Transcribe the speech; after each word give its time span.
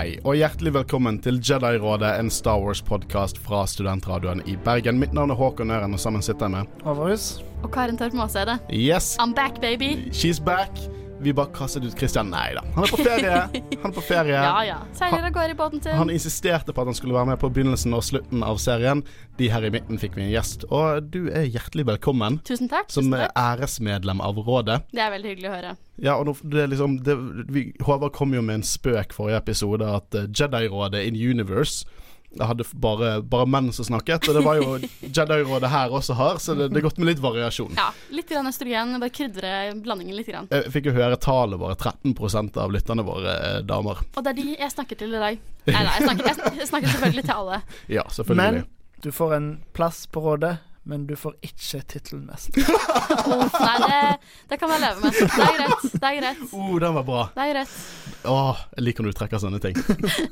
Hei, 0.00 0.14
og 0.24 0.32
hjertelig 0.38 0.70
velkommen 0.72 1.18
til 1.20 1.42
Jedi-rådet, 1.44 2.14
en 2.22 2.30
Star 2.32 2.62
Wars-podkast 2.62 3.36
fra 3.44 3.66
studentradioen 3.68 4.40
i 4.48 4.54
Bergen. 4.64 4.96
Mitt 4.96 5.12
navn 5.12 5.34
er 5.34 5.36
Håkon 5.36 5.74
Øren, 5.76 5.92
og 5.92 6.00
sammen 6.00 6.24
sitter 6.24 6.48
jeg 6.48 6.54
med 6.54 6.86
Overhus. 6.88 7.26
Og 7.60 7.68
Karin 7.74 8.00
Torp 8.00 8.16
Maase 8.16 8.40
er 8.40 8.48
det. 8.54 8.56
Yes, 8.72 9.18
I'm 9.20 9.36
back, 9.36 9.60
baby. 9.60 10.08
she's 10.08 10.40
back. 10.40 10.72
Vi 11.22 11.32
bare 11.32 11.52
kastet 11.54 11.84
ut 11.84 11.98
Christian. 11.98 12.30
Nei 12.32 12.54
da, 12.56 12.62
han 12.74 12.86
er 12.86 12.90
på 12.90 12.98
ferie. 13.04 13.40
Han 13.82 13.90
er 13.90 13.96
på 13.96 14.04
ferie. 14.04 14.38
Ja 14.50 14.62
ja. 14.64 14.76
Seiler 14.96 15.26
av 15.28 15.34
gårde 15.34 15.52
i 15.52 15.56
båten 15.58 15.82
sin. 15.84 15.92
Han 15.98 16.10
insisterte 16.10 16.72
på 16.72 16.80
at 16.80 16.88
han 16.88 16.96
skulle 16.96 17.14
være 17.16 17.28
med 17.32 17.40
på 17.42 17.50
begynnelsen 17.52 17.92
og 17.96 18.04
slutten 18.06 18.44
av 18.46 18.56
serien. 18.62 19.02
De 19.36 19.50
her 19.52 19.66
i 19.68 19.70
midten 19.74 20.00
fikk 20.00 20.16
vi 20.16 20.24
en 20.24 20.32
gjest, 20.32 20.64
og 20.72 21.10
du 21.12 21.28
er 21.28 21.44
hjertelig 21.44 21.84
velkommen. 21.90 22.40
Tusen 22.48 22.70
takk. 22.72 22.88
Som 22.88 23.10
tusen 23.10 23.18
takk. 23.20 23.36
æresmedlem 23.36 24.24
av 24.24 24.40
rådet. 24.40 24.80
Det 24.94 25.04
er 25.04 25.12
veldig 25.12 25.34
hyggelig 25.34 25.50
å 25.50 25.54
høre. 25.58 25.74
Ja, 26.00 26.16
og 26.16 26.30
nå, 26.30 26.36
det 26.54 26.64
er 26.64 26.72
liksom 26.72 26.96
det, 27.04 27.16
vi, 27.52 27.66
Håvard 27.84 28.16
kom 28.16 28.32
jo 28.32 28.40
med 28.44 28.62
en 28.62 28.66
spøk 28.66 29.12
forrige 29.12 29.42
episode 29.44 29.84
at 29.84 30.16
uh, 30.16 30.24
Jedi-rådet 30.24 31.04
in 31.04 31.20
universe 31.20 31.84
det 32.30 32.46
hadde 32.46 32.64
bare, 32.78 33.08
bare 33.26 33.46
menn 33.50 33.72
som 33.74 33.84
snakket, 33.88 34.28
og 34.30 34.36
det 34.38 34.42
var 34.46 34.60
jo 34.60 34.76
Jedi-rådet 35.16 35.70
her 35.72 35.90
også 35.98 36.14
har, 36.14 36.38
så 36.38 36.54
det, 36.54 36.68
det 36.70 36.78
er 36.78 36.84
godt 36.86 37.00
med 37.02 37.10
litt 37.10 37.22
variasjon. 37.22 37.74
Ja, 37.78 37.88
Litt 38.14 38.30
grann 38.30 38.46
østrogen. 38.46 38.94
Bare 39.02 39.12
krydre 39.14 39.50
blandingen 39.82 40.14
litt. 40.14 40.28
Grann. 40.30 40.46
Jeg 40.52 40.70
fikk 40.70 40.90
jo 40.90 40.94
høre 40.94 41.16
tallet 41.18 41.58
bare 41.58 41.74
13% 41.74 42.58
av 42.62 42.70
lytterne 42.70 43.02
våre 43.06 43.32
er 43.34 43.64
damer. 43.66 44.02
Og 44.14 44.22
det 44.22 44.30
er 44.30 44.38
de 44.38 44.44
jeg 44.52 44.70
snakker 44.76 45.00
til 45.00 45.16
i 45.16 45.22
dag. 45.22 45.40
Nei, 45.66 45.74
nei, 45.74 45.94
jeg 45.96 46.06
snakker, 46.06 46.54
jeg 46.60 46.68
snakker 46.70 46.94
selvfølgelig 46.94 47.24
til 47.26 47.34
alle. 47.34 47.60
Ja, 47.98 48.04
selvfølgelig. 48.14 48.62
Men 48.62 49.02
du 49.02 49.10
får 49.16 49.34
en 49.34 49.48
plass 49.74 50.04
på 50.12 50.22
rådet, 50.22 50.52
men 50.90 51.06
du 51.06 51.12
får 51.14 51.36
ikke 51.46 51.78
tittelen 51.86 52.24
mest. 52.26 52.50
Uff, 52.58 53.58
nei, 53.62 53.76
det, 53.84 53.98
det 54.50 54.58
kan 54.58 54.72
jeg 54.74 54.82
leve 54.82 55.04
med. 55.04 55.18
Det 55.20 55.44
er 55.44 55.54
greit. 55.60 55.84
Det 55.94 56.08
er 56.08 56.16
greit. 56.18 56.40
Oh, 56.60 56.72
den 56.82 56.96
var 56.96 57.06
bra. 57.06 57.20
Det 57.36 57.44
er 57.44 57.52
greit. 57.54 57.76
Åh, 58.26 58.64
jeg 58.74 58.86
liker 58.88 59.06
når 59.06 59.14
du 59.14 59.18
trekker 59.20 59.42
sånne 59.42 59.60
ting. 59.62 59.78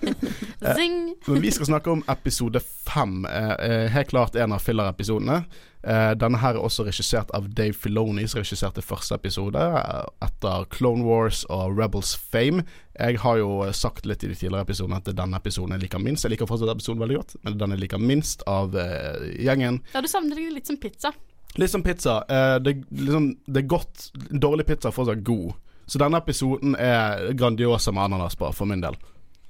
Zing. 0.80 0.98
Men 1.28 1.40
vi 1.44 1.52
skal 1.54 1.70
snakke 1.70 1.94
om 1.94 2.02
episode 2.10 2.60
fem. 2.88 3.20
Eh, 3.30 3.54
eh, 3.68 3.86
helt 3.94 4.10
klart 4.10 4.34
en 4.36 4.56
av 4.56 4.64
filler-episodene. 4.66 5.44
Eh, 5.88 6.10
denne 6.20 6.36
her 6.42 6.56
er 6.56 6.60
også 6.60 6.84
regissert 6.84 7.30
av 7.36 7.46
Dave 7.56 7.72
Filoni, 7.72 8.26
som 8.28 8.42
regisserte 8.42 8.82
første 8.84 9.16
episode 9.16 9.56
eh, 9.56 10.02
etter 10.26 10.66
Clone 10.74 11.06
Wars 11.06 11.46
og 11.48 11.78
Rebels 11.78 12.12
Fame. 12.12 12.66
Jeg 12.98 13.22
har 13.22 13.38
jo 13.40 13.62
eh, 13.64 13.72
sagt 13.72 14.04
litt 14.08 14.26
i 14.26 14.28
de 14.28 14.36
tidligere 14.36 14.66
episodene 14.66 15.00
at 15.00 15.08
denne 15.08 15.40
episoden 15.40 15.72
jeg 15.76 15.86
liker 15.86 16.02
minst. 16.04 16.26
Jeg 16.26 16.34
liker 16.34 16.50
fortsatt 16.50 16.74
episoden 16.74 17.00
veldig 17.00 17.20
godt, 17.22 17.38
men 17.46 17.56
den 17.62 17.76
jeg 17.76 17.82
liker 17.86 18.02
minst 18.02 18.44
av 18.50 18.76
uh, 18.76 19.16
gjengen. 19.38 19.80
Ja, 19.94 20.02
du 20.04 20.10
det 20.10 20.50
litt 20.52 20.68
som 20.68 20.76
pizza. 20.76 21.14
Litt 21.56 21.72
som 21.72 21.84
pizza. 21.86 22.20
Uh, 22.28 22.58
det, 22.60 22.82
liksom, 22.92 23.30
det 23.46 23.64
er 23.64 23.70
godt. 23.72 24.10
Dårlig 24.28 24.68
pizza 24.68 24.90
er 24.90 24.96
fortsatt 24.98 25.24
god. 25.24 25.54
Så 25.88 26.00
denne 26.02 26.20
episoden 26.20 26.76
er 26.76 27.30
grandiosa 27.32 27.94
med 27.96 28.10
ananas 28.10 28.36
på, 28.36 28.50
for 28.52 28.68
min 28.68 28.84
del. 28.84 28.98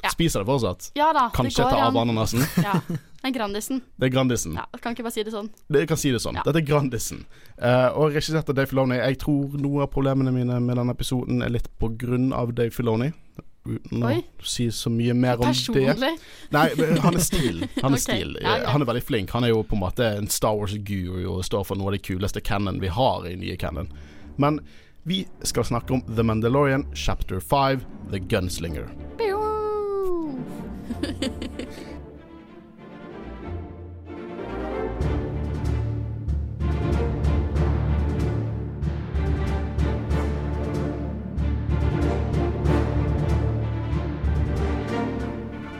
Ja. 0.02 0.12
Spiser 0.14 0.44
det 0.44 0.46
fortsatt. 0.46 0.90
Ja 0.94 1.12
da, 1.12 1.28
Kanskje 1.34 1.62
det 1.62 1.70
går 1.70 1.76
ta 1.76 1.86
av 1.90 1.96
ananasen. 1.96 2.44
Ja. 2.68 2.80
Det 3.18 3.32
er 3.32 3.34
Grandisen. 3.34 3.80
Det 3.98 4.06
er 4.06 4.10
Grandisen. 4.14 4.52
Ja, 4.54 4.78
kan 4.78 4.94
ikke 4.94 5.02
bare 5.02 5.16
si 5.16 5.24
det 5.26 5.32
sånn. 5.34 5.48
Det, 5.66 5.80
kan 5.90 5.98
si 5.98 6.12
det 6.14 6.20
sånn. 6.22 6.36
Ja. 6.38 6.44
Dette 6.46 6.60
er 6.62 6.66
Grandisen. 6.68 7.24
Uh, 7.58 7.90
og 7.98 8.14
regissert 8.14 8.46
av 8.46 8.54
Dave 8.54 8.70
Filoni. 8.70 8.94
Jeg 9.00 9.18
tror 9.24 9.56
noe 9.58 9.82
av 9.82 9.90
problemene 9.90 10.30
mine 10.30 10.60
med 10.62 10.78
denne 10.78 10.94
episoden 10.94 11.42
er 11.42 11.50
litt 11.50 11.66
på 11.82 11.90
grunn 11.98 12.30
av 12.30 12.54
Dave 12.54 12.70
Filoni. 12.70 13.10
Uten 13.68 14.04
å 14.06 14.12
si 14.46 14.68
så 14.72 14.90
mye 14.92 15.16
mer 15.18 15.42
om 15.42 15.48
det. 15.48 15.58
Personlig. 15.58 16.12
Nei, 16.54 16.64
han 17.02 17.18
er 17.18 17.24
stil. 17.26 17.64
Han 17.82 17.90
er 17.90 17.98
okay. 17.98 18.04
stil. 18.06 18.36
ja, 18.38 18.54
greit. 18.54 18.68
Han 18.70 18.86
er 18.86 18.90
veldig 18.92 19.04
flink. 19.10 19.34
Han 19.34 19.44
er 19.48 19.52
jo 19.52 19.64
på 19.66 19.76
en 19.76 19.82
måte 19.82 20.12
en 20.22 20.30
Star 20.32 20.56
Wars-guru 20.56 21.26
og 21.34 21.42
står 21.44 21.66
for 21.68 21.80
noe 21.80 21.90
av 21.90 21.98
det 21.98 22.04
kuleste 22.06 22.40
canon 22.40 22.80
vi 22.80 22.92
har 22.94 23.26
i 23.28 23.34
nye 23.40 23.58
canon. 23.60 23.90
Men 24.38 24.62
vi 25.08 25.26
skal 25.42 25.66
snakke 25.68 25.98
om 25.98 26.06
The 26.06 26.24
Mandalorian 26.24 26.86
chapter 26.94 27.40
5, 27.40 27.84
The 28.12 28.22
Gunslinger. 28.30 28.88
Pew. 29.18 29.27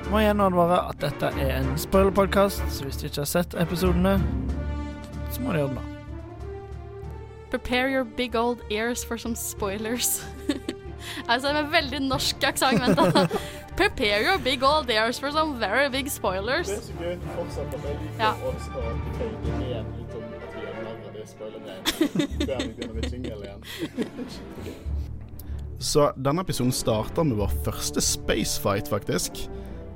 Må 0.09 0.23
igjen 0.23 0.41
advare 0.41 0.79
at 0.89 1.03
dette 1.03 1.29
er 1.37 1.59
en 1.59 1.75
spoilerpodkast, 1.79 2.63
så 2.73 2.87
hvis 2.87 2.97
du 2.97 3.05
ikke 3.07 3.21
har 3.21 3.29
sett 3.29 3.55
episodene, 3.61 4.17
så 5.31 5.43
må 5.45 5.53
du 5.53 5.59
gjøre 5.61 5.69
det 5.69 5.77
nå. 5.77 5.83
Prepare 7.53 7.91
your 7.93 8.05
big 8.05 8.37
old 8.37 8.59
ears 8.71 9.05
for 9.05 9.17
some 9.17 9.37
spoilers. 9.37 10.27
altså 11.29 11.49
det 11.49 11.55
med 11.55 11.71
veldig 11.73 12.01
norsk 12.09 12.45
aksent, 12.45 12.81
vent 12.81 12.97
da. 12.97 13.27
Prepare 13.79 14.23
your 14.27 14.39
big 14.43 14.59
old 14.67 14.91
ears 14.91 15.21
for 15.23 15.31
some 15.31 15.55
very 15.61 15.87
big 15.89 16.09
spoilers. 16.11 16.67
så 16.67 16.93
gøy 16.99 17.13
at 17.15 17.21
du 17.23 17.27
fortsetter 17.37 17.79
med 17.79 17.95
like 18.03 18.19
Ja. 18.19 18.33
fade 18.33 18.55
igjen 19.63 19.87
litt 19.99 20.15
om 20.15 20.23
at 20.23 20.55
vi 20.55 20.61
er 20.67 20.83
narr 20.83 20.99
av 21.07 21.13
det 21.15 21.29
spoilergreiene. 21.31 23.63
Så 25.79 26.11
denne 26.19 26.43
episoden 26.43 26.73
starter 26.75 27.23
med 27.23 27.37
vår 27.39 27.53
første 27.65 28.01
spacefight, 28.03 28.89
faktisk. 28.91 29.47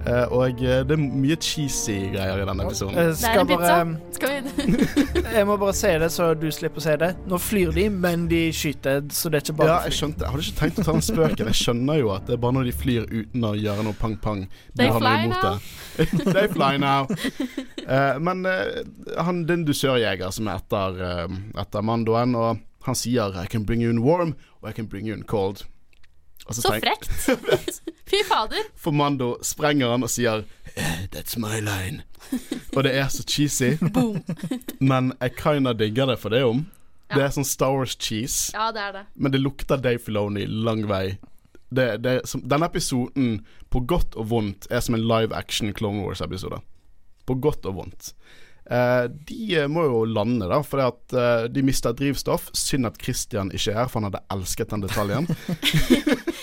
Eh, 0.02 0.32
og 0.34 0.58
eh, 0.58 0.80
det 0.82 0.96
er 0.96 0.98
mye 0.98 1.36
cheesy 1.38 1.94
greier 2.10 2.40
i 2.42 2.46
denne 2.46 2.64
episoden. 2.66 2.96
Jeg 2.98 3.04
Det 3.06 3.12
er 3.12 3.18
skal 3.20 3.40
en 3.40 3.50
pizza. 3.50 3.74
bare 3.84 3.96
Skal 4.12 4.30
vi 4.32 5.32
Jeg 5.36 5.46
må 5.46 5.56
bare 5.56 5.74
si 5.78 5.92
det, 6.02 6.08
så 6.12 6.32
du 6.34 6.48
slipper 6.50 6.82
å 6.82 6.84
si 6.84 6.94
det. 6.98 7.10
Nå 7.30 7.38
flyr 7.38 7.70
de, 7.76 7.84
men 7.90 8.26
de 8.30 8.40
skyter, 8.56 9.04
så 9.14 9.30
det 9.30 9.38
er 9.38 9.46
ikke 9.46 9.58
bare 9.60 9.70
Ja, 9.70 9.78
jeg 9.86 9.98
skjønte. 10.00 10.24
Jeg 10.26 10.34
hadde 10.34 10.46
ikke 10.48 10.58
tenkt 10.58 10.80
å 10.82 10.86
ta 10.88 10.96
den 10.96 11.06
spøken. 11.06 11.52
Jeg 11.52 11.60
skjønner 11.60 12.00
jo 12.00 12.10
at 12.16 12.26
det 12.26 12.34
er 12.36 12.42
bare 12.42 12.58
når 12.58 12.68
de 12.70 12.74
flyr 12.82 13.06
uten 13.12 13.46
å 13.46 13.54
gjøre 13.58 13.86
noe 13.86 13.98
pang-pang. 14.00 14.42
De 14.72 14.82
They 14.82 14.90
har 14.90 15.04
fly 15.04 15.14
imot 15.28 15.46
det. 15.46 15.54
They 16.34 16.48
fly 16.50 16.72
now. 16.82 17.06
Uh, 17.86 18.18
men 18.26 18.42
uh, 18.48 18.82
han 19.22 19.44
det 19.46 19.54
er 19.54 19.60
en 19.60 19.66
dusørjeger 19.68 20.34
som 20.34 20.50
er 20.50 20.58
etter, 20.64 20.98
uh, 20.98 21.40
etter 21.62 21.86
Mandoen, 21.86 22.34
og 22.34 22.58
han 22.88 22.98
sier 22.98 23.38
I 23.38 23.46
can 23.46 23.62
bring 23.68 23.82
you 23.84 23.90
in 23.94 24.02
warm, 24.02 24.34
og 24.62 24.70
I 24.70 24.74
can 24.74 24.90
bring 24.90 25.06
you 25.06 25.14
in 25.14 25.22
cold. 25.22 25.62
Så 26.50 26.62
tenk- 26.62 26.84
frekt. 26.84 27.82
Fy 28.10 28.22
fader. 28.28 28.64
For 28.76 28.92
Mando 28.92 29.36
sprenger 29.46 29.94
han 29.94 30.02
og 30.04 30.10
sier 30.10 30.44
eh, 30.74 31.04
That's 31.14 31.38
my 31.38 31.60
line. 31.62 32.02
og 32.76 32.84
det 32.86 32.94
er 32.98 33.08
så 33.12 33.24
cheesy. 33.28 33.74
Boom. 33.92 34.22
Men 34.80 35.12
jeg 35.20 35.36
kinda 35.38 35.72
digger 35.76 36.10
det 36.12 36.18
for 36.22 36.34
det 36.34 36.42
om. 36.44 36.64
Ja. 37.10 37.18
Det 37.18 37.24
er 37.24 37.34
sånn 37.36 37.46
Star 37.48 37.74
Wars 37.76 37.96
cheese. 38.00 38.52
Ja, 38.56 38.70
det 38.72 38.80
er 38.80 38.92
det. 38.96 39.04
Men 39.14 39.34
det 39.34 39.42
lukter 39.42 39.80
Dave 39.80 40.00
Filoni 40.00 40.46
lang 40.48 40.86
vei. 40.88 41.18
Det, 41.72 41.86
det, 42.04 42.14
som, 42.28 42.42
denne 42.48 42.68
episoden, 42.68 43.42
på 43.72 43.80
godt 43.88 44.16
og 44.20 44.28
vondt, 44.32 44.66
er 44.70 44.80
som 44.84 44.96
en 44.96 45.04
live 45.08 45.32
action 45.36 45.72
Clone 45.76 46.02
Wars-episode. 46.04 46.60
På 47.28 47.36
godt 47.40 47.68
og 47.68 47.78
vondt. 47.80 48.12
Eh, 48.70 49.04
de 49.28 49.54
eh, 49.58 49.66
må 49.68 49.82
jo 49.88 50.04
lande, 50.06 50.46
da, 50.50 50.60
fordi 50.62 50.84
at 50.86 51.14
eh, 51.18 51.46
de 51.52 51.64
mista 51.66 51.92
drivstoff. 51.96 52.50
Synd 52.56 52.86
at 52.86 53.00
Christian 53.02 53.50
ikke 53.54 53.72
er 53.74 53.80
her, 53.82 53.88
for 53.90 54.00
han 54.00 54.10
hadde 54.10 54.22
elsket 54.34 54.70
den 54.74 54.84
detaljen. 54.86 55.28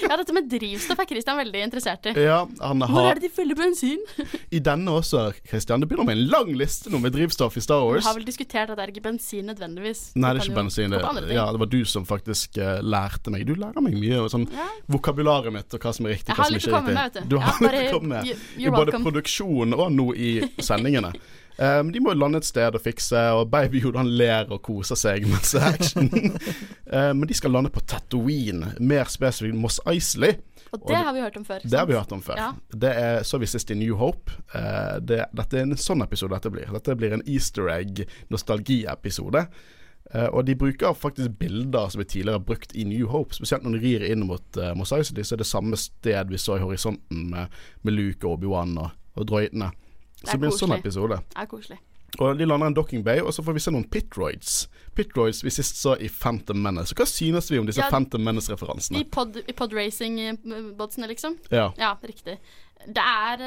Ja, 0.09 0.15
dette 0.17 0.33
med 0.33 0.47
drivstoff 0.49 0.97
er 1.03 1.05
Christian 1.05 1.37
veldig 1.37 1.59
interessert 1.61 2.07
i. 2.09 2.13
Ja, 2.23 2.39
han 2.63 2.79
Hvor 2.81 3.03
har 3.03 3.09
er 3.11 3.19
det 3.19 3.27
de 3.27 3.29
fyller 3.35 3.53
bensin? 3.59 3.99
I 4.57 4.61
denne 4.65 4.95
også, 4.97 5.27
Christian. 5.45 5.83
Det 5.83 5.89
begynner 5.91 6.07
med 6.07 6.17
en 6.17 6.23
lang 6.31 6.49
liste 6.57 6.89
nå 6.89 6.97
med 7.03 7.13
drivstoff 7.13 7.59
i 7.59 7.61
Star 7.61 7.83
Vi 7.83 7.91
Wars. 7.91 8.07
har 8.07 8.15
vel 8.17 8.25
diskutert 8.25 8.71
at 8.73 8.79
det 8.79 8.87
er 8.87 8.93
ikke 8.93 9.03
bensin 9.05 9.45
nødvendigvis. 9.51 10.01
Nei, 10.17 10.31
det 10.33 10.41
er 10.41 10.49
ikke 10.49 10.57
bensin. 10.57 10.95
Det, 10.95 11.03
ja, 11.35 11.43
det 11.53 11.61
var 11.61 11.69
du 11.69 11.77
som 11.85 12.07
faktisk 12.09 12.57
uh, 12.57 12.79
lærte 12.81 13.29
meg. 13.35 13.45
Du 13.45 13.53
lærer 13.59 13.85
meg 13.85 13.99
mye. 14.01 14.23
Sånn 14.33 14.47
Ja. 14.55 14.65
Vokabularet 14.89 15.53
mitt 15.53 15.77
og 15.77 15.85
hva 15.85 15.93
som 15.93 16.07
er 16.09 16.15
riktig, 16.15 16.31
Jeg 16.33 16.39
har 16.39 16.49
som 16.49 16.57
litt 16.57 16.65
å 16.65 16.71
er 16.71 16.77
komme 16.79 16.95
med, 16.95 17.03
vet 17.03 17.19
du. 17.19 17.29
Du 17.29 17.37
har 17.43 17.61
litt 17.67 17.77
å 17.93 17.99
komme 17.99 18.15
med. 18.15 18.33
I 18.57 18.65
både 18.65 18.79
welcome. 18.79 19.05
produksjon 19.05 19.77
og 19.77 19.85
nå 19.93 20.07
i 20.17 20.31
sendingene. 20.57 21.13
Um, 21.59 21.89
de 21.91 21.99
må 21.99 22.13
jo 22.13 22.19
lande 22.21 22.39
et 22.39 22.45
sted 22.47 22.71
og 22.77 22.79
fikse, 22.79 23.19
og 23.35 23.49
Baby 23.51 23.81
Yoda 23.83 23.99
han 23.99 24.07
ler 24.15 24.47
og 24.55 24.61
koser 24.63 24.95
seg 24.95 25.25
mens 25.27 25.51
det 25.51 25.59
er 25.59 25.73
action. 25.75 26.07
um, 26.93 27.17
men 27.19 27.27
de 27.27 27.35
skal 27.35 27.51
lande 27.51 27.71
på 27.75 27.81
Tatooine, 27.83 28.69
mer 28.79 29.09
spesifikt 29.11 29.57
Moss 29.59 29.81
Eisley. 29.85 30.37
Og 30.71 30.77
Og 30.83 30.87
det 30.87 30.93
det- 30.95 31.03
har 31.05 31.13
vi 31.17 31.19
hørt 31.25 31.37
om 31.37 31.45
før. 31.45 31.59
Det 31.65 31.79
har 31.79 31.85
vi 31.89 31.93
hørt 31.97 32.11
om 32.15 32.21
før. 32.21 32.37
Ja. 32.39 32.51
Det 32.71 32.91
er, 32.95 33.23
så 33.27 33.39
vi 33.41 33.45
sist 33.49 33.71
i 33.71 33.75
New 33.75 33.95
Hope. 33.99 34.31
Uh, 34.55 34.99
det, 35.01 35.25
dette 35.35 35.57
er 35.57 35.65
en 35.67 35.75
sånn 35.75 36.03
episode 36.05 36.31
dette 36.37 36.51
blir. 36.53 36.69
Dette 36.71 36.95
blir 36.95 37.13
en 37.17 37.23
easter 37.27 37.67
egg-nostalgiepisode. 37.73 39.45
Uh, 40.15 40.25
og 40.33 40.45
de 40.47 40.55
bruker 40.57 40.93
faktisk 40.97 41.35
bilder 41.39 41.89
som 41.91 41.99
vi 42.01 42.05
tidligere 42.09 42.39
har 42.39 42.45
brukt 42.45 42.71
i 42.75 42.83
New 42.87 43.07
Hope. 43.11 43.35
Spesielt 43.35 43.63
når 43.65 43.75
de 43.77 43.83
rir 43.83 44.07
inn 44.13 44.23
mot 44.29 44.57
uh, 44.57 44.71
Mos 44.77 44.93
Eisley, 44.95 45.23
så 45.27 45.35
er 45.35 45.43
det 45.43 45.49
samme 45.49 45.77
sted 45.77 46.31
vi 46.31 46.39
så 46.41 46.55
i 46.57 46.63
horisonten 46.63 47.27
med, 47.33 47.51
med 47.83 47.93
Luke 47.97 48.25
og 48.27 48.39
Obi-Wan 48.39 48.77
og, 48.81 48.95
og 49.19 49.27
droidene. 49.29 49.71
Så 50.23 50.31
det 50.33 50.39
blir 50.41 50.51
en 50.51 50.57
sånn 50.57 50.75
episode. 50.77 51.17
Det 51.29 51.37
er 51.43 51.45
koselig. 51.47 51.79
Og 52.19 52.37
de 52.39 52.45
lander 52.45 52.65
i 52.65 52.71
en 52.71 52.73
docking 52.73 53.03
bay, 53.05 53.19
og 53.21 53.31
så 53.31 53.43
får 53.45 53.53
vi 53.53 53.59
se 53.63 53.71
noen 53.71 53.85
pitroids. 53.87 54.67
Pitroids 54.97 55.43
vi 55.45 55.51
sist 55.53 55.77
så 55.77 55.93
i 56.01 56.09
Phantom 56.09 56.57
Menace. 56.61 56.89
Så 56.91 56.97
hva 56.97 57.05
synes 57.07 57.51
vi 57.51 57.59
om 57.59 57.65
disse 57.69 57.79
Ja, 57.79 57.89
Phantom 57.89 58.21
I 58.21 58.25
Menace-referansene? 58.31 59.03
pod, 59.13 59.37
i 59.47 59.53
podracing-bodsene, 59.53 61.07
liksom? 61.07 61.37
Ja. 61.53 61.71
Ja, 61.77 61.93
riktig. 62.03 62.39
Det 62.87 63.03
er 63.03 63.43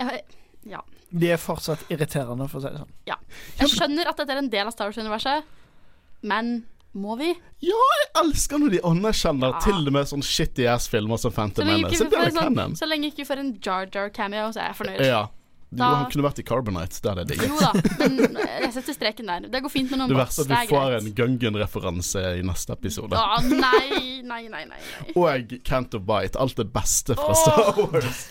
uh, 0.00 0.18
Ja. 0.64 0.80
De 1.10 1.28
er 1.34 1.36
fortsatt 1.42 1.82
irriterende, 1.90 2.46
for 2.48 2.60
å 2.60 2.62
si 2.62 2.68
det 2.70 2.78
sånn. 2.80 2.92
ja. 3.10 3.16
Jeg 3.58 3.68
skjønner 3.74 4.08
at 4.08 4.16
dette 4.16 4.32
er 4.32 4.38
en 4.38 4.48
del 4.48 4.66
av 4.66 4.72
Star 4.72 4.88
Wars-universet, 4.88 5.42
men 6.22 6.64
Må 6.94 7.14
vi? 7.16 7.30
Ja, 7.64 7.76
jeg 8.02 8.08
elsker 8.20 8.58
når 8.60 8.70
de 8.74 8.80
anerkjenner 8.84 9.54
Ja. 9.54 9.60
til 9.64 9.86
og 9.88 9.92
med 9.94 10.04
sånn 10.10 10.20
shitty 10.22 10.66
ass-filmer 10.68 11.16
som 11.18 11.32
Phantom 11.32 11.64
Menace. 11.66 11.88
ikke 11.88 11.96
Så 12.04 12.10
sånn, 12.76 12.88
lenge 12.90 13.06
ikke 13.08 13.16
vi 13.16 13.24
får 13.24 13.38
en 13.40 13.58
Jar 13.64 13.86
Jar 13.90 14.10
cameo, 14.10 14.50
så 14.52 14.60
er 14.60 14.66
jeg 14.72 14.76
fornøyd. 14.76 15.06
Ja. 15.06 15.28
Du, 15.72 15.78
Da- 15.80 15.86
Han 16.02 16.10
kunne 16.12 16.24
vært 16.26 16.38
i 16.38 16.44
Carbonite. 16.44 16.98
Det 17.00 17.08
hadde 17.08 17.22
jeg 17.24 17.28
digget. 17.32 17.48
Jo 17.48 17.56
da, 17.58 17.70
men 18.02 18.36
jeg 18.36 18.72
setter 18.74 18.96
streken 18.98 19.30
der. 19.32 19.46
Det 19.48 19.62
går 19.64 19.72
fint 19.72 19.88
med 19.94 20.02
noen 20.02 20.12
Det 20.12 20.18
bots. 20.18 20.36
verste 20.36 20.44
er 20.44 20.50
Det 20.50 20.58
at 20.58 20.60
er 20.60 20.68
vi 20.68 20.74
får 20.76 20.96
en 20.98 21.14
Gungan-referanse 21.22 22.24
i 22.36 22.42
neste 22.44 22.76
episode. 22.76 23.16
Da, 23.16 23.40
nei, 23.48 24.20
nei, 24.20 24.42
nei, 24.52 24.64
nei. 24.68 24.76
nei. 24.76 25.14
Og 25.16 25.56
Can't 25.64 25.96
of 25.96 26.04
Bite. 26.04 26.36
Alt 26.44 26.60
det 26.60 26.68
beste 26.76 27.16
fra 27.16 27.32
oh. 27.32 27.40
Star 27.40 27.80
Wars. 27.80 28.22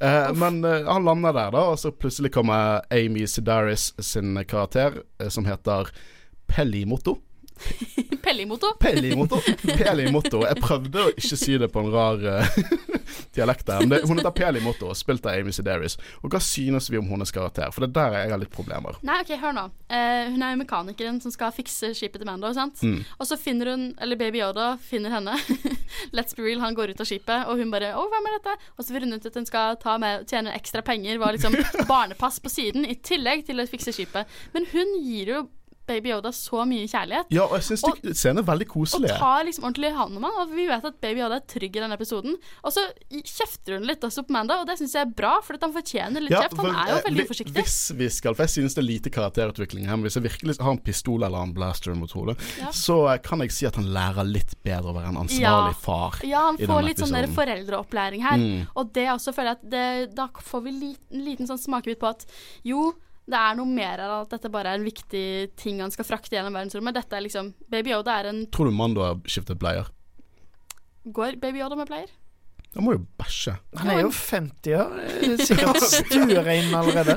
Eh, 0.00 0.32
men 0.38 0.60
eh, 0.64 0.84
han 0.86 1.02
lander 1.06 1.32
der, 1.34 1.50
da, 1.54 1.62
og 1.72 1.78
så 1.82 1.90
plutselig 1.90 2.30
kommer 2.34 2.82
Amy 2.94 3.24
Sedaris 3.26 3.88
sin 4.06 4.36
karakter, 4.46 5.00
eh, 5.18 5.30
som 5.34 5.46
heter 5.48 5.90
Pelimoto. 6.46 7.16
Pellimoto. 8.24 8.72
Pellimoto. 8.80 9.40
Pellimoto. 9.62 10.42
Jeg 10.46 10.60
prøvde 10.62 11.04
å 11.06 11.12
ikke 11.14 11.38
si 11.38 11.56
det 11.60 11.70
på 11.72 11.82
en 11.82 11.90
rar 11.92 12.22
uh, 12.22 12.58
dialekt. 13.36 13.70
Men 13.80 13.92
det, 13.92 14.00
hun 14.08 14.20
heter 14.20 14.34
Pelimoto, 14.36 14.90
spilt 14.98 15.26
av 15.26 15.38
Amy 15.38 15.54
Sidaris. 15.54 15.98
Og 16.22 16.32
hva 16.32 16.40
synes 16.42 16.90
vi 16.90 17.00
om 17.00 17.08
hennes 17.10 17.32
karakter? 17.34 17.72
For 17.74 17.84
det 17.84 17.90
er 17.90 17.96
der 17.98 18.18
jeg 18.18 18.32
har 18.34 18.42
litt 18.42 18.54
problemer. 18.54 18.98
Nei, 19.06 19.20
ok, 19.24 19.34
hør 19.40 19.56
nå. 19.56 19.66
Uh, 19.88 20.24
hun 20.34 20.44
er 20.44 20.54
jo 20.54 20.60
mekanikeren 20.62 21.20
som 21.24 21.34
skal 21.34 21.54
fikse 21.56 21.92
skipet 21.96 22.22
til 22.22 22.28
Mando, 22.28 22.50
sant? 22.56 22.82
Mm. 22.84 23.00
Og 23.18 23.30
så 23.30 23.38
finner 23.40 23.72
hun, 23.72 23.88
eller 24.02 24.20
Baby 24.20 24.42
Yoda 24.42 24.70
finner 24.82 25.14
henne. 25.18 25.36
Let's 26.16 26.36
be 26.36 26.44
real, 26.46 26.62
han 26.64 26.76
går 26.78 26.94
ut 26.94 27.04
av 27.04 27.08
skipet, 27.08 27.48
og 27.48 27.60
hun 27.60 27.72
bare 27.72 27.94
'Å, 27.94 28.08
hvem 28.12 28.28
er 28.28 28.38
dette?' 28.38 28.56
Og 28.76 28.84
så 28.84 28.92
finner 28.94 29.08
hun 29.08 29.18
ut 29.18 29.28
at 29.30 29.38
hun 29.40 29.48
skal 29.48 29.78
ta 29.80 29.96
med, 30.00 30.26
tjene 30.30 30.54
ekstra 30.56 30.82
penger, 30.84 31.18
var 31.18 31.36
liksom 31.36 31.56
barnepass 31.88 32.40
på 32.44 32.52
siden, 32.52 32.84
i 32.84 32.98
tillegg 32.98 33.46
til 33.48 33.60
å 33.60 33.68
fikse 33.68 33.94
skipet. 33.94 34.28
Men 34.54 34.68
hun 34.72 34.98
gir 35.02 35.32
jo 35.32 35.46
Baby 35.88 36.12
Yoda 36.12 36.30
så 36.36 36.62
mye 36.68 36.86
kjærlighet. 36.88 37.32
Ja, 37.34 37.46
og 37.48 37.56
jeg 37.58 37.66
syns 37.70 37.82
scenen 38.20 38.42
er 38.42 38.46
veldig 38.48 38.68
koselig. 38.68 39.10
Og 39.10 39.22
tar 39.22 39.44
liksom 39.48 39.64
ordentlig 39.68 39.90
hånd 39.96 40.16
om 40.20 40.26
han 40.28 40.36
Og 40.44 40.52
vi 40.54 40.66
vet 40.68 40.84
at 40.84 41.00
Baby 41.00 41.22
Yoda 41.24 41.38
er 41.40 41.46
trygg 41.48 41.76
i 41.76 41.80
denne 41.82 41.96
episoden. 41.98 42.36
Og 42.62 42.74
så 42.76 42.84
kjefter 43.24 43.78
hun 43.78 43.86
litt 43.88 44.04
også 44.04 44.24
på 44.28 44.34
Manda, 44.36 44.60
og 44.60 44.66
det 44.68 44.76
syns 44.80 44.94
jeg 44.94 45.06
er 45.06 45.14
bra, 45.18 45.38
for 45.44 45.56
at 45.58 45.64
han 45.66 45.72
fortjener 45.74 46.20
litt 46.24 46.34
Ja, 46.36 46.42
kjeft. 46.44 46.60
Han 46.60 46.76
er 46.76 46.92
jo 46.92 47.00
veldig 47.08 47.22
vi- 47.22 47.26
uforsiktig. 47.28 47.54
Hvis 47.62 47.78
vi 47.96 48.08
skal 48.12 48.34
For 48.34 48.44
jeg 48.44 48.54
synes 48.58 48.74
det 48.76 48.82
er 48.84 48.88
lite 48.88 49.10
karakterutvikling 49.10 49.86
her. 49.88 49.96
Men 49.96 50.04
hvis 50.08 50.14
jeg 50.20 50.26
virkelig 50.28 50.58
har 50.60 50.70
en 50.76 50.78
pistol 50.84 51.24
eller 51.24 51.42
en 51.42 51.54
blaster 51.56 51.94
mot 51.94 52.12
hodet, 52.12 52.36
Ja. 52.60 52.68
så 52.70 52.98
eh, 53.14 53.18
kan 53.18 53.40
jeg 53.40 53.50
si 53.52 53.66
at 53.66 53.74
han 53.76 53.86
lærer 53.92 54.24
litt 54.28 54.54
bedre 54.62 54.92
å 54.92 54.94
være 54.94 55.08
en 55.08 55.16
ansvarlig 55.24 55.40
Ja. 55.40 55.72
far. 55.72 56.20
Ja, 56.22 56.40
han 56.46 56.56
får 56.58 56.82
litt 56.84 56.98
litt 56.98 56.98
sånn 57.08 57.12
der 57.16 57.26
foreldreopplæring 57.32 58.22
her. 58.22 58.36
Mm. 58.38 58.66
Og 58.76 58.92
det 58.92 59.08
også 59.08 59.32
føler 59.34 59.56
jeg 59.56 59.58
at 59.58 59.70
det, 59.70 60.14
da 60.14 60.28
får 60.28 60.62
vi 60.64 60.70
liten, 60.72 61.24
liten 61.24 61.46
sånn 61.46 61.58
smakebit 61.58 61.98
på 62.00 62.08
at 62.08 62.26
jo, 62.64 62.94
det 63.28 63.36
er 63.36 63.56
noe 63.58 63.68
mer 63.68 64.00
enn 64.00 64.14
at 64.22 64.30
dette 64.32 64.48
bare 64.52 64.72
er 64.72 64.80
en 64.80 64.86
viktig 64.86 65.24
ting 65.60 65.82
han 65.84 65.92
skal 65.92 66.06
frakte 66.08 66.32
gjennom 66.36 66.54
verdensrommet. 66.56 66.96
Dette 66.96 67.18
er 67.18 67.24
liksom 67.26 67.50
Baby 67.68 67.92
Yoda 67.92 68.14
er 68.22 68.30
en 68.30 68.40
Tror 68.54 68.70
du 68.70 68.76
Mando 68.76 69.04
har 69.04 69.18
skiftet 69.28 69.60
bleier? 69.60 69.90
Går 71.04 71.36
Baby 71.42 71.60
Yoda 71.60 71.76
med 71.76 71.90
bleier? 71.90 72.08
Han 72.76 72.84
må 72.84 72.94
jo 72.96 73.04
bæsje. 73.20 73.54
Han 73.80 73.90
er 73.92 74.02
jo 74.04 74.10
50 74.14 74.74
år. 74.76 74.98
eh, 75.04 75.38
Sikkert 75.48 75.82
stuerein 75.82 76.74
allerede. 76.76 77.16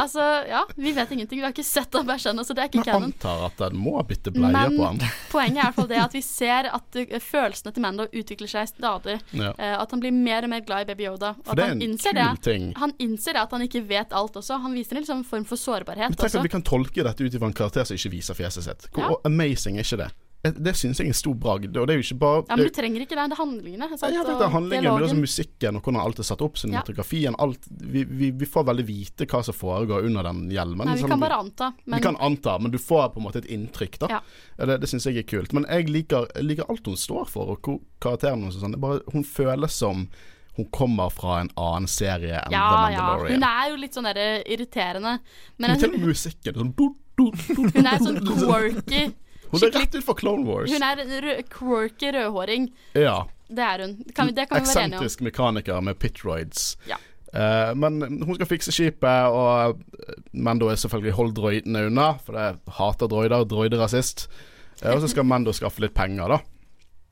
Altså, 0.00 0.24
ja, 0.48 0.62
vi 0.76 0.92
vet 0.96 1.10
ingenting. 1.12 1.38
Vi 1.38 1.44
har 1.44 1.52
ikke 1.52 1.64
sett 1.66 1.90
den 1.92 2.06
bæsje 2.08 2.30
ennå, 2.32 2.44
så 2.46 2.54
det 2.56 2.62
er 2.64 2.68
ikke 2.70 2.80
Men 2.80 2.84
canon. 2.88 3.04
antar 3.10 3.44
at 3.46 3.56
den 3.62 3.76
må 3.78 4.00
bytte 4.08 4.32
bleie 4.32 4.50
Men 4.52 4.76
på 4.78 4.86
han. 4.86 5.00
poenget 5.30 5.56
er 5.56 5.60
i 5.60 5.66
hvert 5.68 5.74
fall 5.80 5.88
det 5.90 5.98
at 6.02 6.14
vi 6.16 6.22
ser 6.24 6.70
at 6.72 6.96
uh, 6.96 7.18
følelsene 7.20 7.72
til 7.76 7.82
Mando 7.84 8.06
utvikler 8.12 8.48
seg 8.48 8.68
stadig. 8.72 9.18
Ja. 9.36 9.52
Eh, 9.58 9.74
at 9.82 9.90
han 9.90 10.00
blir 10.00 10.12
mer 10.16 10.42
og 10.44 10.50
mer 10.54 10.60
glad 10.64 10.82
i 10.86 10.90
Baby 10.94 11.06
Yoda. 11.10 11.34
Og 11.38 11.44
For 11.46 11.54
det 11.60 11.64
er 11.64 11.68
han 11.74 11.82
en 11.82 11.98
kul 11.98 12.14
det. 12.14 12.28
ting. 12.42 12.72
Han 12.80 12.92
innser 12.98 13.32
det 13.36 13.42
at 13.42 13.50
han 13.52 13.62
ikke 13.68 13.84
vet 13.88 14.12
alt 14.12 14.36
også. 14.40 14.60
Han 14.62 14.74
viser 14.74 14.96
en 14.96 15.02
liksom 15.04 15.24
form 15.24 15.44
for 15.44 15.56
sårbarhet 15.60 16.08
Men 16.10 16.16
tenk 16.16 16.34
at 16.34 16.42
vi 16.48 16.48
kan 16.56 16.62
tolke 16.62 17.04
dette 17.04 17.20
ut 17.24 17.34
ifra 17.34 17.46
en 17.46 17.52
karakter 17.52 17.84
som 17.84 17.96
ikke 17.96 18.10
viser 18.16 18.34
fjeset 18.34 18.64
sitt. 18.64 18.88
Hvor 18.92 19.02
Ja. 19.10 19.16
amazing 19.24 19.76
er 19.78 19.84
ikke 19.84 19.96
det? 20.04 20.10
Det 20.40 20.72
syns 20.72 20.96
jeg 20.96 21.04
er 21.04 21.10
en 21.12 21.16
stor 21.18 21.34
bragd. 21.36 21.74
Og 21.76 21.84
det 21.84 21.92
er 21.92 21.98
jo 22.00 22.04
ikke 22.06 22.16
bare 22.22 22.38
Ja, 22.48 22.56
men 22.56 22.64
du 22.64 22.72
trenger 22.72 23.02
ikke 23.04 23.12
det. 23.18 23.24
Det 23.28 23.36
er 23.36 23.40
handlingene. 23.42 23.88
Sant? 24.00 24.14
Ja, 24.14 24.22
det 24.24 24.36
er 24.40 24.52
handlingen, 24.54 24.86
men 24.94 25.04
også 25.04 25.18
musikken 25.18 25.76
og 25.76 25.82
hvordan 25.84 26.00
alt 26.00 26.22
er 26.22 26.28
satt 26.30 26.40
opp, 26.46 26.56
Ja. 26.56 26.62
cinematografien, 26.62 27.36
alt 27.38 27.68
vi, 27.68 28.04
vi, 28.08 28.30
vi 28.32 28.48
får 28.48 28.64
veldig 28.70 28.86
vite 28.88 29.26
hva 29.28 29.42
som 29.44 29.54
foregår 29.54 30.08
under 30.08 30.24
den 30.30 30.46
hjelmen. 30.48 30.88
Nei, 30.88 30.96
vi 30.96 31.04
Sånn, 31.04 31.12
kan 31.12 31.20
bare 31.20 31.40
anta. 31.44 31.70
Men 31.84 31.98
vi 32.00 32.02
kan 32.08 32.16
anta, 32.16 32.56
men 32.58 32.72
du 32.72 32.78
får 32.80 33.12
på 33.12 33.20
en 33.20 33.26
måte 33.28 33.42
et 33.44 33.50
inntrykk, 33.52 33.98
da. 34.06 34.08
Ja. 34.16 34.20
Ja, 34.56 34.66
det 34.72 34.80
det 34.80 34.88
syns 34.88 35.04
jeg 35.10 35.20
er 35.20 35.28
kult. 35.28 35.52
Men 35.52 35.68
jeg 35.68 35.90
liker, 35.92 36.30
jeg 36.34 36.48
liker 36.48 36.72
alt 36.72 36.86
hun 36.88 36.96
står 36.96 37.28
for, 37.28 37.52
og 37.58 37.80
karakteren 38.00 38.40
hennes 38.40 38.56
og 38.56 38.64
sånn. 38.64 38.80
Bare, 38.80 39.04
hun 39.12 39.24
føles 39.28 39.76
som 39.76 40.06
hun 40.56 40.66
kommer 40.72 41.12
fra 41.14 41.40
en 41.44 41.50
annen 41.60 41.86
serie 41.88 42.40
enn 42.46 42.52
ja, 42.52 42.64
The 42.88 42.92
ja. 42.96 43.04
Hun 43.28 43.44
er 43.44 43.68
jo 43.70 43.76
litt 43.76 43.94
sånn 43.96 44.08
der 44.08 44.42
irriterende. 44.48 45.18
Men 45.60 45.70
Men 45.76 45.78
til 45.84 45.92
hun, 45.94 46.08
musikken 46.08 46.54
sånn, 46.64 46.72
du, 46.76 46.88
du, 47.16 47.28
du, 47.30 47.60
hun 47.76 47.86
er 47.86 48.00
sånn 48.00 48.18
quirky. 48.24 49.10
Hun 49.50 49.66
er 49.66 49.74
rett 49.74 49.94
ut 49.94 50.06
fra 50.06 50.14
Clone 50.18 50.46
Wars. 50.46 50.70
Hun 50.72 50.84
er 50.86 51.02
en 51.02 51.12
rød, 51.24 51.44
quirky 51.50 52.12
rødhåring. 52.14 52.70
Ja. 52.94 53.22
Det 53.50 53.64
er 53.66 53.82
hun. 53.84 53.96
Kan 54.14 54.30
det 54.34 54.48
kan 54.48 54.60
vi 54.62 54.68
være 54.68 54.84
enige 54.84 54.98
om. 54.98 55.04
Eksentrisk 55.04 55.24
mekaniker 55.26 55.80
med 55.82 55.98
pitroids. 55.98 56.76
Ja. 56.88 57.00
Uh, 57.30 57.74
men 57.78 58.22
hun 58.26 58.34
skal 58.34 58.48
fikse 58.50 58.72
skipet, 58.74 59.30
og 59.30 59.78
Mando 60.34 60.66
er 60.70 60.78
selvfølgelig 60.78 61.14
hold 61.14 61.34
droidene 61.34 61.84
unna, 61.86 62.12
for 62.18 62.38
det 62.38 62.74
hater 62.78 63.10
droider. 63.10 63.44
Droiderasist. 63.50 64.28
Uh, 64.84 64.94
og 64.94 65.02
så 65.04 65.10
skal 65.10 65.26
Mando 65.26 65.54
skaffe 65.54 65.82
litt 65.82 65.94
penger, 65.94 66.36
da. 66.36 66.40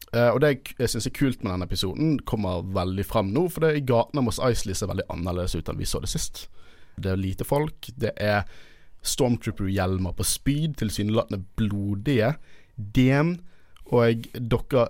Uh, 0.08 0.31
og 0.32 0.40
det 0.40 0.52
jeg, 0.52 0.62
jeg 0.79 0.94
syns 0.94 1.11
er 1.11 1.14
kult 1.19 1.43
med 1.43 1.52
denne 1.52 1.69
episoden, 1.69 2.17
kommer 2.26 2.62
veldig 2.75 3.06
fram 3.06 3.35
nå. 3.35 3.49
For 3.52 3.67
det 3.67 3.75
i 3.76 3.85
gatene 3.87 4.25
hos 4.26 4.40
Isley 4.43 4.79
ser 4.79 4.90
veldig 4.90 5.06
annerledes 5.12 5.58
ut 5.58 5.69
enn 5.69 5.79
vi 5.79 5.87
så 5.90 6.02
det 6.02 6.11
sist. 6.14 6.46
Det 6.99 7.12
er 7.12 7.20
lite 7.20 7.46
folk. 7.46 7.90
Det 7.94 8.14
er 8.17 8.46
Stormtrooper-hjelmer 9.05 10.17
på 10.19 10.27
spyd, 10.27 10.77
tilsynelatende 10.81 11.43
blodige. 11.59 12.35
DM 12.77 13.37
og 13.89 14.27
dere 14.35 14.89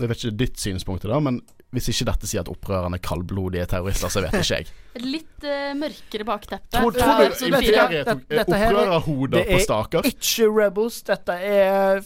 Jeg 0.00 0.08
vet 0.10 0.24
ikke 0.24 0.36
ditt 0.40 0.58
synspunkt 0.60 1.04
i 1.04 1.08
det, 1.08 1.20
men 1.24 1.38
hvis 1.74 1.88
ikke 1.90 2.06
dette 2.08 2.28
sier 2.30 2.40
at 2.44 2.48
opprørerne 2.48 2.96
er 2.96 3.02
kaldblodige 3.04 3.66
terrorister, 3.68 4.08
så 4.12 4.22
vet 4.24 4.36
ikke 4.38 4.58
jeg. 4.60 4.68
Et 4.96 5.04
litt 5.04 5.44
uh, 5.44 5.72
mørkere 5.76 6.24
bakteppe. 6.24 6.70
Tror, 6.72 6.94
tror 6.94 7.18
du. 7.20 7.42
Imperiet 7.48 8.06
tok 8.06 8.22
Dette- 8.22 8.38
dette 8.38 8.60
her 8.60 8.78
er- 8.80 9.30
det 9.34 9.42
er? 9.42 10.08
Ikke 10.08 10.46
Rebels. 10.56 11.02
Dette 11.04 11.36
er, 11.36 12.00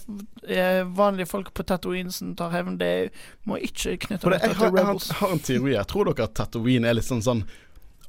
er 0.49 0.81
vanlige 0.97 1.29
folk 1.31 1.53
på 1.55 1.67
Tatooine 1.69 2.11
som 2.15 2.33
tar 2.39 2.51
hevn. 2.57 2.79
Det 2.81 2.91
må 3.47 3.61
ikke 3.63 3.95
knytte 4.07 4.25
For 4.25 4.33
til 4.33 4.39
dette 4.39 4.49
jeg, 4.51 4.59
har, 4.59 4.75
jeg 4.81 5.19
har 5.21 5.35
en 5.37 5.45
teori. 5.51 5.75
Jeg 5.77 5.87
tror 5.93 6.11
dere 6.11 6.27
at 6.31 6.35
Tatooine 6.41 6.91
er 6.91 6.99
litt 6.99 7.07
sånn 7.07 7.23
sånn 7.23 7.45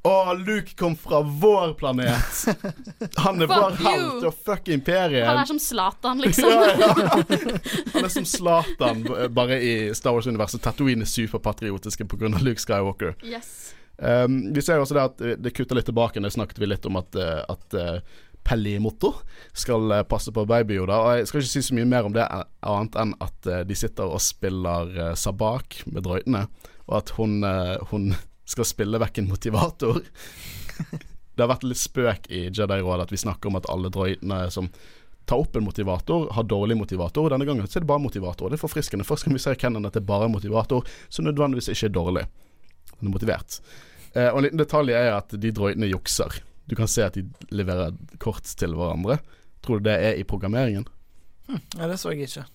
Å, 0.02 0.34
Luke 0.34 0.74
kom 0.78 0.96
fra 0.98 1.20
vår 1.22 1.76
planet! 1.78 2.40
Han 3.24 3.44
er 3.44 3.52
vår 3.52 3.76
helt, 3.84 4.24
og 4.26 4.40
fuck 4.48 4.72
imperiet! 4.74 5.28
Han 5.28 5.42
er 5.44 5.50
som 5.50 5.60
Zlatan, 5.62 6.24
liksom. 6.26 6.50
ja, 6.50 6.72
ja. 6.80 7.60
Han 7.94 8.08
er 8.08 8.10
som 8.10 8.26
Zlatan, 8.26 9.04
bare 9.36 9.60
i 9.62 9.76
Star 9.98 10.18
Wars-universet. 10.18 10.64
Tatooine 10.66 11.06
er 11.06 11.12
superpatriotiske 11.12 12.10
pga. 12.10 12.34
Luke 12.42 12.64
Skywalker. 12.64 13.14
Yes. 13.22 13.76
Um, 14.02 14.48
vi 14.56 14.66
ser 14.66 14.80
jo 14.80 14.88
også 14.88 14.98
det 14.98 15.06
at 15.06 15.22
eh, 15.22 15.38
det 15.38 15.54
kutter 15.54 15.78
litt 15.78 15.86
tilbake. 15.86 16.24
Det 16.24 16.34
snakket 16.34 16.64
vi 16.64 16.72
litt 16.72 16.88
om 16.90 16.98
at, 16.98 17.14
eh, 17.22 17.44
at 17.54 17.78
uh, 17.78 18.22
Pellimotto 18.44 19.14
skal 19.54 19.92
eh, 19.92 20.04
passe 20.04 20.32
på 20.34 20.46
Baby 20.46 20.80
Yoda. 20.80 20.98
Og 20.98 21.20
jeg 21.20 21.30
skal 21.30 21.44
ikke 21.44 21.52
si 21.52 21.64
så 21.68 21.78
mye 21.78 21.90
mer 21.90 22.08
om 22.08 22.16
det 22.16 22.26
eh, 22.26 22.44
annet 22.74 22.98
enn 23.04 23.14
at 23.22 23.50
eh, 23.50 23.64
de 23.68 23.78
sitter 23.78 24.10
og 24.10 24.22
spiller 24.24 24.94
uh, 24.98 25.14
sabak 25.18 25.84
med 25.86 26.06
drøytene, 26.08 26.46
og 26.88 26.98
at 26.98 27.14
hun, 27.20 27.42
eh, 27.48 27.78
hun 27.92 28.12
skal 28.52 28.68
spille 28.68 29.00
vekk 29.02 29.22
en 29.22 29.30
motivator. 29.32 30.02
det 31.36 31.44
har 31.44 31.52
vært 31.52 31.68
litt 31.68 31.80
spøk 31.82 32.28
i 32.32 32.48
Jedi-rådet 32.50 33.08
at 33.08 33.14
vi 33.14 33.22
snakker 33.22 33.52
om 33.52 33.60
at 33.60 33.70
alle 33.72 33.92
droidene 33.94 34.44
som 34.54 34.70
tar 35.26 35.40
opp 35.40 35.56
en 35.56 35.64
motivator, 35.64 36.28
har 36.34 36.44
dårlig 36.44 36.76
motivator. 36.78 37.30
Denne 37.30 37.46
gangen 37.46 37.68
så 37.68 37.80
er 37.80 37.86
det 37.86 37.92
bare 37.92 38.04
motivator. 38.04 38.50
Det 38.50 38.58
er 38.58 38.64
forfriskende. 38.64 39.06
Først 39.08 39.24
kan 39.24 39.36
vi 39.36 39.40
se 39.40 39.54
Kennen 39.56 39.88
at 39.88 39.96
det 39.96 40.02
er 40.02 40.10
bare 40.10 40.30
motivator, 40.32 40.88
som 41.10 41.28
nødvendigvis 41.28 41.72
ikke 41.72 41.88
er 41.88 41.96
dårlig. 41.96 42.24
Den 42.98 43.12
er 43.12 43.14
motivert. 43.14 43.60
Eh, 44.14 44.28
og 44.28 44.42
en 44.42 44.48
liten 44.48 44.62
detalj 44.62 44.96
er 44.98 45.14
at 45.16 45.32
de 45.32 45.54
droidene 45.56 45.92
jukser. 45.92 46.42
Du 46.68 46.76
kan 46.76 46.90
se 46.90 47.06
at 47.06 47.16
de 47.16 47.24
leverer 47.54 47.96
kort 48.20 48.44
til 48.44 48.76
hverandre. 48.76 49.22
Tror 49.64 49.80
du 49.80 49.88
det 49.88 49.98
er 50.02 50.20
i 50.20 50.28
programmeringen? 50.28 50.88
Ja, 51.78 51.88
det 51.88 52.00
så 52.02 52.12
jeg 52.12 52.28
ikke. 52.28 52.46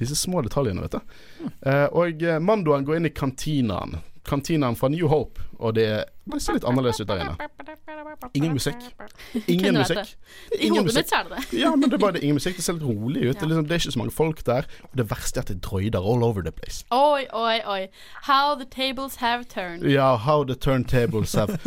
Disse 0.00 0.16
små 0.16 0.42
detaljene, 0.42 0.82
vet 0.82 0.96
du. 0.96 1.48
Eh, 1.68 1.86
og 1.92 2.22
eh, 2.24 2.40
Mandoen 2.40 2.86
går 2.88 2.98
inn 2.98 3.10
i 3.10 3.14
kantinaen. 3.14 3.98
Kantinaen 4.24 4.76
fra 4.76 4.88
New 4.88 5.08
Hope, 5.10 5.42
og 5.58 5.74
det, 5.74 5.86
det 6.30 6.38
ser 6.42 6.54
litt 6.54 6.64
annerledes 6.68 7.00
ut 7.02 7.08
der 7.08 7.22
inne. 7.24 7.48
Ingen 8.38 8.52
musikk. 8.54 8.84
Ingen 9.50 9.74
musikk. 9.78 10.12
I 10.52 10.66
Ingen 10.66 10.84
hodet 10.84 10.84
musikk. 10.84 11.04
mitt 11.04 11.12
er 11.12 11.24
det 11.28 11.38
det. 11.50 11.58
Ja, 11.58 11.72
men 11.74 11.90
det 11.90 11.96
er 11.98 12.02
bare 12.04 12.12
det, 12.16 12.22
ingen 12.22 12.38
musikk. 12.38 12.56
Det 12.56 12.64
ser 12.64 12.76
litt 12.78 12.86
rolig 12.86 13.24
ut. 13.24 13.34
Det, 13.34 13.42
er 13.42 13.50
liksom, 13.50 13.64
det 13.66 13.74
er 13.74 13.82
ikke 13.82 13.94
så 13.96 13.98
mange 13.98 14.14
folk 14.14 14.44
der. 14.46 14.68
Og 14.90 14.98
det 15.00 15.08
verste 15.10 15.40
er 15.40 15.42
at 15.42 15.50
det 15.50 15.56
er 15.56 15.64
droider 15.66 15.98
all 16.12 16.22
over 16.22 16.42
the 16.46 16.52
place. 16.54 16.84
Oi, 16.94 17.24
oi, 17.34 17.58
oi. 17.66 17.80
How 18.28 18.54
the 18.54 18.68
tables 18.70 19.16
have 19.24 19.44
turned. 19.50 19.90
Ja, 19.90 20.16
how 20.16 20.44
the 20.44 20.54
turntables 20.54 21.34
have 21.34 21.58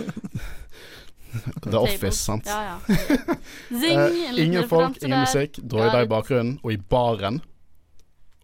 The 1.64 1.78
Office, 1.80 2.18
sant. 2.24 2.46
Ja, 2.48 2.62
ja. 2.64 2.78
Zing! 3.82 4.00
uh, 4.00 4.40
ingen 4.40 4.70
folk, 4.70 4.98
ingen 5.04 5.20
musikk, 5.20 5.60
droider 5.72 6.06
i 6.06 6.08
bakgrunnen, 6.08 6.60
og 6.64 6.72
i 6.72 6.78
baren 6.78 7.42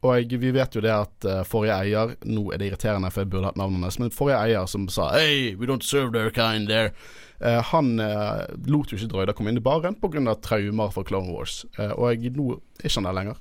og 0.01 0.33
vi 0.41 0.51
vet 0.51 0.75
jo 0.75 0.81
det 0.81 0.93
at 0.93 1.25
eh, 1.29 1.43
forrige 1.45 1.75
eier 1.77 2.15
Nå 2.25 2.47
er 2.49 2.61
det 2.61 2.71
irriterende, 2.71 3.11
for 3.13 3.21
jeg 3.21 3.31
burde 3.33 3.51
hatt 3.51 3.59
navnet 3.59 3.85
hans, 3.85 3.99
men 4.01 4.13
forrige 4.13 4.39
eier 4.41 4.69
som 4.69 4.87
sa 4.89 5.11
Hey, 5.13 5.53
we 5.55 5.69
don't 5.69 5.85
serve 5.85 6.13
their 6.15 6.33
kind 6.33 6.69
there. 6.71 6.93
Uh, 7.41 7.61
han 7.71 7.95
uh, 7.97 8.45
lot 8.69 8.91
jo 8.91 8.97
ikke 8.97 9.09
droider 9.09 9.33
komme 9.37 9.49
inn 9.49 9.57
i 9.57 9.63
baren 9.65 9.95
pga. 9.97 10.35
traumer 10.41 10.91
fra 10.93 11.03
Clone 11.03 11.33
Wars. 11.33 11.65
uh, 11.79 11.93
og 11.97 12.11
jeg, 12.11 12.33
nå 12.37 12.51
er 12.53 12.85
ikke 12.85 12.97
han 12.99 13.09
der 13.09 13.17
lenger. 13.17 13.39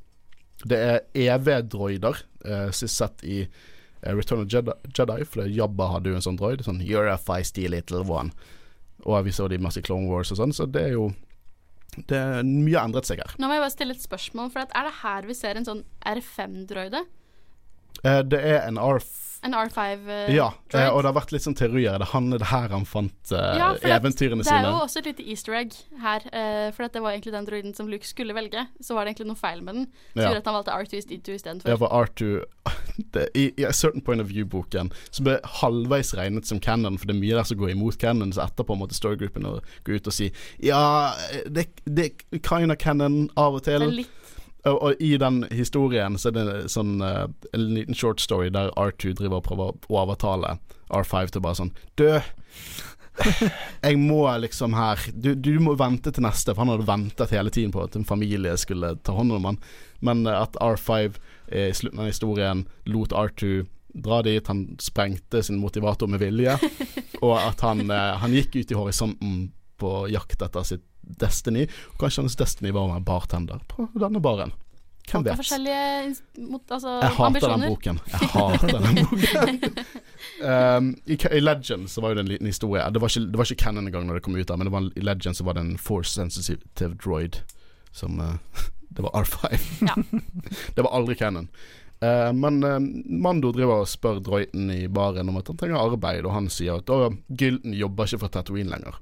Det 0.60 0.78
er 0.84 0.98
EV-droider, 1.16 2.18
sist 2.76 2.98
sett 3.00 3.22
i 3.24 3.46
Return 4.04 4.42
of 4.42 4.48
Jedi, 4.52 4.74
Jedi 4.92 5.24
for 5.24 5.48
Jabba 5.48 5.86
hadde 5.94 6.12
jo 6.12 6.18
en 6.18 6.24
sånn 6.24 6.36
droid. 6.36 6.60
Sånn 6.64 6.82
You're 6.84 7.08
a 7.08 7.16
feisty 7.16 7.64
little 7.68 8.04
one. 8.04 8.34
Og 9.08 9.24
vi 9.24 9.32
så 9.32 9.48
de 9.48 9.56
masse 9.56 9.80
Clone 9.80 10.08
Wars 10.08 10.32
og 10.34 10.40
sånn, 10.40 10.52
så 10.52 10.66
det 10.68 10.82
er 10.90 10.92
jo 10.98 11.06
det 11.96 12.18
er 12.18 12.44
Mye 12.46 12.82
endret 12.82 13.08
seg 13.08 13.22
her. 13.22 13.32
Nå 13.40 13.48
må 13.48 13.56
jeg 13.56 13.64
bare 13.64 13.74
stille 13.74 13.96
et 13.96 14.04
spørsmål, 14.04 14.52
for 14.54 14.64
at 14.64 14.74
er 14.78 14.86
det 14.88 14.98
her 15.00 15.26
vi 15.28 15.36
ser 15.38 15.58
en 15.58 15.66
sånn 15.66 15.82
R5-droide? 16.06 17.02
Eh, 18.04 18.22
det 18.30 18.40
er 18.40 18.62
en 18.68 18.78
R5 18.80 19.29
En 19.42 19.54
R5 19.56 20.08
eh, 20.08 20.34
Ja, 20.34 20.50
eh, 20.74 20.88
og 20.92 21.00
det 21.00 21.08
har 21.08 21.16
vært 21.16 21.32
litt 21.32 21.44
sånn 21.46 21.56
teorier. 21.56 21.96
Det 21.96 22.04
er 22.04 22.12
han, 22.12 22.28
det 22.34 22.42
er 22.42 22.50
her 22.50 22.74
han 22.74 22.84
fant 22.88 23.32
eh, 23.32 23.56
Ja, 23.56 23.70
for 23.72 23.88
sine. 23.88 24.00
Det 24.12 24.44
er 24.44 24.48
sine. 24.50 24.68
jo 24.68 24.82
også 24.84 25.00
et 25.00 25.08
lite 25.10 25.26
easter 25.32 25.56
egg 25.56 25.76
her, 26.02 26.26
for 26.76 26.84
det 26.92 27.02
var 27.02 27.14
egentlig 27.14 27.32
den 27.32 27.48
droiden 27.48 27.74
som 27.76 27.88
Luke 27.88 28.06
skulle 28.08 28.36
velge. 28.36 28.66
Så 28.84 28.94
var 28.96 29.04
det 29.06 29.14
egentlig 29.14 29.30
noe 29.32 29.40
feil 29.40 29.62
med 29.64 29.74
den, 29.80 29.86
Ja. 30.14 30.28
gjorde 30.28 30.42
at 30.42 30.50
han 30.50 30.58
valgte 30.58 30.76
R2 30.76 31.00
Ja, 31.00 31.16
E 31.16 31.34
istedenfor. 31.38 31.78
for 31.80 31.88
R2 31.88 32.44
det, 33.14 33.28
i, 33.34 33.46
I 33.56 33.64
A 33.64 33.72
Certain 33.72 34.02
Point 34.04 34.20
of 34.20 34.28
View-boken 34.28 34.92
Så 35.10 35.24
ble 35.24 35.38
halvveis 35.62 36.12
regnet 36.18 36.46
som 36.46 36.60
canon, 36.60 36.98
for 36.98 37.08
det 37.08 37.16
er 37.16 37.20
mye 37.20 37.38
der 37.40 37.48
som 37.48 37.56
går 37.58 37.72
imot 37.72 37.98
canon. 37.98 38.32
Så 38.36 38.44
etterpå 38.44 38.76
måtte 38.76 38.94
storygruppen 38.98 39.46
gå 39.86 39.96
ut 39.96 40.06
og 40.06 40.12
si 40.12 40.30
Ja, 40.60 41.14
det, 41.48 41.70
det 41.88 42.10
er 42.10 42.38
kind 42.44 42.70
of 42.72 42.78
canon 42.78 43.30
av 43.40 43.56
og 43.56 43.64
til. 43.64 43.80
Det 43.80 43.88
er 43.88 44.00
litt 44.04 44.29
Og, 44.64 44.82
og 44.82 45.00
i 45.00 45.14
den 45.20 45.44
historien 45.54 46.18
så 46.20 46.30
er 46.30 46.36
det 46.36 46.72
sånn 46.72 47.00
uh, 47.00 47.26
en 47.56 47.66
liten 47.74 47.96
short 47.96 48.20
story 48.20 48.50
der 48.52 48.72
R2 48.76 49.14
driver 49.16 49.40
og 49.40 49.46
prøver 49.46 49.72
å 49.72 50.00
overtale 50.02 50.58
R5 50.92 51.32
til 51.32 51.44
bare 51.44 51.60
sånn 51.62 51.72
Du, 51.96 52.06
jeg 53.86 54.00
må 54.00 54.22
liksom 54.42 54.74
her 54.76 55.00
du, 55.12 55.32
du 55.34 55.54
må 55.62 55.76
vente 55.80 56.12
til 56.12 56.24
neste, 56.24 56.52
for 56.52 56.64
han 56.64 56.74
hadde 56.74 56.88
ventet 56.88 57.34
hele 57.36 57.52
tiden 57.52 57.72
på 57.74 57.84
at 57.84 57.96
en 57.96 58.08
familie 58.08 58.56
skulle 58.60 58.94
ta 59.04 59.16
hånd 59.16 59.32
om 59.36 59.48
han. 59.50 59.60
Men 60.04 60.24
eh, 60.26 60.36
at 60.36 60.56
R5 60.60 61.20
eh, 61.48 61.70
i 61.70 61.76
slutten 61.76 62.04
av 62.04 62.10
historien 62.10 62.64
lot 62.88 63.16
R2 63.16 63.64
dra 63.90 64.20
dit, 64.22 64.46
han 64.46 64.76
sprengte 64.78 65.42
sin 65.42 65.58
motivator 65.58 66.06
med 66.06 66.20
vilje, 66.22 66.52
og 67.26 67.32
at 67.40 67.64
han, 67.66 67.88
han 67.90 68.36
gikk 68.36 68.60
ut 68.60 68.70
i 68.70 68.78
horisonten 68.78 69.40
på 69.80 69.92
jakt 70.12 70.42
etter 70.46 70.66
sitt 70.66 70.86
Destiny. 71.00 71.64
Og 71.94 72.02
kanskje 72.02 72.26
hans 72.26 72.36
Destiny 72.38 72.74
var 72.76 72.86
å 72.86 72.92
være 72.92 73.06
bartender 73.06 73.62
på 73.70 73.88
denne 73.98 74.22
baren. 74.22 74.52
Hvem 75.10 75.24
vet? 75.24 76.20
mot, 76.38 76.62
altså, 76.70 76.88
Jeg 77.02 77.10
hater 77.10 77.24
ambisjoner. 77.26 77.56
den 77.56 77.72
boken. 77.72 78.00
Jeg 78.12 78.28
hater 78.34 78.68
den 78.76 78.98
boken. 79.00 79.86
um, 80.52 80.90
i, 81.06 81.16
I 81.16 81.40
Legend 81.40 81.90
så 81.90 82.04
var 82.04 82.12
jo 82.12 82.20
det 82.20 82.26
en 82.26 82.30
liten 82.30 82.46
historie. 82.46 82.84
Det 82.92 83.02
var 83.02 83.10
ikke, 83.10 83.26
det 83.32 83.40
var 83.40 83.50
ikke 83.50 83.64
canon 83.64 83.88
engang 83.88 84.06
når 84.06 84.20
det 84.20 84.24
kom 84.26 84.36
ut, 84.36 84.46
der, 84.46 84.60
men 84.60 84.68
det 84.68 84.74
var, 84.76 84.86
i 84.94 85.06
Legend 85.08 85.38
så 85.40 85.46
var 85.48 85.58
det 85.58 85.64
en 85.66 85.78
force 85.80 86.14
sensitive 86.14 86.94
droid 87.02 87.40
som 87.96 88.20
uh, 88.20 88.36
Det 88.90 89.04
var 89.06 89.22
R5. 89.22 89.58
Ja. 89.86 89.94
det 90.74 90.82
var 90.82 90.90
aldri 90.98 91.14
canon. 91.14 91.46
Uh, 92.02 92.32
men 92.34 92.62
uh, 92.64 92.80
Mando 93.06 93.52
driver 93.54 93.84
og 93.84 93.90
spør 93.90 94.18
droiden 94.24 94.70
i 94.74 94.88
baren 94.88 95.30
om 95.30 95.38
at 95.38 95.50
han 95.50 95.58
trenger 95.60 95.78
arbeid, 95.78 96.26
og 96.26 96.34
han 96.34 96.48
sier 96.50 96.80
at 96.80 96.90
«Å, 96.90 97.12
Gylden 97.28 97.76
jobber 97.76 98.08
ikke 98.08 98.24
for 98.24 98.34
Tatooine 98.34 98.72
lenger. 98.72 98.98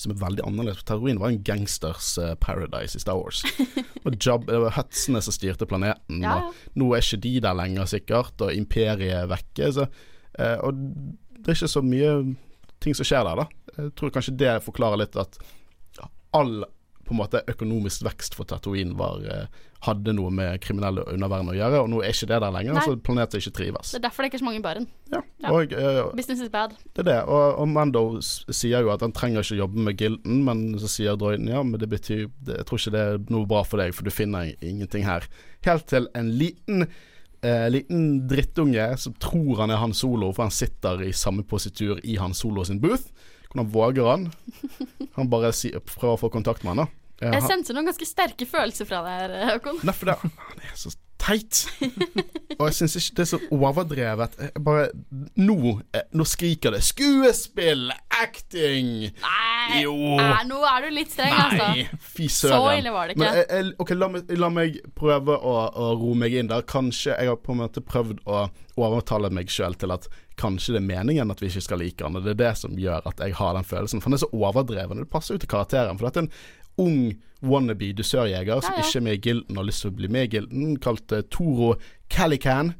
Som 0.00 0.14
er 0.14 0.20
veldig 0.22 0.44
annerledes. 0.48 0.84
Tatooine 0.88 1.20
var 1.20 1.32
en 1.32 1.42
gangsters 1.44 2.14
uh, 2.16 2.32
paradise 2.40 2.96
i 2.96 3.02
Star 3.02 3.18
Wars. 3.20 3.42
og 4.04 4.16
Jab, 4.16 4.46
det 4.48 4.60
var 4.62 4.76
Hutsene 4.78 5.20
som 5.24 5.36
styrte 5.36 5.68
planeten. 5.68 6.22
Ja, 6.24 6.38
ja. 6.40 6.70
nå 6.80 6.88
er 6.96 7.04
ikke 7.04 7.20
de 7.26 7.34
der 7.44 7.58
lenger, 7.58 7.90
sikkert, 7.90 8.34
og 8.40 8.54
imperiet 8.56 9.12
er 9.18 9.28
vekke. 9.30 9.68
Så, 9.76 9.86
uh, 10.40 10.56
og 10.64 10.80
det 11.36 11.52
er 11.52 11.58
ikke 11.58 11.74
så 11.74 11.84
mye 11.84 12.14
ting 12.80 12.96
som 12.96 13.04
skjer 13.04 13.28
der, 13.28 13.44
da. 13.44 13.74
Jeg 13.76 13.94
tror 13.98 14.12
kanskje 14.14 14.38
det 14.40 14.54
forklarer 14.64 15.02
litt 15.02 15.20
at 15.20 15.36
all 16.36 16.62
på 17.10 17.16
en 17.16 17.20
måte 17.24 17.42
økonomisk 17.50 18.04
vekst 18.06 18.36
for 18.38 18.46
Tatooine 18.46 18.94
var, 18.98 19.18
eh, 19.26 19.46
hadde 19.82 20.12
noe 20.14 20.30
med 20.30 20.60
kriminelle 20.62 21.02
underverden 21.10 21.50
å 21.50 21.56
gjøre, 21.56 21.80
og 21.82 21.88
nå 21.90 22.02
er 22.04 22.14
ikke 22.14 22.28
det 22.30 22.38
der 22.44 22.54
lenger. 22.54 22.76
Nei. 22.76 22.84
Så 22.86 22.94
planeten 23.02 23.42
ikke 23.42 23.54
trives. 23.56 23.90
Det 23.90 23.98
er 23.98 24.04
derfor 24.06 24.22
det 24.22 24.28
er 24.28 24.30
ikke 24.30 24.38
er 24.38 24.44
så 24.44 24.46
mange 24.46 24.60
i 24.60 24.64
baren. 24.64 24.86
Ja. 25.10 25.22
Ja. 25.42 25.50
Og 25.50 25.74
uh, 25.74 26.14
Business 26.14 26.44
is 26.44 26.52
bad. 26.52 26.76
det 26.94 27.02
er 27.02 27.08
det. 27.08 27.18
Og, 27.26 27.58
og 27.58 27.68
Mando 27.72 28.04
sier 28.22 28.84
jo 28.86 28.92
at 28.94 29.02
han 29.02 29.14
trenger 29.16 29.42
ikke 29.42 29.58
jobbe 29.58 29.86
med 29.88 29.98
gilden, 29.98 30.44
men 30.46 30.62
så 30.78 30.90
sier 30.92 31.18
droiden 31.18 31.50
ja, 31.50 31.64
men 31.66 31.80
det 31.80 31.90
betyr 31.90 32.28
det, 32.46 32.60
Jeg 32.60 32.68
tror 32.68 32.82
ikke 32.82 32.94
det 32.94 33.04
er 33.08 33.22
noe 33.34 33.50
bra 33.50 33.64
for 33.66 33.82
deg, 33.82 33.96
for 33.96 34.06
du 34.06 34.14
finner 34.14 34.52
ingenting 34.60 35.08
her. 35.08 35.26
Helt 35.66 35.88
til 35.90 36.06
en 36.14 36.30
liten 36.30 36.86
eh, 36.86 37.66
liten 37.72 38.28
drittunge 38.30 38.86
som 39.00 39.18
tror 39.18 39.64
han 39.64 39.74
er 39.74 39.82
Han 39.82 39.96
Solo, 39.96 40.30
for 40.30 40.46
han 40.46 40.54
sitter 40.54 41.02
i 41.08 41.12
samme 41.16 41.42
positur 41.42 41.98
i 42.04 42.20
Han 42.20 42.36
Solo 42.36 42.64
sin 42.68 42.80
booth. 42.80 43.10
Hvordan 43.50 43.72
våger 43.74 44.06
han? 44.06 44.30
Han 45.16 45.30
bare 45.30 45.50
prøver 45.50 46.14
å 46.14 46.20
få 46.20 46.30
kontakt 46.30 46.62
med 46.62 46.76
han, 46.76 46.84
da. 46.84 46.99
Eh, 47.20 47.34
Jeg 47.36 47.44
sendte 47.44 47.74
noen 47.76 47.90
ganske 47.90 48.08
sterke 48.08 48.46
følelser 48.48 48.88
fra 48.88 49.02
deg 49.04 49.22
her, 49.36 49.54
Håkon. 49.54 49.80
Nei, 49.84 49.92
for 49.96 50.08
det, 50.10 50.18
er 50.70 50.76
så 50.80 50.92
teit. 51.20 51.66
Og 52.56 52.62
jeg 52.70 52.76
syns 52.78 52.94
ikke 52.96 53.16
det 53.18 53.24
er 53.26 53.28
så 53.34 53.38
overdrevet. 53.52 54.38
Jeg 54.40 54.62
bare 54.64 54.86
Nå, 55.36 55.56
eh, 55.92 56.06
nå 56.16 56.24
skriker 56.28 56.72
det 56.72 56.80
skuespill, 56.86 57.90
acting. 58.22 59.10
Nei, 59.20 59.82
Jo. 59.82 59.92
Nei, 60.16 60.40
nå 60.48 60.62
er 60.64 60.86
du 60.86 60.94
litt 60.96 61.12
streng, 61.12 61.36
altså. 61.36 61.68
Nei, 61.76 61.84
fy 62.00 62.30
søren. 62.32 62.56
Så 62.56 62.72
ille 62.78 62.94
var 62.94 63.06
det 63.12 63.16
ikke. 63.18 63.22
Men 63.26 63.36
jeg, 63.42 63.46
jeg, 63.52 63.74
ok, 63.84 63.92
la 64.00 64.08
meg, 64.14 64.32
la 64.40 64.50
meg 64.56 64.80
prøve 64.98 65.36
å, 65.36 65.54
å 65.68 65.90
roe 66.00 66.16
meg 66.24 66.34
inn 66.40 66.48
der. 66.50 66.64
Kanskje 66.68 67.12
jeg 67.12 67.30
har 67.34 67.38
på 67.44 67.52
en 67.54 67.60
måte 67.66 67.84
prøvd 67.84 68.24
å 68.24 68.46
overtale 68.80 69.28
meg 69.34 69.52
sjøl 69.52 69.76
til 69.76 69.92
at 69.92 70.08
kanskje 70.40 70.72
det 70.72 70.80
er 70.80 70.86
meningen 70.88 71.30
at 71.34 71.42
vi 71.42 71.50
ikke 71.50 71.60
skal 71.66 71.82
like 71.84 72.00
han. 72.06 72.16
Og 72.16 72.24
det 72.24 72.32
er 72.32 72.40
det 72.46 72.54
som 72.62 72.72
gjør 72.80 73.04
at 73.10 73.20
jeg 73.20 73.36
har 73.36 73.52
den 73.58 73.66
følelsen. 73.68 74.00
For 74.00 74.08
han 74.08 74.16
er 74.16 74.22
så 74.24 74.30
overdreven. 74.32 75.02
Det 75.04 75.10
passer 75.12 75.36
jo 75.36 75.42
til 75.44 75.52
karakteren. 75.52 76.00
For 76.00 76.08
dette 76.08 76.22
er 76.22 76.28
en 76.30 76.32
ung 76.80 77.12
wannabe 77.40 77.92
dusørjeger 77.96 78.60
som 78.60 78.74
Ja, 78.76 78.82
ja. 78.82 78.86
ikke 78.86 78.98
er 79.00 79.06
med 79.06 79.18
i 79.18 79.22
gilden 79.28 79.56
har 79.56 79.66
lyst 79.68 79.84
til 79.84 79.92
å 79.92 79.96
bli 79.96 80.08
med 80.12 80.28
i 80.28 80.32
gilden, 80.36 80.76
kalt 80.82 81.12
eh, 81.12 81.24
Toro 81.32 81.74
Calican. 82.12 82.74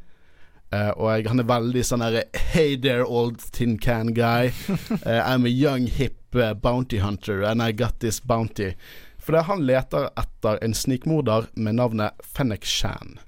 Uh, 0.70 0.92
og 0.94 1.06
jeg, 1.10 1.24
han 1.26 1.42
er 1.42 1.48
veldig 1.50 1.82
sånn 1.82 2.02
der 2.04 2.20
Hey 2.52 2.76
there, 2.78 3.02
old 3.02 3.40
tin 3.50 3.74
can 3.82 4.12
guy. 4.14 4.52
Uh, 4.70 5.18
I'm 5.30 5.44
a 5.44 5.50
young, 5.50 5.88
hip 5.90 6.36
uh, 6.36 6.54
bounty 6.54 7.00
hunter, 7.02 7.42
and 7.42 7.60
I 7.62 7.72
got 7.72 7.98
this 7.98 8.20
bounty. 8.20 8.76
For 9.18 9.34
det, 9.34 9.48
han 9.48 9.66
leter 9.66 10.12
etter 10.20 10.62
en 10.62 10.74
snikmorder 10.74 11.50
med 11.58 11.80
navnet 11.80 12.22
Fennec 12.22 12.64
Shan. 12.64 13.18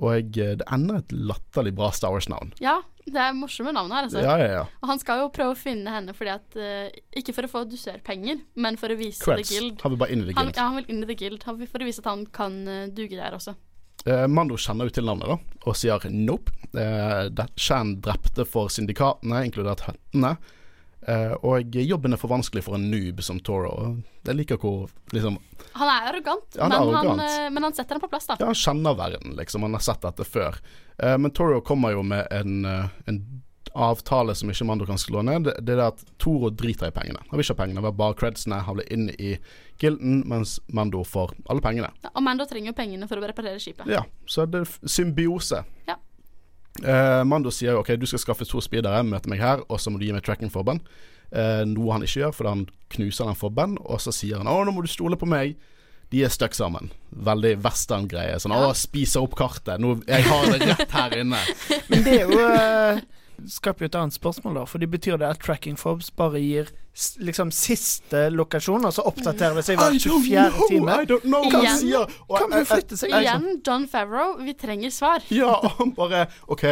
Og 0.00 0.38
eh, 0.40 0.54
det 0.56 0.66
ender 0.72 1.02
et 1.02 1.12
latterlig 1.12 1.74
bra 1.76 1.90
Star 1.94 2.14
Wars-navn. 2.14 2.54
Ja, 2.62 2.78
det 3.04 3.20
er 3.20 3.34
morsomme 3.36 3.72
navn 3.76 3.92
her, 3.92 4.06
altså. 4.08 4.22
Ja, 4.24 4.36
ja, 4.40 4.50
ja. 4.60 4.62
Og 4.80 4.92
han 4.92 5.00
skal 5.02 5.22
jo 5.22 5.30
prøve 5.34 5.54
å 5.54 5.58
finne 5.58 5.92
henne 5.92 6.14
fordi 6.16 6.32
at 6.32 6.58
uh, 6.60 7.00
Ikke 7.16 7.34
for 7.36 7.48
å 7.48 7.50
få 7.50 7.64
dusørpenger, 7.68 8.44
men 8.60 8.78
for 8.80 8.92
å 8.92 8.98
vise 8.98 9.22
Creds. 9.24 9.50
The 9.50 9.58
Guild. 9.58 9.82
Han 9.84 9.94
vil 9.94 10.02
bare 10.02 10.14
inn 10.14 10.24
i 10.24 10.30
The 10.30 10.36
Han, 10.38 10.52
ja, 10.54 10.68
han 10.68 10.78
vil 10.80 10.92
inn 10.92 11.02
i 11.04 11.10
The 11.10 11.18
Guild 11.20 11.44
for 11.44 11.84
å 11.84 11.88
vise 11.88 12.04
at 12.04 12.08
han 12.12 12.24
kan 12.34 12.62
uh, 12.68 12.86
duge 12.94 13.18
der 13.18 13.36
også. 13.36 13.56
Uh, 14.06 14.24
Mando 14.32 14.56
kjenner 14.56 14.88
jo 14.88 14.96
til 14.96 15.04
navnet, 15.08 15.28
da, 15.28 15.58
og 15.68 15.76
sier 15.76 16.08
nope. 16.14 16.54
Uh, 16.72 17.28
Shan 17.60 17.98
drepte 18.04 18.46
for 18.48 18.72
syndikatene, 18.72 19.44
inkludert 19.48 19.84
høttene. 19.88 20.36
Eh, 21.10 21.32
og 21.42 21.74
jobben 21.74 22.14
er 22.14 22.20
for 22.20 22.30
vanskelig 22.30 22.62
for 22.66 22.76
en 22.78 22.86
noob 22.92 23.22
som 23.26 23.40
Toro. 23.42 23.72
Jeg 24.26 24.36
liker 24.38 24.60
hvor 24.62 24.90
liksom 25.14 25.38
Han 25.74 25.88
er 25.88 26.10
arrogant, 26.12 26.46
Ja, 26.56 26.64
han 26.66 26.72
er 26.72 26.78
men, 26.78 26.88
arrogant. 26.94 27.20
Han, 27.20 27.44
eh, 27.46 27.50
men 27.50 27.66
han 27.66 27.74
setter 27.74 27.96
den 27.96 28.04
på 28.04 28.10
plass, 28.12 28.28
da. 28.30 28.36
Ja, 28.38 28.50
han 28.50 28.58
kjenner 28.58 28.96
verden, 28.98 29.34
liksom. 29.38 29.62
Han 29.66 29.74
har 29.74 29.84
sett 29.84 30.02
dette 30.06 30.26
før. 30.28 30.60
Eh, 30.98 31.16
men 31.18 31.30
Toro 31.34 31.60
kommer 31.66 31.94
jo 31.96 32.02
med 32.06 32.26
en, 32.30 32.64
en 33.06 33.20
avtale 33.74 34.34
som 34.34 34.50
ikke 34.50 34.66
Mando 34.66 34.86
kan 34.86 34.98
slå 34.98 35.22
ned. 35.26 35.48
Det, 35.48 35.56
det 35.66 35.76
er 35.78 35.86
at 35.88 36.04
Toro 36.18 36.50
driter 36.50 36.90
i 36.90 36.94
pengene. 36.94 37.22
Han 37.30 37.38
vil 37.38 37.44
ikke 37.46 37.56
ha 37.56 37.62
pengene, 37.64 37.84
vil 37.86 37.96
bare 38.02 38.18
credsene. 38.18 38.60
Han 38.66 38.80
vil 38.80 38.92
inn 38.94 39.08
i 39.16 39.34
gilden, 39.80 40.22
mens 40.30 40.58
Mando 40.74 41.02
får 41.06 41.34
alle 41.50 41.64
pengene. 41.64 41.90
Ja, 42.04 42.12
Og 42.14 42.22
Mando 42.26 42.46
trenger 42.50 42.72
jo 42.72 42.76
pengene 42.76 43.08
for 43.10 43.18
å 43.22 43.26
reparere 43.30 43.62
skipet. 43.62 43.88
Ja, 43.90 44.04
så 44.28 44.46
det 44.46 44.62
er 44.62 44.68
det 44.68 44.90
symbiose. 44.98 45.64
Ja. 45.88 45.96
Eh, 46.84 47.22
Mando 47.28 47.50
sier 47.52 47.74
jo 47.74 47.80
ok, 47.82 47.94
du 48.00 48.06
skal 48.08 48.22
skaffe 48.22 48.46
to 48.48 48.60
speedere, 48.64 49.02
møte 49.04 49.28
meg 49.30 49.40
her, 49.42 49.64
og 49.68 49.80
så 49.80 49.90
må 49.92 49.98
du 50.00 50.06
gi 50.06 50.14
meg 50.16 50.24
tracking-forband. 50.26 50.80
Uh, 51.30 51.62
noe 51.62 51.92
han 51.94 52.02
ikke 52.02 52.24
gjør, 52.24 52.32
fordi 52.34 52.50
han 52.50 52.62
knuser 52.90 53.28
den 53.28 53.36
forband, 53.38 53.76
og 53.86 54.00
så 54.02 54.10
sier 54.10 54.40
han 54.40 54.48
å, 54.50 54.56
nå 54.66 54.72
må 54.74 54.82
du 54.82 54.88
stole 54.90 55.14
på 55.20 55.28
meg. 55.30 55.52
De 56.10 56.24
er 56.26 56.32
stuck 56.34 56.56
sammen. 56.58 56.88
Veldig 57.14 57.52
western-greie. 57.62 58.34
Sånn 58.42 58.50
Ja. 58.56 58.64
å, 58.66 58.74
spiser 58.74 59.22
opp 59.22 59.36
kartet. 59.38 59.78
Nå, 59.78 60.00
jeg 60.08 60.24
har 60.26 60.48
det 60.50 60.66
rett 60.72 60.90
her 60.90 61.14
inne. 61.20 61.38
Men 61.86 62.02
det 62.02 62.16
er 62.16 62.32
jo 62.32 62.40
eh, 62.48 62.98
skaper 63.48 63.84
jo 63.84 63.86
et 63.86 63.94
annet 63.94 64.14
spørsmål, 64.14 64.54
da. 64.54 64.64
Fordi 64.68 64.86
betyr 64.86 65.16
det 65.18 65.26
at 65.28 65.40
tracking 65.40 65.76
fobs 65.78 66.10
bare 66.10 66.40
gir 66.40 66.68
liksom 67.22 67.50
siste 67.54 68.26
lokasjon, 68.34 68.84
og 68.84 68.92
så 68.92 69.04
oppdaterer 69.06 69.54
det 69.54 69.64
seg 69.64 69.78
hver 69.78 69.94
24 69.96 70.66
time? 70.68 70.90
I 70.90 71.06
don't 71.06 71.22
know 71.24 71.44
hva 71.48 71.76
sier. 71.78 72.06
Kan 72.36 72.50
jeg- 72.52 72.66
flytte 72.66 72.96
seg. 72.98 73.10
Igjen, 73.14 73.62
John 73.66 73.86
Favreau, 73.88 74.36
vi 74.42 74.52
trenger 74.54 74.90
svar. 74.90 75.22
Ja, 75.30 75.54
han 75.78 75.92
bare 75.96 76.26
OK, 76.48 76.64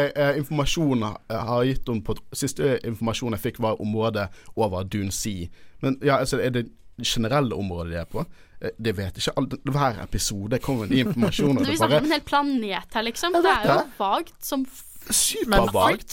informasjonen 0.43 1.17
jeg 1.31 1.39
har 1.53 1.65
gitt 1.65 1.89
henne 1.89 2.03
på 2.05 2.17
Siste 2.35 2.79
informasjon 2.85 3.33
jeg 3.39 3.41
fikk, 3.47 3.61
var 3.61 3.81
området 3.81 4.29
over 4.57 4.85
Dune 4.85 5.13
Sea. 5.13 5.47
Men 5.81 5.97
ja, 6.03 6.19
altså, 6.19 6.41
er 6.43 6.51
det 6.51 6.67
generelle 7.03 7.55
området 7.55 7.93
de 7.93 7.99
er 8.01 8.05
på? 8.11 8.25
eh, 8.61 8.71
Det 8.83 8.97
vet 8.97 9.15
ikke 9.21 9.33
alle 9.39 9.59
Hver 9.71 10.03
episode 10.03 10.59
kommer 10.59 10.87
ny 10.91 11.05
informasjon. 11.05 11.59
Vi 11.59 11.65
det 11.71 11.77
snakker 11.79 11.99
om 12.01 12.05
en 12.05 12.11
hel 12.11 12.21
planet 12.27 12.95
her, 12.95 13.03
liksom. 13.07 13.33
Det 13.33 13.47
er 13.47 13.69
jo 13.71 13.85
vagt 13.99 14.35
som 14.45 14.67
f- 15.09 15.47
Men 15.49 15.69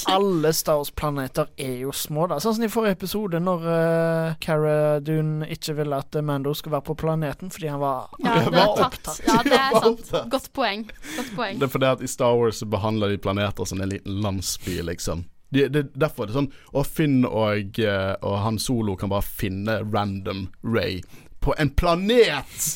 alle 0.07 0.51
Star 0.53 0.77
Wars-planeter 0.79 1.47
er 1.57 1.75
jo 1.83 1.91
små, 1.95 2.27
da. 2.31 2.37
Sånn 2.43 2.55
som 2.57 2.65
i 2.65 2.69
forrige 2.71 2.95
episode, 2.97 3.39
når 3.43 3.65
uh, 3.67 4.33
Cara 4.43 4.99
Dune 5.03 5.47
ikke 5.51 5.75
ville 5.77 5.99
at 6.01 6.15
Mando 6.23 6.53
skulle 6.55 6.77
være 6.77 6.87
på 6.89 6.97
planeten 7.03 7.51
fordi 7.53 7.67
han 7.71 7.79
var 7.83 8.09
Ja, 8.23 8.37
han 8.47 8.53
var 8.55 8.73
opptatt. 8.87 9.21
Ja, 9.27 9.37
det 9.45 9.59
er 9.59 9.79
sant. 9.85 10.11
Godt 10.31 10.49
poeng. 10.55 10.87
Godt 11.17 11.31
poeng. 11.35 11.59
Det 11.61 11.67
er 11.69 11.73
fordi 11.77 11.91
at 11.93 12.03
i 12.05 12.11
Star 12.11 12.35
Wars 12.39 12.59
så 12.63 12.69
behandler 12.71 13.13
de 13.15 13.21
planeter 13.21 13.65
som 13.67 13.81
en 13.83 13.89
liten 13.95 14.21
landsby, 14.23 14.79
liksom. 14.91 15.25
De, 15.53 15.67
det, 15.69 15.83
derfor 15.93 16.25
er 16.25 16.31
det 16.31 16.35
sånn 16.39 16.47
Og 16.73 16.87
Finn 16.89 17.19
og, 17.29 17.77
eh, 17.79 18.15
og 18.25 18.33
Han 18.41 18.57
Solo 18.59 18.95
kan 18.99 19.11
bare 19.13 19.23
finne 19.23 19.75
random 19.93 20.47
Ray 20.65 20.97
på 21.45 21.55
en 21.57 21.69
planet! 21.69 22.45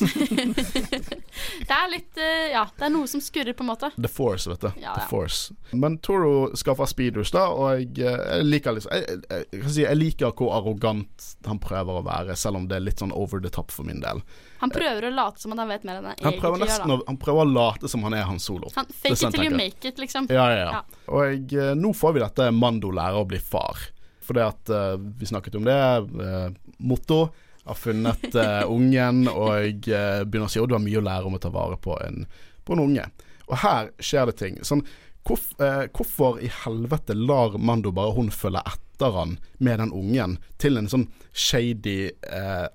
Det 1.66 1.74
er 1.74 1.88
litt 1.90 2.18
eh, 2.20 2.50
Ja, 2.52 2.64
det 2.76 2.84
er 2.86 2.92
noe 2.92 3.08
som 3.10 3.22
skurrer, 3.22 3.54
på 3.56 3.64
en 3.64 3.70
måte. 3.70 3.90
The 3.96 4.10
Force, 4.10 4.50
vet 4.50 4.62
du. 4.62 4.68
Ja, 4.82 4.94
The. 4.94 5.06
Force. 5.10 5.54
Men 5.70 5.96
Toro 5.98 6.50
skaffer 6.58 6.86
speeders, 6.90 7.32
da, 7.34 7.46
og 7.50 7.80
jeg, 7.80 7.88
eh, 8.04 8.20
jeg 8.36 8.46
liker 8.46 8.76
liksom 8.76 8.94
jeg, 8.94 9.18
jeg, 9.24 9.48
jeg, 9.56 9.64
si, 9.66 9.82
jeg 9.82 9.98
liker 9.98 10.34
hvor 10.38 10.54
arrogant 10.58 11.26
han 11.48 11.58
prøver 11.62 11.98
å 11.98 12.04
være, 12.06 12.36
selv 12.38 12.60
om 12.60 12.68
det 12.70 12.78
er 12.78 12.86
litt 12.86 13.02
sånn 13.02 13.14
over 13.16 13.42
the 13.42 13.50
top 13.50 13.74
for 13.74 13.88
min 13.88 14.02
del. 14.04 14.22
Han 14.62 14.70
prøver 14.74 15.08
å 15.08 15.12
late 15.18 15.42
som 15.42 15.56
at 15.56 15.64
han 15.64 15.70
vet 15.72 15.86
mer 15.88 15.98
enn 15.98 16.08
han 16.12 16.18
Han 16.22 16.34
egentlig 16.36 16.70
gjør. 16.70 16.86
da 16.86 16.94
å, 16.94 17.02
han 17.10 17.20
prøver 17.26 17.46
å 17.46 17.50
late 17.50 17.90
som 17.90 18.06
han 18.06 18.14
er 18.14 18.26
Han 18.30 18.42
Solo. 18.42 18.70
Han 18.76 18.90
Fake 18.90 19.16
it 19.16 19.34
til 19.34 19.46
you 19.48 19.56
make 19.56 19.82
it, 19.88 19.98
liksom. 19.98 20.30
Ja, 20.30 20.46
ja, 20.52 20.58
ja. 20.62 20.80
Ja. 20.80 21.04
Og 21.18 21.54
eh, 21.56 21.72
nå 21.78 21.94
får 21.96 22.14
vi 22.14 22.22
dette 22.22 22.50
Mando 22.54 22.94
lærer 22.94 23.24
å 23.24 23.26
bli 23.26 23.42
far. 23.42 23.90
For 24.22 24.38
det 24.38 24.46
at 24.46 24.70
uh, 24.70 24.94
vi 25.18 25.26
snakket 25.26 25.56
om 25.58 25.64
det. 25.66 25.78
Uh, 26.14 26.52
Motto 26.86 27.24
har 27.64 27.74
funnet 27.78 28.34
uh, 28.34 28.64
ungen 28.70 29.28
og 29.28 29.88
uh, 29.88 30.22
begynner 30.24 30.48
å 30.48 30.52
si 30.52 30.60
at 30.62 30.70
du 30.70 30.76
har 30.76 30.84
mye 30.84 31.00
å 31.00 31.04
lære 31.04 31.28
om 31.28 31.36
å 31.36 31.42
ta 31.42 31.52
vare 31.54 31.78
på 31.80 31.96
en, 32.04 32.24
på 32.64 32.76
en 32.76 32.84
unge. 32.86 33.06
Og 33.50 33.56
her 33.62 33.90
skjer 34.02 34.30
det 34.30 34.36
ting. 34.40 34.58
Sånn, 34.66 34.84
hvorf, 35.28 35.50
uh, 35.62 35.84
hvorfor 35.96 36.40
i 36.42 36.50
helvete 36.62 37.16
lar 37.18 37.58
Mando 37.58 37.92
bare 37.94 38.16
hun 38.16 38.32
følge 38.34 38.64
etter 38.64 39.14
han 39.16 39.38
med 39.58 39.80
den 39.82 39.94
ungen 39.96 40.38
til 40.60 40.76
en 40.76 40.90
sånn 40.92 41.06
shady, 41.32 42.10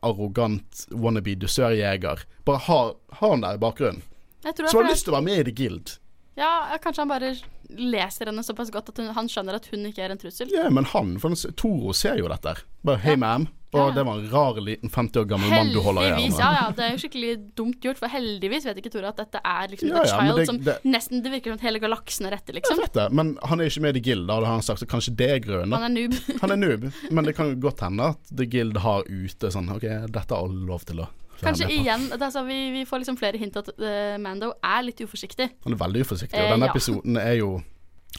arrogant 0.01 0.85
wannabe 0.89 1.35
dusørjeger? 1.37 2.23
Bare 2.47 2.63
har, 2.65 2.95
har 3.19 3.35
han 3.35 3.45
der 3.45 3.59
i 3.59 3.61
bakgrunnen. 3.61 4.01
Som 4.45 4.83
har 4.83 4.89
lyst 4.89 5.05
til 5.05 5.13
å 5.13 5.19
være 5.19 5.25
med 5.27 5.41
i 5.41 5.45
The 5.49 5.53
Guild. 5.57 5.93
Ja, 6.35 6.49
kanskje 6.81 7.03
han 7.03 7.11
bare 7.13 7.35
leser 7.69 8.29
henne 8.29 8.43
såpass 8.43 8.71
godt 8.73 8.89
at 8.91 8.99
hun, 8.99 9.11
han 9.15 9.29
skjønner 9.31 9.57
at 9.57 9.69
hun 9.71 9.85
ikke 9.89 10.03
er 10.05 10.13
en 10.13 10.21
trussel. 10.21 10.51
Ja, 10.53 10.67
men 10.73 10.87
han, 10.91 11.15
for 11.21 11.33
Toro 11.57 11.93
ser 11.95 12.19
jo 12.19 12.29
dette. 12.31 12.57
Bare 12.85 13.01
'hei, 13.01 13.15
ma'am'. 13.21 13.47
Og 13.81 13.95
det 13.95 14.03
var 14.07 14.19
en 14.21 14.29
rar 14.31 14.59
liten 14.63 14.89
50 14.89 15.19
år 15.21 15.27
gammel 15.29 15.49
mann 15.53 15.71
du 15.73 15.79
holder 15.83 16.01
i 16.07 16.11
armen. 16.13 16.37
ja, 16.39 16.51
ja, 16.55 16.65
det 16.77 16.83
er 16.85 16.91
jo 16.95 17.01
skikkelig 17.03 17.31
dumt 17.59 17.79
gjort, 17.85 17.99
for 18.01 18.07
heldigvis 18.13 18.65
vet 18.69 18.77
ikke 18.81 18.91
Tore 18.95 19.11
at 19.11 19.17
dette 19.19 19.41
er 19.43 19.67
liksom 19.73 19.89
Ja, 19.89 20.01
The 20.01 20.07
ja, 20.07 20.19
Child 20.19 20.37
det- 20.37 20.45
som 20.47 20.59
det- 20.63 20.77
nesten 20.85 21.23
Det 21.23 21.31
virker 21.31 21.51
som 21.51 21.59
at 21.59 21.65
hele 21.67 21.79
galaksen 21.79 22.25
er 22.27 22.31
Jeg 22.39 22.55
liksom. 22.55 22.77
vet 22.77 22.93
det, 22.93 23.11
men 23.11 23.37
han 23.43 23.59
er 23.61 23.65
ikke 23.65 23.81
med 23.81 23.95
i 23.95 23.99
The 23.99 24.05
Guild, 24.09 24.27
da 24.27 24.33
har 24.39 24.45
han 24.45 24.61
sagt 24.61 24.79
så 24.79 24.85
kanskje 24.87 25.15
det 25.15 25.29
er 25.29 25.39
grunnen. 25.39 25.73
Han 25.73 25.83
er 25.83 25.93
noob. 26.07 26.13
Han 26.41 26.51
er 26.51 26.55
noob, 26.57 26.93
men 27.11 27.23
det 27.25 27.35
kan 27.35 27.49
jo 27.49 27.55
godt 27.69 27.79
hende 27.81 28.03
at 28.15 28.19
The 28.35 28.45
Guild 28.45 28.77
har 28.77 29.03
ute 29.09 29.51
sånn 29.51 29.69
OK, 29.71 29.81
dette 30.11 30.29
har 30.31 30.43
alle 30.43 30.65
lov 30.65 30.83
til 30.85 30.99
å 31.03 31.07
Kanskje 31.41 31.67
igjen 31.67 32.11
altså, 32.15 32.45
vi, 32.47 32.71
vi 32.71 32.85
får 32.87 33.01
liksom 33.03 33.17
flere 33.19 33.37
hint 33.37 33.57
at 33.59 33.67
uh, 33.77 34.15
Mando 34.17 34.53
er 34.63 34.83
litt 34.87 35.01
uforsiktig. 35.03 35.49
Han 35.65 35.73
er 35.73 35.77
veldig 35.77 36.01
uforsiktig, 36.05 36.33
Eh, 36.39 36.45
og 36.45 36.53
denne 36.55 36.69
ja. 36.69 36.71
episoden 36.71 37.17
er 37.19 37.33
jo 37.41 37.61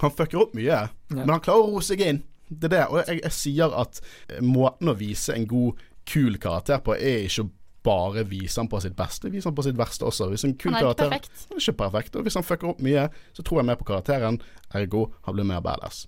Han 0.03 0.11
fucker 0.13 0.43
opp 0.43 0.53
mye, 0.55 0.91
men 1.09 1.29
han 1.31 1.41
klarer 1.41 1.63
å 1.65 1.71
roe 1.73 1.81
seg 1.81 2.01
inn. 2.05 2.23
Det 2.49 2.69
er 2.71 2.75
det. 2.77 2.83
Og 2.93 3.01
jeg, 3.07 3.21
jeg 3.25 3.33
sier 3.33 3.73
at 3.75 4.01
eh, 4.31 4.41
måten 4.45 4.89
å 4.93 4.95
vise 4.99 5.35
en 5.35 5.47
god, 5.51 5.81
kul 6.07 6.37
karakter 6.39 6.79
på, 6.87 6.95
er 6.95 7.25
ikke 7.27 7.49
bare 7.87 8.23
vise 8.27 8.61
han 8.61 8.69
på 8.71 8.79
sitt 8.83 8.95
beste, 8.99 9.31
vise 9.31 9.47
han 9.49 9.55
på 9.55 9.63
sitt 9.67 9.77
verste 9.79 10.07
også. 10.07 10.29
Hvis 10.33 10.45
en 10.47 10.55
kul 10.59 10.73
Han 10.75 10.83
er 10.83 10.91
ikke 10.93 11.05
perfekt. 11.07 11.43
Han 11.49 11.59
er 11.59 11.63
ikke 11.65 11.79
perfekt. 11.81 12.17
Og 12.19 12.27
hvis 12.27 12.35
han 12.39 12.47
fucker 12.47 12.71
opp 12.73 12.81
mye, 12.83 13.09
så 13.35 13.43
tror 13.47 13.61
jeg 13.63 13.69
mer 13.71 13.79
på 13.81 13.87
karakteren. 13.89 14.39
Ergo, 14.75 15.05
han 15.27 15.35
blir 15.39 15.47
mer 15.47 15.63
badass. 15.63 16.07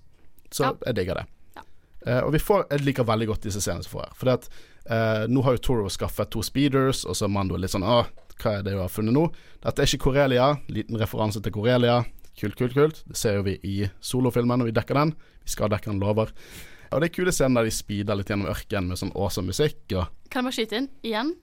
Så 0.51 0.63
Ja. 0.65 0.73
jeg 0.87 0.95
digger 0.95 1.21
det. 1.21 1.25
Ja. 1.55 1.63
Eh, 2.07 2.21
og 2.23 2.31
vi 2.33 2.39
får, 2.39 2.65
jeg 2.71 2.81
liker 2.87 3.03
veldig 3.07 3.27
godt 3.27 3.41
disse 3.47 3.61
scenene 3.63 3.83
som 3.83 3.91
får 3.97 4.05
her. 4.07 4.15
For 4.15 4.29
at, 4.33 4.49
eh, 4.87 5.27
nå 5.27 5.43
har 5.43 5.55
jo 5.55 5.63
Toro 5.67 5.89
skaffet 5.89 6.29
to 6.31 6.41
speeders, 6.43 7.05
og 7.05 7.15
så 7.15 7.25
er 7.25 7.29
Mando 7.35 7.55
litt 7.55 7.71
sånn 7.71 7.83
Åh, 7.83 8.07
hva 8.39 8.59
er 8.59 8.63
det 8.63 8.71
du 8.73 8.79
har 8.79 8.87
funnet 8.91 9.13
nå? 9.13 9.31
Dette 9.61 9.79
er 9.83 9.85
ikke 9.85 10.03
Korelia. 10.11 10.57
Liten 10.69 10.95
referanse 10.99 11.41
til 11.43 11.51
Korelia. 11.51 12.03
Kult, 12.39 12.55
kult, 12.55 12.75
kult. 12.77 13.01
Det 13.09 13.17
ser 13.19 13.39
jo 13.39 13.45
vi 13.47 13.57
i 13.67 13.77
solofilmen, 13.99 14.63
og 14.63 14.69
vi 14.69 14.75
dekker 14.75 14.95
den. 14.95 15.11
Vi 15.43 15.51
skal 15.51 15.71
dekke 15.73 15.91
den, 15.91 15.99
lover. 15.99 16.31
Og 16.89 17.01
det 17.01 17.09
er 17.09 17.13
kule 17.13 17.33
scener 17.35 17.61
der 17.61 17.69
de 17.69 17.75
speeder 17.75 18.17
litt 18.17 18.31
gjennom 18.31 18.49
ørkenen 18.49 18.89
med 18.89 18.99
sånn 19.01 19.11
awesome 19.13 19.51
musikk. 19.51 19.81
Og 19.91 20.07
Kan 20.31 20.41
jeg 20.41 20.47
bare 20.47 20.57
skyte 20.57 20.79
inn? 20.79 20.89
Igjen, 21.05 21.35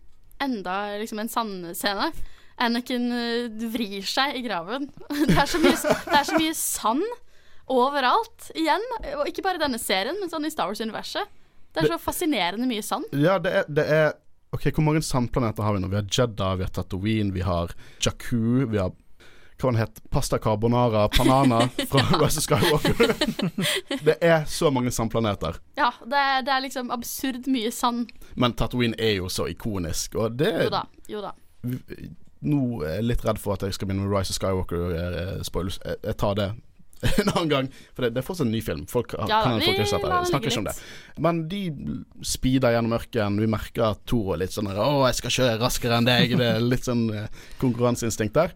enda 0.42 0.78
liksom 0.98 1.20
en 1.22 1.30
sandscene. 1.30 2.10
Anakin 2.56 3.10
eh, 3.12 3.68
vrir 3.74 4.06
seg 4.08 4.38
i 4.38 4.42
graven. 4.46 4.88
Det 5.28 5.36
er 5.36 5.50
så 5.50 5.60
mye, 5.60 5.76
det 5.76 6.18
er 6.18 6.26
så 6.26 6.40
mye 6.40 6.56
sand 6.56 7.04
overalt. 7.72 8.50
Igjen. 8.56 8.84
Og 9.18 9.26
ikke 9.28 9.44
bare 9.44 9.60
i 9.60 9.64
denne 9.66 9.80
serien, 9.82 10.16
men 10.20 10.32
sånn 10.32 10.48
i 10.48 10.52
Star 10.54 10.70
Wars-universet. 10.70 11.34
Det 11.76 11.84
er 11.84 11.92
så 11.92 12.00
fascinerende 12.00 12.64
mye 12.70 12.84
sand. 12.84 13.10
Ja, 13.12 13.36
det 13.42 13.52
er, 13.60 13.66
det 13.68 13.90
er 13.92 14.14
Ok, 14.54 14.68
hvor 14.72 14.84
mange 14.86 15.02
sandplaneter 15.04 15.66
har 15.66 15.74
vi 15.74 15.80
nå? 15.82 15.88
Vi 15.90 15.98
har 15.98 16.06
Jedda, 16.06 16.52
vi 16.56 16.64
har 16.64 16.70
Tatooine, 16.72 17.32
vi 17.34 17.42
har 17.44 17.72
Jakku, 18.00 18.64
vi 18.70 18.78
har 18.78 18.94
hva 19.56 19.70
den 19.72 19.78
het, 19.80 20.00
Pasta 20.12 20.38
carbonara, 20.42 21.06
Panana 21.08 21.62
fra 21.88 22.02
Rise 22.20 22.42
of 22.42 22.44
Skywalker. 22.44 23.14
det 24.08 24.18
er 24.20 24.44
så 24.44 24.70
mange 24.70 24.92
sandplaneter. 24.92 25.56
Ja, 25.80 25.90
det 26.04 26.20
er, 26.20 26.42
det 26.44 26.52
er 26.52 26.60
liksom 26.66 26.90
absurd 26.92 27.48
mye 27.48 27.72
sand. 27.72 28.10
Men 28.36 28.52
Tatooine 28.58 28.98
er 29.00 29.16
jo 29.22 29.30
så 29.32 29.48
ikonisk, 29.48 30.14
og 30.20 30.36
det 30.36 30.52
Jo 30.66 30.70
da. 30.76 30.84
Jo 31.08 31.24
da. 31.24 31.32
Nå 32.46 32.60
er 32.84 32.98
jeg 32.98 33.06
litt 33.08 33.24
redd 33.26 33.40
for 33.42 33.56
at 33.56 33.64
jeg 33.64 33.74
skal 33.74 33.88
begynne 33.88 34.04
med 34.06 34.12
Rise 34.12 34.34
of 34.34 34.38
Skywalker-spoilers. 34.38 35.80
jeg, 35.84 35.96
jeg 36.04 36.18
tar 36.20 36.36
det 36.38 36.50
en 37.20 37.28
annen 37.34 37.50
gang. 37.50 37.66
For 37.96 38.04
det, 38.06 38.12
det 38.16 38.22
er 38.22 38.26
fortsatt 38.26 38.46
en 38.46 38.52
ny 38.54 38.60
film. 38.64 38.84
Folk 38.88 39.12
har, 39.16 39.28
Ja 39.28 39.42
kan 39.44 39.58
vi 39.58 39.66
folk 39.66 39.80
ikke 39.82 39.98
det. 40.04 40.20
snakker 40.30 40.52
ikke 40.52 40.62
om 40.62 40.68
det. 40.68 40.76
Men 41.26 41.42
de 41.50 41.60
speeder 42.24 42.72
gjennom 42.76 42.96
ørkenen. 42.96 43.40
Vi 43.42 43.48
merker 43.52 43.90
at 43.90 44.04
Toro 44.08 44.32
er 44.36 44.44
litt 44.44 44.54
sånn 44.54 44.68
'Å, 44.70 44.86
jeg 45.08 45.18
skal 45.20 45.34
kjøre 45.36 45.58
raskere 45.60 45.98
enn 45.98 46.08
deg'. 46.08 46.36
Det 46.40 46.48
er 46.54 46.64
litt 46.64 46.88
sånn 46.88 47.04
eh, 47.12 47.28
konkurranseinstinkt 47.60 48.36
der. 48.36 48.54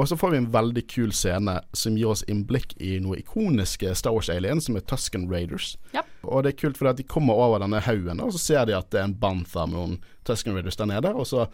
Og 0.00 0.08
så 0.08 0.16
får 0.16 0.30
vi 0.32 0.40
en 0.40 0.48
veldig 0.52 0.82
kul 0.88 1.12
scene 1.12 1.58
som 1.76 1.98
gir 1.98 2.14
oss 2.14 2.24
innblikk 2.30 2.72
i 2.80 2.94
noe 3.04 3.18
ikoniske 3.20 3.92
Star 3.98 4.14
Wars-aliens, 4.16 4.68
som 4.68 4.78
er 4.78 4.86
Tusken 4.88 5.28
Raiders. 5.28 5.74
Yep. 5.92 6.08
Og 6.24 6.44
det 6.44 6.54
er 6.54 6.60
kult 6.62 6.80
fordi 6.80 6.92
at 6.94 7.02
de 7.02 7.08
kommer 7.08 7.36
over 7.36 7.60
denne 7.60 7.82
haugen, 7.84 8.22
og 8.24 8.32
så 8.32 8.40
ser 8.40 8.66
de 8.70 8.76
at 8.78 8.88
det 8.94 9.02
er 9.02 9.10
en 9.10 9.18
bantha 9.20 9.66
med 9.68 9.76
noen 9.76 9.96
Tusken 10.24 10.56
Raiders 10.56 10.80
der 10.80 10.88
nede, 10.88 11.12
og 11.12 11.28
så 11.28 11.46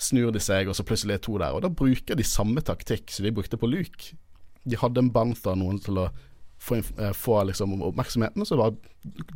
snur 0.00 0.32
de 0.32 0.40
seg, 0.42 0.70
og 0.70 0.76
så 0.78 0.86
plutselig 0.88 1.18
er 1.18 1.24
to 1.26 1.36
der. 1.36 1.52
Og 1.52 1.64
da 1.64 1.70
bruker 1.72 2.18
de 2.18 2.26
samme 2.26 2.64
taktikk 2.64 3.12
som 3.12 3.28
de 3.28 3.34
brukte 3.34 3.60
på 3.60 3.68
Luke. 3.70 4.16
De 4.64 4.78
hadde 4.78 5.02
en 5.02 5.12
bantha, 5.12 5.54
noen 5.58 5.80
til 5.82 6.00
å 6.00 6.08
få, 6.62 6.80
eh, 6.98 7.12
få 7.12 7.42
liksom 7.50 7.76
oppmerksomheten, 7.82 8.40
og 8.40 8.48
så 8.48 8.56
bare 8.56 8.76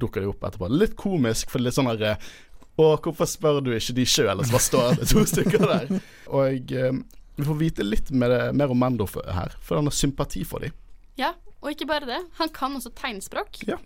dukker 0.00 0.22
de 0.22 0.30
opp 0.30 0.48
etterpå. 0.48 0.70
Litt 0.72 0.96
komisk, 0.96 1.50
for 1.50 1.58
det 1.58 1.66
er 1.66 1.68
litt 1.68 1.78
sånn 1.80 1.92
herre 1.92 2.16
eh, 2.16 2.34
Å, 2.76 2.90
hvorfor 3.00 3.24
spør 3.24 3.62
du 3.64 3.70
ikke 3.72 3.94
de 3.96 4.04
sjøl? 4.04 4.42
Så 4.44 4.52
bare 4.52 4.64
står 4.66 4.98
det 4.98 5.06
to 5.08 5.22
stykker 5.24 5.62
der. 5.64 6.00
Og 6.36 6.72
eh, 6.76 6.98
vi 7.36 7.44
får 7.44 7.58
vite 7.60 7.84
litt 7.86 8.10
mer, 8.10 8.52
mer 8.56 8.72
om 8.72 8.78
Mando 8.80 9.06
for, 9.08 9.26
her, 9.28 9.52
for 9.60 9.76
han 9.80 9.88
har 9.90 9.94
sympati 9.96 10.44
for 10.48 10.64
dem. 10.64 10.72
Ja, 11.20 11.34
og 11.62 11.72
ikke 11.72 11.88
bare 11.88 12.08
det. 12.08 12.22
Han 12.40 12.48
kan 12.54 12.76
også 12.78 12.92
tegnspråk. 12.96 13.62
Ja. 13.68 13.76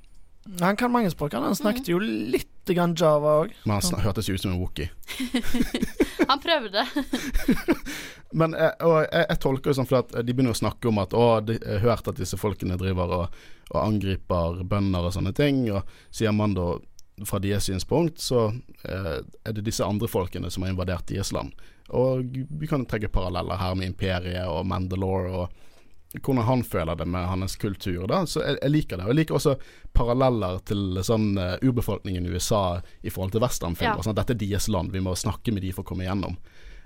Han 0.60 0.76
kan 0.76 0.90
mange 0.92 1.10
språk. 1.12 1.34
Han 1.36 1.54
snakket 1.54 1.90
jo 1.92 1.98
litt 2.00 2.48
grann 2.70 2.94
java 2.98 3.36
òg. 3.42 3.52
Men 3.66 3.76
han 3.76 3.84
snak- 3.84 4.02
hørtes 4.06 4.28
jo 4.30 4.34
ut 4.34 4.42
som 4.42 4.54
en 4.54 4.60
wookie. 4.62 4.88
Han 6.30 6.38
prøvde. 6.38 6.84
Men 8.38 8.54
jeg, 8.54 8.74
og 8.86 9.00
jeg, 9.02 9.24
jeg 9.26 9.38
tolker 9.42 9.70
det 9.72 9.76
sånn 9.80 9.88
for 9.90 10.04
at 10.04 10.12
de 10.22 10.34
begynner 10.34 10.54
å 10.54 10.58
snakke 10.60 10.86
om 10.90 11.00
at 11.02 11.14
å, 11.18 11.24
de 11.42 11.56
har 11.64 11.82
hørt 11.82 12.10
at 12.12 12.20
disse 12.20 12.38
folkene 12.38 12.76
driver 12.78 13.14
og, 13.16 13.40
og 13.72 13.78
angriper 13.82 14.60
bønder 14.70 15.08
og 15.08 15.14
sånne 15.16 15.32
ting, 15.34 15.64
og 15.74 15.88
sier 16.14 16.30
Mando 16.36 16.76
fra 17.26 17.40
deres 17.42 17.66
synspunkt, 17.66 18.22
så 18.22 18.46
eh, 18.86 19.16
er 19.44 19.56
det 19.56 19.66
disse 19.66 19.84
andre 19.84 20.08
folkene 20.08 20.48
som 20.52 20.62
har 20.64 20.70
invadert 20.72 21.08
deres 21.10 21.32
land. 21.36 21.50
Og 21.96 22.36
vi 22.60 22.68
kan 22.70 22.86
trekke 22.86 23.10
paralleller 23.12 23.58
her 23.60 23.74
med 23.78 23.90
Imperiet 23.90 24.46
og 24.46 24.66
Mandalore 24.66 25.32
og 25.42 25.58
hvordan 26.18 26.42
han 26.42 26.62
føler 26.66 26.96
det 26.98 27.06
med 27.06 27.26
hans 27.26 27.56
kultur. 27.56 28.06
da, 28.06 28.26
så 28.26 28.40
Jeg, 28.42 28.58
jeg 28.62 28.70
liker 28.70 28.96
det. 28.96 29.04
Og 29.04 29.08
jeg 29.08 29.16
liker 29.16 29.34
også 29.34 29.54
paralleller 29.94 30.58
til 30.66 30.98
sånn 31.06 31.38
uh, 31.38 31.54
urbefolkningen 31.62 32.26
i 32.26 32.32
USA 32.34 32.80
i 33.02 33.10
forhold 33.10 33.32
til 33.32 33.44
westernfilmer. 33.44 34.00
Ja. 34.00 34.06
Sånn 34.08 34.18
dette 34.18 34.34
er 34.34 34.40
deres 34.40 34.66
land, 34.68 34.90
vi 34.90 35.02
må 35.04 35.14
snakke 35.14 35.54
med 35.54 35.62
de 35.62 35.70
for 35.72 35.84
å 35.84 35.90
komme 35.92 36.06
igjennom. 36.06 36.34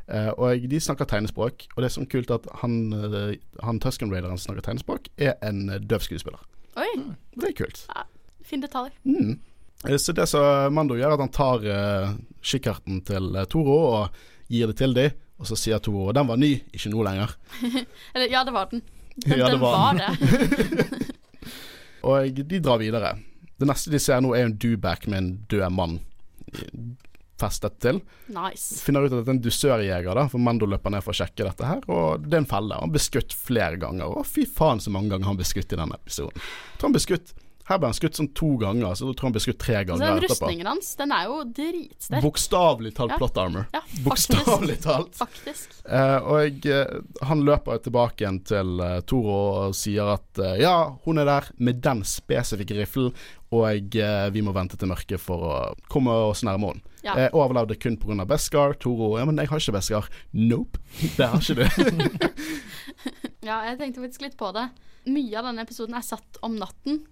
Uh, 0.05 0.31
og 0.37 0.67
de 0.69 0.81
snakker 0.81 1.09
tegnespråk, 1.09 1.64
og 1.73 1.81
det 1.81 1.88
er 1.88 1.97
sånn 1.97 2.11
kult 2.12 2.35
at 2.35 2.45
han, 2.61 2.93
uh, 2.93 3.33
han 3.64 3.81
Tusken 3.81 4.12
Raideren 4.12 4.37
som 4.37 4.51
snakker 4.51 4.69
tegnespråk, 4.69 5.09
er 5.17 5.38
en 5.40 5.73
døv 5.81 6.05
skuespiller. 6.05 6.45
Oi, 6.77 6.90
Det 7.38 7.49
er 7.49 7.57
kult. 7.64 7.87
Ja, 7.88 8.05
fin 8.45 8.61
detalj. 8.61 8.93
Mm. 9.09 9.38
Så 10.01 10.12
det 10.17 10.27
som 10.29 10.73
Mando 10.73 10.97
gjør, 10.97 11.12
er 11.12 11.17
at 11.17 11.25
han 11.25 11.33
tar 11.33 11.64
uh, 11.64 12.12
kikkerten 12.45 13.01
til 13.09 13.40
Toro 13.49 13.81
og 13.88 14.23
gir 14.52 14.70
det 14.70 14.76
til 14.80 14.94
dem, 14.96 15.14
og 15.40 15.48
så 15.48 15.57
sier 15.59 15.80
Toro 15.83 16.12
den 16.14 16.28
var 16.28 16.38
ny, 16.40 16.52
ikke 16.74 16.90
nå 16.92 17.02
lenger. 17.07 17.33
Eller, 18.14 18.28
ja, 18.30 18.44
det 18.46 18.54
var 18.54 18.70
den. 18.72 18.83
Den, 19.14 19.38
Ja, 19.38 19.46
det 19.46 19.52
den 19.54 19.61
var 19.62 19.74
var 19.78 19.94
den. 19.94 20.16
det. 20.18 21.14
Og 22.04 22.40
de 22.50 22.59
drar 22.61 22.80
videre. 22.83 23.12
Det 23.57 23.68
neste 23.70 23.92
de 23.92 24.00
ser 24.02 24.18
nå, 24.24 24.33
er 24.35 24.48
en 24.48 24.57
doback 24.59 25.07
med 25.07 25.18
en 25.20 25.28
død 25.48 25.70
mann. 25.72 26.00
festet 27.40 27.76
til. 27.83 27.98
Nice. 28.30 28.80
Finner 28.85 29.04
ut 29.07 29.12
at 29.12 29.20
det 29.24 29.28
er 29.30 29.35
en 29.37 29.40
dusørjeger, 29.42 30.14
da, 30.16 30.26
for 30.30 30.38
Mando 30.42 30.66
løper 30.70 30.92
ned 30.94 31.02
for 31.04 31.14
å 31.14 31.18
sjekke 31.18 31.46
dette 31.48 31.66
her, 31.66 31.80
og 31.90 32.22
det 32.26 32.37
er 32.38 32.42
en 32.44 32.50
felle. 32.50 32.76
Han 32.78 32.92
ble 32.94 33.02
skutt 33.02 33.35
flere 33.35 33.78
ganger, 33.83 34.07
og 34.18 34.26
fy 34.28 34.44
faen 34.46 34.80
så 34.83 34.92
mange 34.94 35.11
ganger 35.14 35.26
han 35.33 35.38
ble 35.40 35.46
skutt 35.48 35.74
i 35.74 35.78
denne 35.80 35.98
episoden. 35.98 36.38
Jeg 36.38 36.78
tror 36.78 36.88
han 36.90 36.94
ble 36.94 37.02
skutt 37.07 37.33
Her 37.64 37.79
ble 37.81 37.88
han 37.88 37.96
skutt 37.96 38.18
sånn 38.18 38.29
to 38.37 38.50
ganger, 38.61 38.92
så 38.92 39.07
jeg 39.09 39.16
tror 39.16 39.31
han 39.31 39.35
ble 39.37 39.40
skutt 39.40 39.61
tre 39.62 39.79
ganger. 39.88 39.96
Så 39.96 40.05
ganger 40.05 40.20
den 40.20 40.29
rustningen 40.29 40.68
hans, 40.68 40.88
den 41.00 41.14
er 41.16 41.29
jo 41.31 41.37
dritsterk. 41.57 42.24
Bokstavelig 42.24 42.92
talt 42.98 43.14
Ja. 43.14 43.18
plot 43.22 43.38
armor. 43.40 43.66
Ja. 43.72 43.81
Bokstavelig 44.05 44.77
talt. 44.85 45.14
Faktisk. 45.16 45.72
Eh, 45.88 46.16
og 46.18 46.66
eh, 46.68 46.92
han 47.24 47.44
løper 47.48 47.81
tilbake 47.85 48.24
igjen 48.24 48.42
til 48.44 48.81
uh, 48.85 48.98
Toro 49.09 49.38
og 49.64 49.79
sier 49.79 50.12
at 50.18 50.42
uh, 50.42 50.53
ja, 50.61 50.74
hun 51.07 51.22
er 51.22 51.31
der 51.31 51.48
med 51.57 51.81
den 51.85 52.05
spesifikke 52.05 52.77
riffelen, 52.83 53.16
og 53.55 53.96
uh, 53.96 54.29
vi 54.35 54.44
må 54.44 54.53
vente 54.53 54.77
til 54.77 54.90
mørket 54.90 55.22
for 55.22 55.48
å 55.48 55.57
komme 55.88 56.12
oss 56.29 56.44
nærmere 56.44 56.77
henne. 56.77 56.92
Ja. 57.05 57.16
Jeg 57.20 57.35
overlevde 57.37 57.77
kun 57.77 57.98
pga. 58.00 58.24
Beskar. 58.29 58.77
Toro 58.81 59.18
ja, 59.18 59.24
men 59.29 59.37
jeg 59.40 59.50
har 59.50 59.61
ikke 59.61 59.77
Beskar. 59.77 60.09
Nope, 60.33 60.81
det 61.16 61.29
har 61.29 61.40
ikke 61.40 61.64
du. 61.64 62.29
Ja, 63.44 63.59
jeg 63.68 63.77
tenkte 63.77 64.00
faktisk 64.00 64.22
litt 64.24 64.38
på 64.40 64.48
det. 64.57 64.70
Mye 65.12 65.37
av 65.37 65.50
denne 65.50 65.64
episoden 65.66 65.96
er 65.98 66.05
satt 66.07 66.38
om 66.46 66.55
natten. 66.57 67.03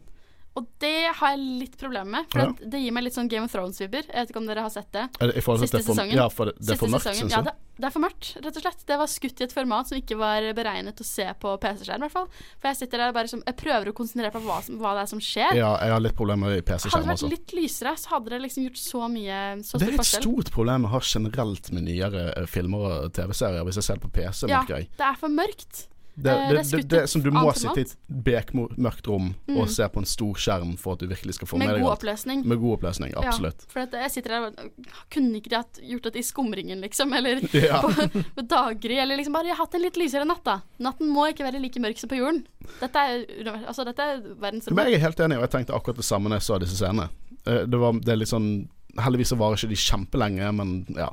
Og 0.55 0.67
det 0.85 1.09
har 1.17 1.31
jeg 1.33 1.39
litt 1.63 1.77
problemer 1.81 2.11
med, 2.13 2.27
for 2.29 2.41
Ja. 2.43 2.53
det 2.69 2.81
gir 2.83 2.93
meg 2.93 3.05
litt 3.05 3.15
sånn 3.17 3.29
Game 3.29 3.45
of 3.49 3.53
Thrones-vibber. 3.55 4.05
Jeg 4.05 4.13
vet 4.13 4.29
ikke 4.35 4.37
om 4.43 4.47
dere 4.47 4.61
har 4.61 4.69
sett 4.71 4.91
det. 4.93 5.09
Det- 5.19 5.33
Siste 5.33 5.79
det 5.79 5.85
for, 5.87 5.95
sesongen. 5.95 6.13
ja, 6.15 6.29
for 6.29 6.45
det, 6.51 6.55
det 6.61 6.75
er 6.75 6.77
for 6.77 6.89
mørkt, 6.93 7.07
syns 7.09 7.21
jeg. 7.21 7.31
Ja, 7.31 7.41
det, 7.41 7.55
det 7.81 7.85
er 7.87 7.91
for 7.91 8.01
mørkt, 8.05 8.37
rett 8.45 8.57
og 8.57 8.63
slett. 8.63 8.85
Det 8.87 8.99
var 8.99 9.07
skutt 9.09 9.41
i 9.41 9.45
et 9.45 9.53
format 9.57 9.89
som 9.89 9.97
ikke 9.97 10.19
var 10.21 10.43
beregnet 10.53 11.01
å 11.01 11.05
se 11.09 11.25
på 11.41 11.55
PC-skjerm, 11.59 11.97
i 11.97 12.05
hvert 12.05 12.13
fall. 12.13 12.29
For 12.61 12.69
jeg 12.69 12.77
sitter 12.83 12.99
der 12.99 13.09
og 13.09 13.15
bare 13.15 13.29
som, 13.33 13.43
jeg 13.47 13.57
prøver 13.57 13.89
å 13.89 13.95
konsentrere 13.97 14.31
på 14.31 14.43
hva, 14.45 14.59
som, 14.63 14.77
hva 14.79 14.93
det 14.93 15.03
er 15.07 15.07
som 15.15 15.21
skjer. 15.25 15.55
Ja, 15.57 15.73
jeg 15.81 15.91
har 15.97 16.01
litt 16.05 16.17
problemer 16.21 16.37
med 16.45 16.51
Hadde 16.53 16.61
det 16.61 16.69
PC-skjerm 16.69 17.09
vært 17.09 17.31
litt 17.33 17.53
lysere, 17.57 17.97
så 17.97 18.09
hadde 18.13 18.29
det 18.37 18.41
liksom 18.43 18.65
gjort 18.69 18.83
så 18.83 19.09
mye 19.09 19.65
Så 19.65 19.79
Det 19.81 19.89
er 19.89 19.93
et 19.95 20.01
forskjell. 20.05 20.23
stort 20.23 20.51
problem 20.53 20.83
jeg 20.83 20.91
har 20.93 21.01
generelt 21.01 21.73
med 21.73 21.83
nyere 21.89 22.27
eh, 22.37 22.45
filmer 22.45 23.05
og 23.07 23.13
TV-serier, 23.15 23.65
hvis 23.65 23.81
jeg 23.81 23.85
ser 23.89 23.97
på 24.05 24.13
PC, 24.13 24.49
Ja, 24.53 24.61
merker 24.61 24.77
jeg. 24.77 24.91
det 24.99 25.07
er 25.09 25.15
for 25.17 25.29
mørkt. 25.33 25.87
Det, 26.23 26.31
eh, 26.33 26.49
det, 26.53 26.63
det 26.63 26.79
det, 26.79 26.89
det, 26.93 27.01
som 27.11 27.23
du 27.25 27.31
må 27.35 27.43
sitte 27.59 27.83
i 27.83 27.85
et 27.87 27.95
bekmørkt 28.29 29.09
rom 29.11 29.33
og 29.57 29.71
se 29.73 29.87
på 29.91 30.03
en 30.03 30.07
stor 30.09 30.39
skjerm 30.39 30.75
for 30.81 30.95
at 30.95 31.03
du 31.03 31.09
virkelig 31.11 31.35
skal 31.39 31.51
få 31.51 31.59
med, 31.59 31.67
Med 31.69 31.77
deg 31.79 31.85
god 31.87 31.95
oppløsning. 31.97 32.45
Med 32.47 32.61
god 32.63 32.77
oppløsning, 32.79 33.15
absolutt. 33.19 33.65
Ja, 33.67 33.73
for 33.75 33.97
jeg 34.05 34.13
sitter 34.15 34.37
der 34.37 34.47
og 34.47 34.93
Kunne 35.13 35.41
ikke 35.41 35.51
de 35.53 35.59
hatt 35.59 35.81
gjort 35.83 36.07
det 36.11 36.23
i 36.23 36.27
skumringen, 36.27 36.83
liksom? 36.85 37.13
Eller 37.19 37.43
Ja. 37.71 37.81
på, 37.83 38.23
på 38.39 38.47
daggry? 38.49 39.01
Eller 39.03 39.19
liksom 39.21 39.35
bare 39.37 39.57
hatt 39.59 39.75
en 39.75 39.83
litt 39.85 39.99
lysere 40.01 40.29
natt, 40.29 40.45
da. 40.47 40.61
Natten 40.83 41.11
må 41.13 41.27
ikke 41.33 41.47
være 41.49 41.61
like 41.63 41.83
mørk 41.83 41.99
som 42.01 42.13
på 42.13 42.21
jorden. 42.21 42.45
Dette 42.81 43.03
er, 43.03 43.27
altså, 43.67 43.85
dette 43.89 44.03
er 44.15 44.23
verdens 44.41 44.71
Men 44.71 44.87
jeg 44.93 45.01
er 45.01 45.05
helt 45.09 45.21
enig, 45.27 45.41
og 45.41 45.47
jeg 45.49 45.55
tenkte 45.57 45.75
akkurat 45.77 45.99
det 46.01 46.07
samme 46.07 46.31
når 46.31 46.41
jeg 46.41 46.49
så 46.49 46.61
disse 46.63 46.79
scenene. 46.79 47.09
Eh, 47.47 47.65
Det, 47.67 47.79
var, 47.83 47.99
det 47.99 48.15
er 48.15 48.23
litt 48.23 48.31
sånn 48.33 48.53
Heldigvis 49.01 49.31
så 49.33 49.37
varer 49.41 49.57
ikke 49.57 49.71
de 49.73 49.77
kjempelenge, 49.81 50.49
men 50.53 50.73
ja. 50.93 51.07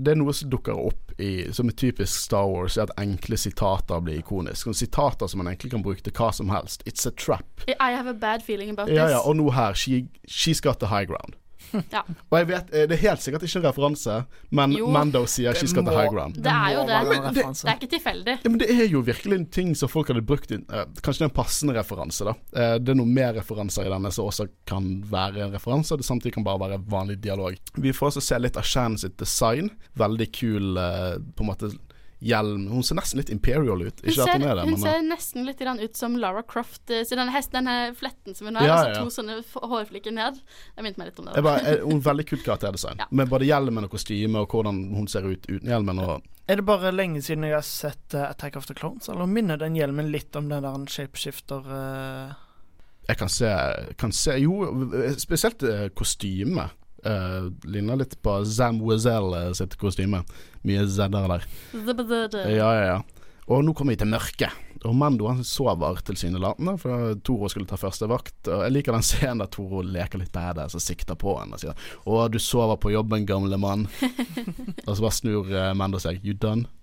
Det 0.00 0.14
er 0.14 0.16
noe 0.20 0.32
som 0.32 0.48
dukker 0.52 0.78
opp 0.80 1.12
i, 1.20 1.50
som 1.52 1.68
er 1.68 1.74
typisk 1.76 2.14
Star 2.24 2.46
Wars, 2.48 2.78
er 2.80 2.86
at 2.88 2.94
enkle 3.02 3.36
sitater 3.36 4.00
blir 4.00 4.22
ikoniske. 4.22 4.72
Sitater 4.74 5.28
som 5.28 5.42
man 5.42 5.50
egentlig 5.52 5.70
kan 5.74 5.82
bruke 5.84 6.00
til 6.06 6.14
hva 6.16 6.30
som 6.32 6.48
helst. 6.48 6.82
It's 6.88 7.04
a 7.06 7.12
trap. 7.12 7.44
I 7.68 7.90
have 7.92 8.08
a 8.08 8.14
bad 8.14 8.42
feeling 8.42 8.70
about 8.70 8.88
Ja, 8.88 9.04
this. 9.06 9.12
ja, 9.18 9.20
og 9.28 9.36
nå 9.36 9.50
her 9.52 9.74
she, 9.74 10.06
She's 10.28 10.60
got 10.64 10.80
the 10.80 10.86
high 10.88 11.04
ground. 11.04 11.36
Ja. 11.92 12.02
Og 12.30 12.36
jeg 12.38 12.46
vet, 12.48 12.70
eh, 12.74 12.86
Det 12.90 12.96
er 12.96 13.02
helt 13.10 13.20
sikkert 13.22 13.42
ikke 13.46 13.60
en 13.60 13.66
referanse, 13.68 14.14
men 14.50 14.72
Jo. 14.72 14.86
Mando 14.90 15.24
sier 15.26 15.52
she's 15.54 15.74
got 15.74 15.84
the 15.84 15.94
high 15.94 16.08
ground. 16.10 16.34
Det 16.42 16.50
er 16.50 16.72
jo 16.74 16.86
det. 16.86 17.00
Men 17.08 17.34
det- 17.34 17.44
Det 17.44 17.64
er 17.68 17.76
ikke 17.78 17.90
tilfeldig. 17.94 18.34
Ja, 18.44 18.50
men 18.50 18.58
Det 18.58 18.70
er 18.70 18.88
jo 18.88 19.02
virkelig 19.02 19.34
en 19.38 19.46
ting 19.46 19.74
som 19.76 19.88
folk 19.88 20.08
hadde 20.08 20.22
brukt 20.26 20.50
i 20.50 20.56
uh, 20.56 20.84
Kanskje 21.02 21.18
det 21.18 21.26
er 21.28 21.30
en 21.30 21.44
passende 21.44 21.74
referanse, 21.76 22.24
da. 22.24 22.34
Uh, 22.56 22.78
det 22.78 22.88
er 22.88 22.94
noe 22.98 23.06
mer 23.06 23.34
referanser 23.34 23.86
i 23.86 23.90
denne 23.90 24.10
som 24.12 24.26
også 24.26 24.48
kan 24.66 25.02
være 25.10 25.44
en 25.46 25.52
referanse, 25.52 25.92
og 25.92 25.98
det 25.98 26.06
samtidig 26.06 26.34
kan 26.34 26.44
bare 26.44 26.58
være 26.68 26.82
vanlig 26.90 27.20
dialog. 27.20 27.56
Vi 27.76 27.92
får 27.92 28.10
også 28.10 28.22
se 28.22 28.38
litt 28.38 28.56
av 28.56 28.62
Shan 28.64 28.98
sitt 28.98 29.16
design. 29.16 29.70
Veldig 29.96 30.32
kul 30.32 30.76
uh, 30.78 31.18
på 31.36 31.40
en 31.44 31.46
måte 31.46 31.70
hjelm. 32.20 32.66
Hun 32.68 32.82
ser 32.84 32.98
nesten 32.98 33.20
litt 33.20 33.30
Imperial 33.32 33.82
ut. 33.82 34.00
Hun 34.02 34.10
Ikke 34.10 34.22
at 34.24 34.28
ser, 34.28 34.38
hun 34.38 34.46
er 34.48 34.58
det, 34.58 34.64
hun 34.66 34.74
men 34.74 34.82
ser 34.82 35.02
nesten 35.06 35.46
litt 35.48 35.60
ut 35.60 35.96
som 35.96 36.16
Lara 36.20 36.42
Croft. 36.42 36.90
eh, 36.90 37.04
Så 37.04 37.16
denne, 37.16 37.32
hest, 37.32 37.52
denne 37.52 37.94
fletten 37.96 38.34
som 38.36 38.46
hun 38.46 38.56
har, 38.56 38.66
Ja, 38.66 38.68
ja, 38.68 38.88
ja, 38.88 38.88
altså 38.88 39.04
to 39.04 39.22
sånne 39.22 39.70
hårflikker 39.72 40.12
ned. 40.12 40.40
Jeg 40.76 40.84
minte 40.84 40.98
meg 41.00 41.10
litt 41.10 41.18
om 41.18 41.30
det. 41.30 41.42
bare, 41.42 41.60
er, 41.64 41.80
hun 41.82 41.96
er 41.96 42.06
veldig 42.10 42.26
kult 42.28 42.44
karakterdesign. 42.44 42.98
Ja. 42.98 43.06
Med 43.10 43.28
både 43.28 43.48
hjelmen 43.48 43.84
og 43.84 43.90
kostyme, 43.90 44.38
og 44.44 44.48
hvordan 44.52 44.94
hun 44.94 45.08
ser 45.08 45.26
ut 45.28 45.46
uten 45.48 45.68
hjelmen. 45.68 45.98
Og 45.98 46.22
Er 46.48 46.56
det 46.56 46.66
bare 46.66 46.92
lenge 46.92 47.22
siden 47.22 47.44
jeg 47.44 47.54
har 47.54 47.66
sett 47.66 48.14
uh, 48.14 48.28
Attack 48.30 48.56
of 48.56 48.66
the 48.66 48.74
Clones, 48.74 49.08
eller 49.08 49.26
minner 49.26 49.56
den 49.56 49.76
hjelmen 49.76 50.10
litt 50.12 50.36
om 50.36 50.48
den 50.48 50.62
der 50.62 50.74
en 50.74 50.86
shapeshifter 50.86 51.64
uh... 51.66 52.34
jeg 53.08 53.16
kan 53.16 53.28
se, 53.28 53.48
kan 53.98 54.12
se 54.12 54.36
Jo, 54.38 54.60
spesielt 55.18 55.62
uh, 55.62 55.88
kostyme. 55.94 56.68
Uh, 57.00 57.48
ligner 57.64 57.96
litt 57.96 58.18
på 58.22 58.34
Zam 58.44 58.82
Wazell 58.84 59.32
eh, 59.36 59.52
sitt 59.56 59.76
kostyme. 59.80 60.22
Mye 60.66 60.84
Z-er 60.84 61.28
der. 61.32 61.46
Ja, 62.52 62.68
ja, 62.76 62.84
ja. 62.94 62.98
Og 63.50 63.64
nå 63.64 63.74
kommer 63.74 63.96
vi 63.96 64.02
til 64.02 64.10
mørket. 64.12 64.66
Og 64.88 64.94
Mando 64.96 65.26
han 65.28 65.42
sover 65.44 65.98
tilsynelatende, 66.06 66.76
for 66.80 67.16
Toro 67.26 67.48
skulle 67.52 67.68
ta 67.68 67.76
første 67.80 68.08
vakt. 68.08 68.38
Og 68.48 68.62
jeg 68.64 68.72
liker 68.72 68.96
den 68.96 69.04
scenen 69.04 69.42
der 69.42 69.50
Toro 69.52 69.82
leker 69.84 70.22
litt 70.22 70.32
badass 70.32 70.76
og 70.78 70.84
sikter 70.84 71.18
på 71.20 71.34
henne 71.40 71.58
og 71.58 71.60
sier 71.60 71.74
'Å, 72.06 72.28
du 72.32 72.38
sover 72.38 72.76
på 72.80 72.92
jobben, 72.92 73.26
gamle 73.26 73.56
mann'. 73.60 73.88
og 74.86 74.96
så 74.96 75.00
bare 75.02 75.18
snur 75.18 75.52
eh, 75.52 75.74
Mando 75.74 75.98
seg. 75.98 76.20
'You 76.24 76.34
done?' 76.34 76.66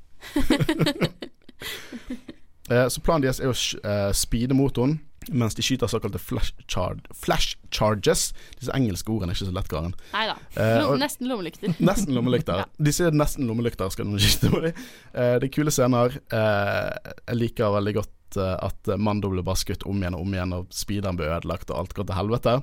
Så 2.67 2.99
planen 2.99 3.23
deres 3.23 3.39
er 3.39 3.47
å 3.47 3.55
uh, 3.55 4.11
speede 4.11 4.53
motoren 4.53 4.99
mens 5.31 5.55
de 5.57 5.63
skyter 5.65 5.89
såkalte 5.91 6.19
flash, 6.21 6.53
charge, 6.71 7.01
flash 7.15 7.57
charges. 7.73 8.29
Disse 8.59 8.73
engelske 8.75 9.11
ordene 9.13 9.33
er 9.33 9.37
ikke 9.39 9.49
så 9.49 9.55
lett, 9.55 9.69
Karen. 9.71 9.95
Nei 10.13 10.25
da. 10.29 10.35
Eh, 10.55 10.91
nesten 11.01 11.29
lommelykter. 11.31 11.75
Nesten 11.89 12.15
lommelykter. 12.17 12.63
Disse 12.89 13.09
er 13.09 13.17
nesten 13.17 13.49
lommelykter, 13.49 13.91
skal 13.93 14.09
du 14.09 14.19
skyte 14.21 14.51
på 14.53 14.63
dem. 14.67 14.81
Eh, 15.13 15.35
det 15.41 15.49
er 15.49 15.53
kule 15.57 15.73
scener. 15.73 16.17
Eh, 16.33 17.13
jeg 17.27 17.39
liker 17.41 17.75
veldig 17.77 17.95
godt 17.99 18.39
eh, 18.41 18.55
at 18.69 18.93
Mando 18.97 19.31
blir 19.33 19.45
bare 19.47 19.61
skutt 19.63 19.85
om 19.89 20.01
igjen 20.01 20.17
og 20.17 20.25
om 20.25 20.35
igjen, 20.37 20.57
og 20.57 20.73
speederen 20.75 21.19
blir 21.19 21.33
ødelagt, 21.35 21.71
og 21.71 21.83
alt 21.83 21.95
går 21.97 22.09
til 22.11 22.19
helvete. 22.21 22.57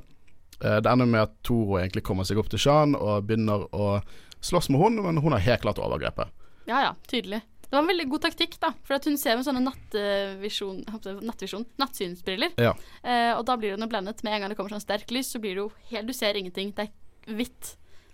Eh, 0.60 0.78
det 0.80 0.90
ender 0.90 1.10
med 1.10 1.26
at 1.26 1.34
Toro 1.46 1.78
egentlig 1.80 2.04
kommer 2.06 2.26
seg 2.28 2.40
opp 2.40 2.52
til 2.52 2.62
Shan 2.62 2.96
og 2.98 3.26
begynner 3.28 3.66
å 3.74 3.98
slåss 4.44 4.70
med 4.72 4.80
hun, 4.80 5.00
men 5.04 5.20
hun 5.24 5.32
har 5.36 5.44
helt 5.44 5.64
klart 5.64 5.80
overgrepet. 5.82 6.32
Ja 6.68 6.80
ja, 6.84 6.94
tydelig. 7.10 7.42
Det 7.74 7.78
var 7.78 7.82
en 7.82 7.88
veldig 7.90 8.04
god 8.06 8.22
taktikk, 8.22 8.52
da. 8.62 8.68
For 8.86 8.94
at 8.94 9.06
hun 9.08 9.16
ser 9.18 9.34
med 9.34 9.42
sånne 9.42 9.64
nattvisjon, 9.64 10.84
nattvisjon 11.26 11.64
nattsynsbriller. 11.82 12.52
Ja. 12.62 12.70
Eh, 13.02 13.32
og 13.34 13.40
da 13.48 13.56
blir 13.58 13.74
hun 13.74 13.82
jo 13.82 13.88
blendet. 13.90 14.22
Med 14.22 14.36
en 14.36 14.44
gang 14.44 14.52
det 14.52 14.58
kommer 14.60 14.70
sånn 14.76 14.84
sterkt 14.84 15.10
lys, 15.10 15.32
så 15.34 15.40
blir 15.42 15.56
det 15.58 15.64
jo 15.64 15.72
helt 15.90 16.06
Du 16.06 16.14
ser 16.14 16.38
ingenting. 16.38 16.70
Det 16.76 16.84
er 16.86 17.34
hvitt. 17.34 17.72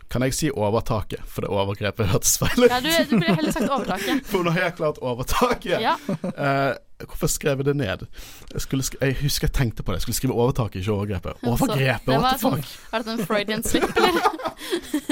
Kan 0.08 0.24
jeg 0.24 0.38
si 0.38 0.48
overtaket, 0.48 1.20
for 1.28 1.44
det 1.44 1.52
overgrepet 1.52 2.08
hørtes 2.08 2.38
feil 2.40 2.56
ut. 2.56 2.72
Ja, 2.72 2.80
du, 2.80 2.88
du 2.88 3.12
burde 3.18 3.36
heller 3.36 3.52
sagt 3.52 3.68
overtaket. 3.68 4.24
For 4.30 4.40
hun 4.40 4.48
har 4.48 4.64
helt 4.64 4.80
klart 4.80 5.02
overtaket. 5.04 5.76
Ja. 5.84 5.92
Eh, 6.08 6.72
hvorfor 7.06 7.30
skrev 7.30 7.60
jeg 7.62 7.66
det 7.70 7.76
ned? 7.76 8.04
Jeg, 8.52 8.60
skulle 8.64 8.84
sk 8.86 8.96
jeg 9.00 9.16
husker 9.22 9.48
jeg 9.48 9.54
tenkte 9.56 9.84
på 9.84 9.92
det. 9.92 10.00
Jeg 10.00 10.06
skulle 10.08 10.18
skrive 10.20 10.36
overtaket, 10.36 10.82
ikke 10.82 10.94
overgrepet. 10.96 11.44
Overgrepet, 11.46 12.06
det 12.06 12.18
what 12.20 12.36
the 12.36 12.42
fuck? 12.42 12.60
sånn, 12.60 12.92
Var 12.92 13.06
det 13.06 13.14
en 13.14 13.24
Freudian 13.28 13.64
slip, 13.66 13.88
eller? 13.96 14.28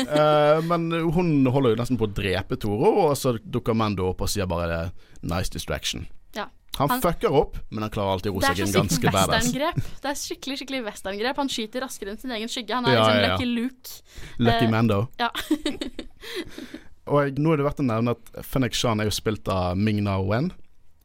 uh, 0.05 0.61
men 0.71 0.91
hun 1.15 1.33
holder 1.55 1.75
jo 1.75 1.81
nesten 1.83 1.99
på 2.01 2.09
å 2.09 2.13
drepe 2.21 2.59
Toro, 2.61 2.93
og 3.09 3.17
så 3.19 3.37
dukker 3.39 3.77
Mando 3.79 4.09
opp 4.11 4.23
og 4.27 4.31
sier 4.33 4.49
bare 4.51 4.91
'nice 5.23 5.51
distraction'. 5.55 6.07
Ja. 6.37 6.49
Han, 6.79 6.91
Han- 6.93 7.03
fucker 7.03 7.33
opp, 7.35 7.57
men 7.71 7.83
han 7.83 7.91
klarer 7.91 8.13
alltid 8.19 8.31
å 8.33 8.37
roe 8.39 8.55
seg 8.55 8.67
inn 8.67 8.73
ganske 8.73 9.11
badass. 9.11 9.49
Det 9.53 10.11
er 10.13 10.15
skikkelig 10.15 10.61
skikkelig 10.61 10.85
westerngrep. 10.87 11.37
Han 11.37 11.49
skyter 11.49 11.83
raskere 11.83 12.13
enn 12.15 12.21
sin 12.21 12.31
egen 12.31 12.49
skygge. 12.49 12.75
Han 12.75 12.87
er 12.87 12.95
Ja, 12.95 13.07
liksom 13.09 13.23
ja. 13.23 13.33
Lucky 13.33 13.47
Luke. 13.47 13.91
Lucky 14.39 14.67
uh, 14.67 14.71
Mando. 14.71 15.01
Ja. 15.19 15.31
Og 17.09 17.39
nå 17.41 17.53
er 17.53 17.61
det 17.61 17.67
verdt 17.67 17.83
å 17.83 17.87
nevne 17.89 18.15
at 18.17 18.33
Fennek 18.47 18.77
Shan 18.77 19.01
er 19.01 19.09
jo 19.09 19.15
spilt 19.17 19.49
av 19.53 19.79
Ming-Na 19.81 20.19
Wen, 20.23 20.51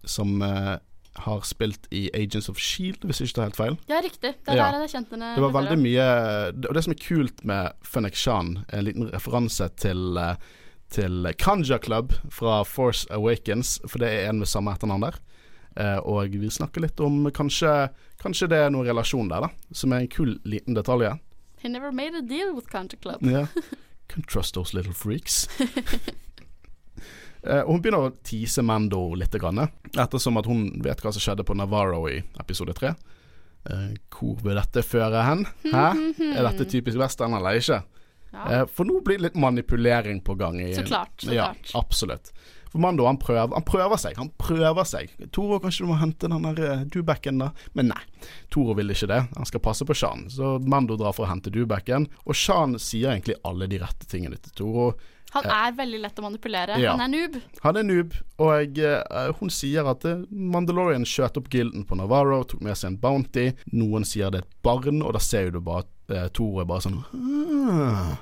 som 0.05 0.41
eh, 0.41 0.77
har 1.23 1.41
spilt 1.45 1.85
i 1.93 2.09
Agents 2.17 2.49
of 2.49 2.57
Shield, 2.57 3.03
hvis 3.05 3.19
jeg 3.21 3.27
ikke 3.29 3.35
tar 3.37 3.43
helt 3.49 3.55
feil. 3.59 3.77
ja, 3.89 3.99
riktig. 4.01 4.31
Det 4.45 4.49
er 4.49 4.55
Ja. 4.57 4.71
der 4.71 4.79
jeg 4.87 4.89
kjente 4.95 5.11
henne. 5.13 5.35
Det 5.35 5.43
var 5.43 5.51
veldig 5.61 5.77
mye 5.77 6.07
Og 6.69 6.73
det 6.73 6.83
som 6.83 6.93
er 6.93 7.01
kult 7.07 7.43
med 7.45 7.71
Fennek 7.83 8.15
Shan, 8.15 8.65
en 8.73 8.83
liten 8.85 9.11
referanse 9.13 9.69
til 9.77 10.17
eh, 10.17 10.35
Til 10.89 11.25
Kanja 11.37 11.77
Club 11.81 12.13
fra 12.29 12.63
Force 12.63 13.07
Awakens, 13.09 13.79
for 13.87 13.97
det 13.99 14.09
er 14.09 14.29
en 14.29 14.37
med 14.39 14.47
samme 14.47 14.71
etternavn 14.75 15.01
der. 15.07 15.15
Eh, 15.77 15.97
og 16.05 16.29
vi 16.37 16.49
snakker 16.49 16.81
litt 16.81 16.99
om 17.01 17.31
kanskje 17.33 17.89
Kanskje 18.21 18.47
det 18.49 18.57
er 18.61 18.69
noen 18.69 18.85
relasjon 18.87 19.27
der, 19.29 19.41
da. 19.41 19.49
Som 19.73 19.91
er 19.93 19.99
en 20.03 20.07
kul 20.07 20.39
liten 20.45 20.73
detalj. 20.77 21.19
He 21.61 21.67
never 21.69 21.91
made 21.91 22.13
a 22.15 22.21
deal 22.21 22.53
with 22.53 22.67
Kanja 22.69 22.95
Club. 23.01 23.21
yeah. 23.23 23.47
Can 24.07 24.23
trust 24.23 24.53
those 24.53 24.73
little 24.73 24.93
freaks. 24.93 25.47
Eh, 27.43 27.61
og 27.65 27.73
hun 27.75 27.81
begynner 27.83 28.07
å 28.07 28.13
tease 28.23 28.63
Mando 28.65 29.01
litt, 29.19 29.33
grann, 29.41 29.65
ettersom 29.91 30.39
at 30.39 30.47
hun 30.47 30.67
vet 30.83 31.01
hva 31.03 31.11
som 31.13 31.23
skjedde 31.23 31.45
på 31.47 31.57
Navarro 31.59 32.05
i 32.11 32.21
episode 32.39 32.75
tre. 32.77 32.93
Eh, 33.69 33.91
hvor 34.11 34.39
vil 34.43 34.59
dette 34.59 34.83
føre 34.85 35.25
hen? 35.27 35.45
Hæ? 35.67 35.85
Er 36.37 36.47
dette 36.49 36.67
typisk 36.71 36.99
western 36.99 37.35
eller 37.37 37.59
ikke? 37.59 37.81
Ja. 38.33 38.47
Eh, 38.49 38.65
for 38.71 38.87
nå 38.89 39.01
blir 39.05 39.19
det 39.19 39.29
litt 39.29 39.39
manipulering 39.39 40.23
på 40.25 40.35
gang. 40.39 40.59
I, 40.63 40.73
Så 40.75 40.85
klart. 40.87 41.13
Så 41.21 41.35
ja, 41.35 41.51
klart. 41.53 41.71
absolutt. 41.83 42.31
For 42.73 42.81
Mando 42.81 43.05
han 43.05 43.19
prøver, 43.21 43.51
han 43.53 43.65
prøver 43.67 43.99
seg. 44.01 44.15
Han 44.17 44.31
prøver 44.41 44.87
seg. 44.89 45.11
Toro, 45.35 45.59
kanskje 45.61 45.83
du 45.85 45.91
må 45.91 45.99
hente 46.01 46.25
den 46.31 46.47
der 46.47 46.87
dubacken, 46.89 47.37
da? 47.43 47.51
Men 47.77 47.91
nei. 47.91 47.99
Toro 48.49 48.73
vil 48.79 48.89
ikke 48.89 49.11
det. 49.11 49.19
Han 49.35 49.45
skal 49.45 49.61
passe 49.61 49.85
på 49.85 49.93
Shan. 49.93 50.25
Så 50.33 50.55
Mando 50.65 50.97
drar 50.97 51.13
for 51.13 51.27
å 51.27 51.29
hente 51.29 51.53
dubacken, 51.53 52.07
og 52.25 52.33
Shan 52.39 52.73
sier 52.81 53.11
egentlig 53.13 53.37
alle 53.45 53.67
de 53.69 53.77
rette 53.83 54.09
tingene 54.09 54.41
til 54.41 54.55
Toro. 54.57 54.87
Han 55.33 55.47
er 55.49 55.75
veldig 55.77 55.99
lett 56.03 56.19
å 56.19 56.25
manipulere. 56.25 56.77
Ja. 56.81 56.93
Han 56.95 57.03
er 57.05 57.11
noob. 57.13 57.37
Han 57.63 57.79
er 57.79 57.87
noob, 57.87 58.15
og 58.43 58.79
eh, 58.79 59.31
hun 59.39 59.51
sier 59.53 59.89
at 59.89 60.05
eh, 60.09 60.23
Mandalorian 60.29 61.07
skjøt 61.09 61.39
opp 61.41 61.49
gilden 61.53 61.85
på 61.89 61.97
Navarro, 61.99 62.43
tok 62.47 62.61
med 62.65 62.77
seg 62.79 62.93
en 62.93 62.99
bounty. 63.01 63.47
Noen 63.73 64.05
sier 64.07 64.33
det 64.33 64.43
er 64.43 64.47
et 64.47 64.59
barn, 64.65 65.01
og 65.01 65.15
da 65.17 65.21
ser 65.23 65.53
du 65.53 65.61
bare 65.63 65.85
at 65.87 65.89
Toro 66.35 66.59
er 66.61 66.67
bare 66.67 66.83
sånn 66.83 66.97
«Ah, 67.15 68.17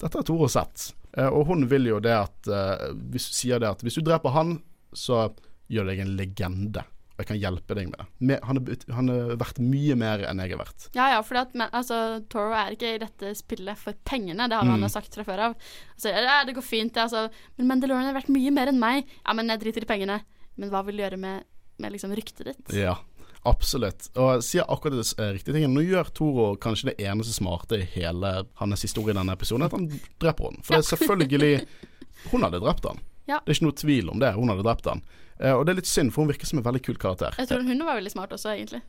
Dette 0.00 0.16
har 0.16 0.24
Toro 0.26 0.48
sett. 0.50 0.90
Eh, 1.14 1.28
og 1.28 1.50
hun 1.50 1.66
vil 1.70 1.90
jo 1.90 1.98
det 2.02 2.14
at 2.16 2.48
Hvis 2.48 3.18
hvis, 3.18 3.26
Sier 3.38 3.60
det 3.62 3.68
at 3.70 3.82
hvis 3.84 3.98
du 3.98 4.04
dreper 4.06 4.34
han, 4.34 4.56
så 4.96 5.28
gjør 5.68 5.90
deg 5.92 6.02
en 6.02 6.16
legende. 6.18 6.82
Og 7.18 7.24
jeg 7.24 7.28
kan 7.32 7.38
hjelpe 7.42 7.74
deg 7.74 7.88
med 7.90 7.98
det. 7.98 8.04
Med, 8.30 8.44
han, 8.46 8.58
er, 8.60 8.62
vært 8.68 8.84
han 8.94 9.08
er 9.10 9.32
verdt 9.40 9.56
mye 9.58 9.94
mer 9.98 10.20
enn 10.28 10.38
jeg 10.38 10.52
har 10.54 10.60
vært. 10.60 10.84
Ja, 10.94 11.08
ja, 11.16 11.18
for 11.26 11.40
altså, 11.40 11.96
Toro 12.30 12.52
er 12.54 12.76
ikke 12.76 12.92
i 12.94 13.00
dette 13.02 13.32
spillet 13.34 13.80
for 13.80 13.98
pengene. 14.06 14.46
Det 14.46 14.54
har 14.54 14.62
han 14.62 14.78
Mm. 14.78 14.84
han 14.86 14.92
sagt 14.94 15.18
fra 15.18 15.24
før 15.26 15.42
av. 15.48 15.56
Altså, 15.96 16.12
ja, 16.14 16.36
det 16.46 16.54
går 16.54 16.62
fint, 16.62 16.94
det, 16.94 17.02
altså. 17.08 17.24
Men 17.58 17.66
Mandalorian 17.72 18.06
har 18.06 18.14
vært 18.14 18.30
mye 18.30 18.52
mer 18.54 18.70
enn 18.70 18.78
meg. 18.78 19.10
Ja, 19.26 19.34
men 19.34 19.50
jeg 19.50 19.64
driter 19.64 19.82
i 19.82 19.90
pengene. 19.90 20.20
Men 20.54 20.70
hva 20.70 20.84
vil 20.86 20.94
du 20.96 21.02
gjøre 21.02 21.18
med, 21.18 21.42
med 21.82 21.96
liksom 21.96 22.14
ryktet 22.14 22.52
ditt? 22.52 22.72
Ja, 22.78 22.94
absolutt. 23.50 24.08
Og 24.14 24.38
sier 24.46 24.62
akkurat 24.70 24.94
det 25.02 25.10
eh, 25.18 25.32
riktige 25.34 25.58
tingen. 25.58 25.74
Nå 25.74 25.82
gjør 25.88 26.14
Toro 26.14 26.48
kanskje 26.62 26.92
det 26.92 27.00
eneste 27.02 27.34
smarte 27.34 27.82
i 27.82 27.90
hele 27.98 28.44
hans 28.62 28.86
historie 28.86 29.10
i 29.10 29.18
denne 29.18 29.34
episoden, 29.34 29.66
at 29.66 29.74
han 29.74 29.90
dreper 30.22 30.52
henne. 30.52 30.62
For 30.62 30.78
det 30.78 30.84
er 30.86 30.90
selvfølgelig 30.94 31.52
Hun 32.30 32.42
hadde 32.46 32.62
drept 32.62 32.86
han. 32.86 33.02
Ja. 33.28 33.38
Det 33.44 33.52
er 33.52 33.58
ikke 33.58 33.68
noe 33.68 33.76
tvil 33.78 34.08
om 34.10 34.18
det. 34.22 34.32
Hun 34.34 34.48
hadde 34.52 34.64
drept 34.66 34.88
han. 34.90 35.02
Eh, 35.38 35.52
og 35.54 35.66
det 35.66 35.74
er 35.74 35.80
litt 35.82 35.90
synd, 35.90 36.10
for 36.14 36.24
hun 36.24 36.32
virker 36.32 36.48
som 36.50 36.58
en 36.58 36.66
veldig 36.66 36.82
kul 36.88 36.96
karakter. 36.98 37.36
Jeg 37.38 37.50
tror 37.52 37.62
hun 37.68 37.84
var 37.86 38.00
veldig 38.00 38.14
smart 38.16 38.32
også, 38.34 38.54
egentlig. 38.56 38.82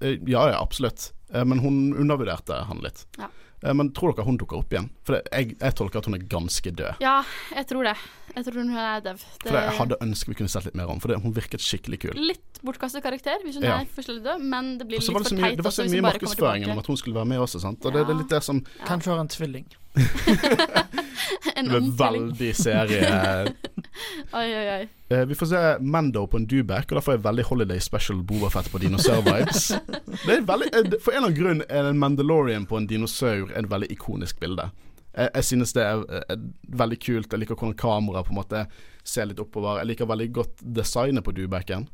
Eh, 0.00 0.18
Ja, 0.26 0.48
ja, 0.50 0.60
absolutt. 0.60 1.12
Eh, 1.32 1.44
men 1.44 1.58
hun 1.64 1.94
undervurderte 1.94 2.64
han 2.68 2.80
litt. 2.84 3.06
Ja. 3.18 3.28
Eh, 3.64 3.72
men 3.72 3.92
tror 3.96 4.12
dere 4.12 4.26
hun 4.26 4.36
dukker 4.36 4.58
opp 4.60 4.72
igjen? 4.74 4.90
For 5.04 5.16
det, 5.16 5.22
jeg, 5.32 5.54
jeg 5.60 5.74
tolker 5.78 6.02
at 6.02 6.08
hun 6.10 6.16
er 6.18 6.24
ganske 6.28 6.72
død. 6.76 7.00
Ja, 7.00 7.22
jeg 7.54 7.66
tror 7.70 7.84
det. 7.88 7.94
Jeg 8.34 8.44
tror 8.48 8.58
hun 8.60 8.74
er 8.76 9.00
døv. 9.04 9.22
Det 9.40 9.48
For 9.48 9.56
jeg 9.60 9.76
hadde 9.78 9.98
ønsket 10.04 10.28
vi 10.34 10.36
kunne 10.40 10.52
sett 10.52 10.66
litt 10.68 10.76
mer 10.76 10.90
om, 10.92 11.00
for 11.00 11.08
det, 11.12 11.20
hun 11.24 11.32
virket 11.36 11.64
skikkelig 11.64 12.00
kul. 12.04 12.18
Litt 12.18 12.60
bortkastet 12.64 13.04
karakter 13.04 13.40
hvis 13.44 13.56
hun 13.60 13.64
Ja. 13.68 13.78
er 13.80 13.88
forskjellig 13.94 14.24
død, 14.24 14.44
men 14.52 14.76
det 14.78 14.88
blir 14.88 14.98
litt 15.00 15.08
det 15.08 15.16
for 15.16 15.36
teit 15.36 15.56
det 15.56 15.64
var 15.64 15.76
så 15.76 15.84
mye 15.88 16.04
markedsføring 16.10 16.68
om 16.72 16.78
at 16.82 16.86
hun 16.92 16.96
skulle 17.00 17.16
være 17.16 17.30
med 17.32 17.38
også, 17.44 17.60
sant. 17.60 17.84
Og 17.84 17.92
det, 17.92 18.04
det 18.08 18.14
er 18.16 18.20
litt 18.20 18.32
det 18.36 18.42
som 18.44 18.60
Ja. 18.80 18.84
Kanskje 18.88 19.12
har 19.14 19.20
en 19.24 19.28
tvilling. 19.28 19.66
En 21.56 21.68
Det 21.70 21.78
ung 21.80 21.90
veldig 21.98 22.50
serie 22.56 23.08
Oi, 24.34 24.44
oi, 24.44 24.64
oi. 24.74 24.88
Eh, 25.14 25.24
Vi 25.30 25.36
får 25.38 25.46
se 25.52 25.60
Mando 25.80 26.24
på 26.26 26.40
en 26.40 26.46
Dubek, 26.50 26.88
og 26.90 26.98
da 26.98 27.02
får 27.04 27.16
jeg 27.16 27.24
veldig 27.26 27.44
Holiday 27.50 27.80
Special 27.82 28.22
Bobafett 28.26 28.70
på 28.72 28.80
dinosaur-vibes. 28.82 29.68
Eh, 30.24 30.40
For 30.46 30.54
en 30.54 30.64
eller 30.66 31.16
annen 31.18 31.36
grunn 31.36 31.62
er 31.68 31.88
en 31.90 31.98
Mandalorian 32.00 32.66
på 32.66 32.78
en 32.80 32.86
dinosaur 32.90 33.52
et 33.54 33.68
veldig 33.70 33.90
ikonisk 33.94 34.40
bilde. 34.42 34.66
Jeg, 35.14 35.30
jeg 35.34 35.44
synes 35.50 35.72
det 35.76 35.84
er, 35.86 36.02
er 36.28 36.40
veldig 36.82 36.98
kult. 37.04 37.30
Jeg 37.32 37.42
liker 37.44 37.54
hvordan 37.58 37.76
kameraet 37.78 38.26
på 38.26 38.34
en 38.34 38.40
måte 38.40 38.64
ser 39.06 39.28
litt 39.30 39.42
oppover. 39.42 39.78
Jeg 39.82 39.92
liker 39.92 40.10
veldig 40.10 40.30
godt 40.40 40.64
designet 40.80 41.24
på 41.26 41.34
Dubeken. 41.36 41.86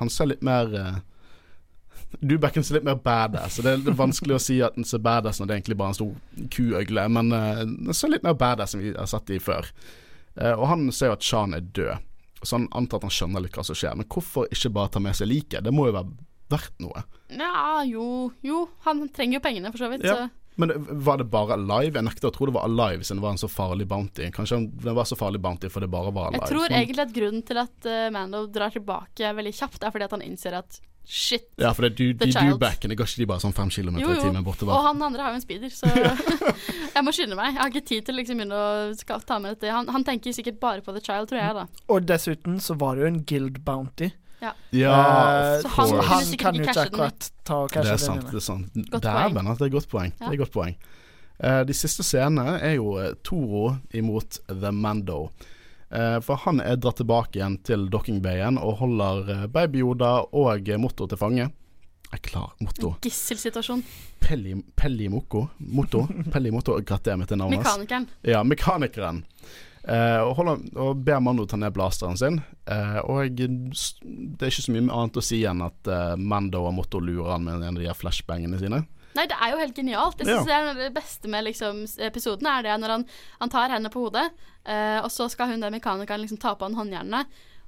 Han 0.00 0.10
ser 0.12 0.32
litt 0.32 0.42
mer 0.46 0.72
uh, 2.16 2.26
Dubeken 2.32 2.64
ser 2.64 2.78
litt 2.78 2.88
mer 2.88 2.98
badass. 3.02 3.60
Det 3.62 3.70
er 3.70 3.82
litt 3.82 3.98
vanskelig 3.98 4.36
å 4.36 4.42
si 4.42 4.58
at 4.64 4.76
den 4.78 4.88
ser 4.88 5.04
badass 5.04 5.40
når 5.40 5.48
det 5.48 5.54
er 5.54 5.60
egentlig 5.60 5.78
bare 5.80 5.92
er 5.92 5.94
en 5.94 6.00
stor 6.00 6.50
kuøgle, 6.56 7.06
men 7.16 7.32
uh, 7.34 7.62
den 7.64 7.96
ser 7.96 8.12
litt 8.12 8.26
mer 8.26 8.38
badass 8.38 8.76
enn 8.76 8.84
vi 8.84 8.94
har 8.96 9.10
sett 9.10 9.28
de 9.30 9.40
før. 9.42 9.68
Uh, 10.36 10.54
og 10.54 10.66
han 10.72 10.88
ser 10.92 11.12
jo 11.12 11.18
at 11.18 11.26
Shan 11.26 11.56
er 11.56 11.66
død, 11.76 12.08
så 12.42 12.58
han 12.58 12.70
antar 12.76 13.00
at 13.00 13.08
han 13.08 13.16
skjønner 13.18 13.44
litt 13.44 13.56
hva 13.56 13.66
som 13.66 13.78
skjer. 13.78 13.98
Men 13.98 14.08
hvorfor 14.12 14.48
ikke 14.52 14.72
bare 14.76 14.94
ta 14.96 15.02
med 15.02 15.18
seg 15.18 15.30
liket? 15.30 15.64
Det 15.66 15.74
må 15.74 15.88
jo 15.90 15.96
være 15.96 16.16
verdt 16.52 16.82
noe. 16.82 17.06
Ja, 17.34 17.82
jo, 17.86 18.32
jo. 18.46 18.66
Han 18.86 19.06
trenger 19.14 19.40
jo 19.40 19.46
pengene, 19.46 19.72
for 19.74 19.82
så 19.82 19.92
vidt. 19.92 20.06
Ja. 20.06 20.26
Så. 20.26 20.46
Men 20.56 20.72
var 21.04 21.18
det 21.20 21.28
bare 21.28 21.52
Alive? 21.52 21.98
Jeg 21.98 22.06
nekter 22.06 22.30
å 22.30 22.32
tro 22.32 22.46
det 22.48 22.54
var 22.56 22.64
Alive 22.64 23.04
siden 23.04 23.20
det 23.20 23.26
var 23.26 23.34
en 23.34 23.40
så 23.40 23.48
farlig 23.52 23.86
bounty. 23.90 24.30
Kanskje 24.32 24.62
det 24.84 24.94
var 24.96 25.08
så 25.08 25.18
farlig 25.20 25.42
bounty 25.44 25.68
for 25.72 25.84
det 25.84 25.90
bare 25.92 26.12
var 26.16 26.30
Alive. 26.30 26.46
Jeg 26.46 26.54
tror 26.54 26.72
egentlig 26.78 27.04
at 27.04 27.12
grunnen 27.18 27.44
til 27.44 27.60
at 27.60 27.88
uh, 27.88 28.06
Mando 28.14 28.46
drar 28.52 28.72
tilbake 28.72 29.32
veldig 29.36 29.52
kjapt, 29.58 29.84
er 29.84 29.92
fordi 29.92 30.06
at 30.08 30.14
han 30.16 30.24
innser 30.24 30.56
at 30.56 30.80
shit. 31.06 31.46
Ja, 31.62 31.70
for 31.72 31.86
det, 31.86 31.96
du, 31.96 32.10
The 32.12 32.26
de 32.26 32.32
Child. 32.34 32.56
Dubackene 32.56 32.96
går 32.98 33.08
ikke 33.08 33.22
de 33.22 33.28
bare 33.30 33.42
sånn 33.44 33.54
fem 33.56 33.70
kilometer 33.70 34.06
Jo, 34.06 34.12
i 34.12 34.18
jo. 34.18 34.26
timen 34.26 34.68
Og 34.68 34.84
han 34.88 35.02
andre 35.08 35.22
har 35.22 35.34
jo 35.34 35.38
en 35.40 35.44
speeder, 35.44 35.72
så 35.72 35.86
jeg 36.96 37.04
må 37.06 37.14
skynde 37.14 37.38
meg. 37.38 37.54
Jeg 37.54 37.62
har 37.62 37.72
ikke 37.72 37.86
tid 37.92 38.06
til 38.08 38.18
liksom 38.18 38.42
begynne 38.42 38.58
å 38.58 38.92
skal 38.98 39.24
ta 39.26 39.38
med 39.42 39.56
dette. 39.56 39.72
Han, 39.72 39.88
han 39.94 40.06
tenker 40.06 40.34
sikkert 40.36 40.60
bare 40.60 40.84
på 40.84 40.94
The 40.96 41.02
Child, 41.04 41.30
tror 41.30 41.42
jeg, 41.42 41.56
da. 41.62 41.66
Og 41.94 42.06
dessuten 42.08 42.60
så 42.62 42.76
var 42.78 42.96
det 42.96 43.06
jo 43.06 43.12
en 43.14 43.24
guild 43.24 43.62
bounty. 43.66 44.12
Ja, 44.40 44.52
Så 45.62 45.68
han 45.68 45.88
så 45.88 45.94
course. 45.96 46.08
han 46.08 46.36
kan 46.38 46.54
jo 46.54 46.62
ikke 46.66 46.80
akkurat 46.80 47.30
ta 47.42 47.56
og 47.64 47.70
Det 47.70 47.74
cashe 47.78 47.88
er 47.88 47.96
den 47.96 48.04
sant. 48.04 48.26
det 48.30 48.36
er 48.36 48.44
sant 48.44 48.74
Dæven, 48.76 49.48
at 49.48 49.58
det 49.58 49.64
er 49.64 49.70
et 49.70 49.72
godt 49.72 49.88
poeng. 49.88 50.12
Ja. 50.12 50.26
Det 50.26 50.28
er 50.28 50.36
et 50.36 50.42
godt 50.44 50.52
poeng. 50.52 50.76
Uh, 51.36 51.62
de 51.68 51.74
siste 51.76 52.04
scenene 52.04 52.58
er 52.64 52.76
jo 52.78 52.94
eh, 53.00 53.12
Toro 53.24 53.76
imot 53.96 54.38
The 54.48 54.70
Mando. 54.72 55.30
Eh, 55.90 56.18
for 56.24 56.42
han 56.46 56.62
er 56.64 56.80
dratt 56.80 56.98
tilbake 57.00 57.38
igjen 57.38 57.60
til 57.66 57.86
dockingbayen 57.92 58.58
og 58.58 58.80
holder 58.80 59.30
uh, 59.30 59.44
Baby 59.46 59.84
Yoda 59.84 60.16
og 60.34 60.66
uh, 60.66 60.80
Motto 60.82 61.06
til 61.06 61.20
fange. 61.20 61.46
Jeg 62.06 62.18
er 62.18 62.22
klar. 62.22 62.50
Motto. 62.62 62.94
Gisselsituasjon. 63.02 63.84
Pelli, 64.22 64.56
Pelli 64.78 65.08
Moko. 65.10 65.46
Motto. 65.58 66.06
Pelli 66.32 66.52
Motto. 66.54 66.78
Gratulerer 66.80 67.22
med 67.22 67.30
til 67.30 67.40
navnet. 67.42 67.62
Mekanikeren. 67.62 68.10
Ja, 68.26 68.42
mekanikeren. 68.46 69.24
Eh, 69.86 70.18
og, 70.18 70.32
holder, 70.40 70.62
og 70.82 71.02
ber 71.06 71.20
Mando 71.22 71.44
ta 71.46 71.58
ned 71.60 71.74
blasteren 71.74 72.18
sin. 72.18 72.40
Eh, 72.66 72.98
og 73.06 73.36
det 73.38 73.46
er 73.46 74.50
ikke 74.50 74.64
så 74.64 74.74
mye 74.74 74.88
annet 74.90 75.18
å 75.20 75.22
si 75.22 75.44
enn 75.46 75.62
at 75.62 75.90
eh, 75.90 76.14
Mando 76.18 76.64
og 76.66 76.74
Motto 76.74 76.98
lurer 77.02 77.36
han 77.36 77.46
med 77.46 77.62
en 77.62 77.78
av 77.78 77.84
de 77.84 77.94
flashbangene 77.94 78.58
sine. 78.62 78.82
Nei, 79.16 79.28
det 79.30 79.36
er 79.38 79.54
jo 79.54 79.60
helt 79.62 79.78
genialt. 79.78 80.18
Jeg 80.20 80.28
synes 80.28 80.50
av 80.52 80.80
det 80.82 80.90
beste 80.92 81.30
med 81.32 81.46
liksom, 81.46 81.84
episoden, 82.04 82.50
er 82.50 82.66
det 82.66 82.74
når 82.82 82.96
han, 82.96 83.06
han 83.40 83.52
tar 83.52 83.70
hendene 83.72 83.92
på 83.94 84.02
hodet, 84.04 84.26
eh, 84.68 84.98
og 85.02 85.10
så 85.12 85.28
skal 85.32 85.52
hun 85.52 85.62
der 85.62 85.74
mekanikeren 85.74 86.22
liksom 86.22 86.40
ta 86.42 86.54
på 86.54 86.68
han 86.68 86.76
håndjernene, 86.78 87.24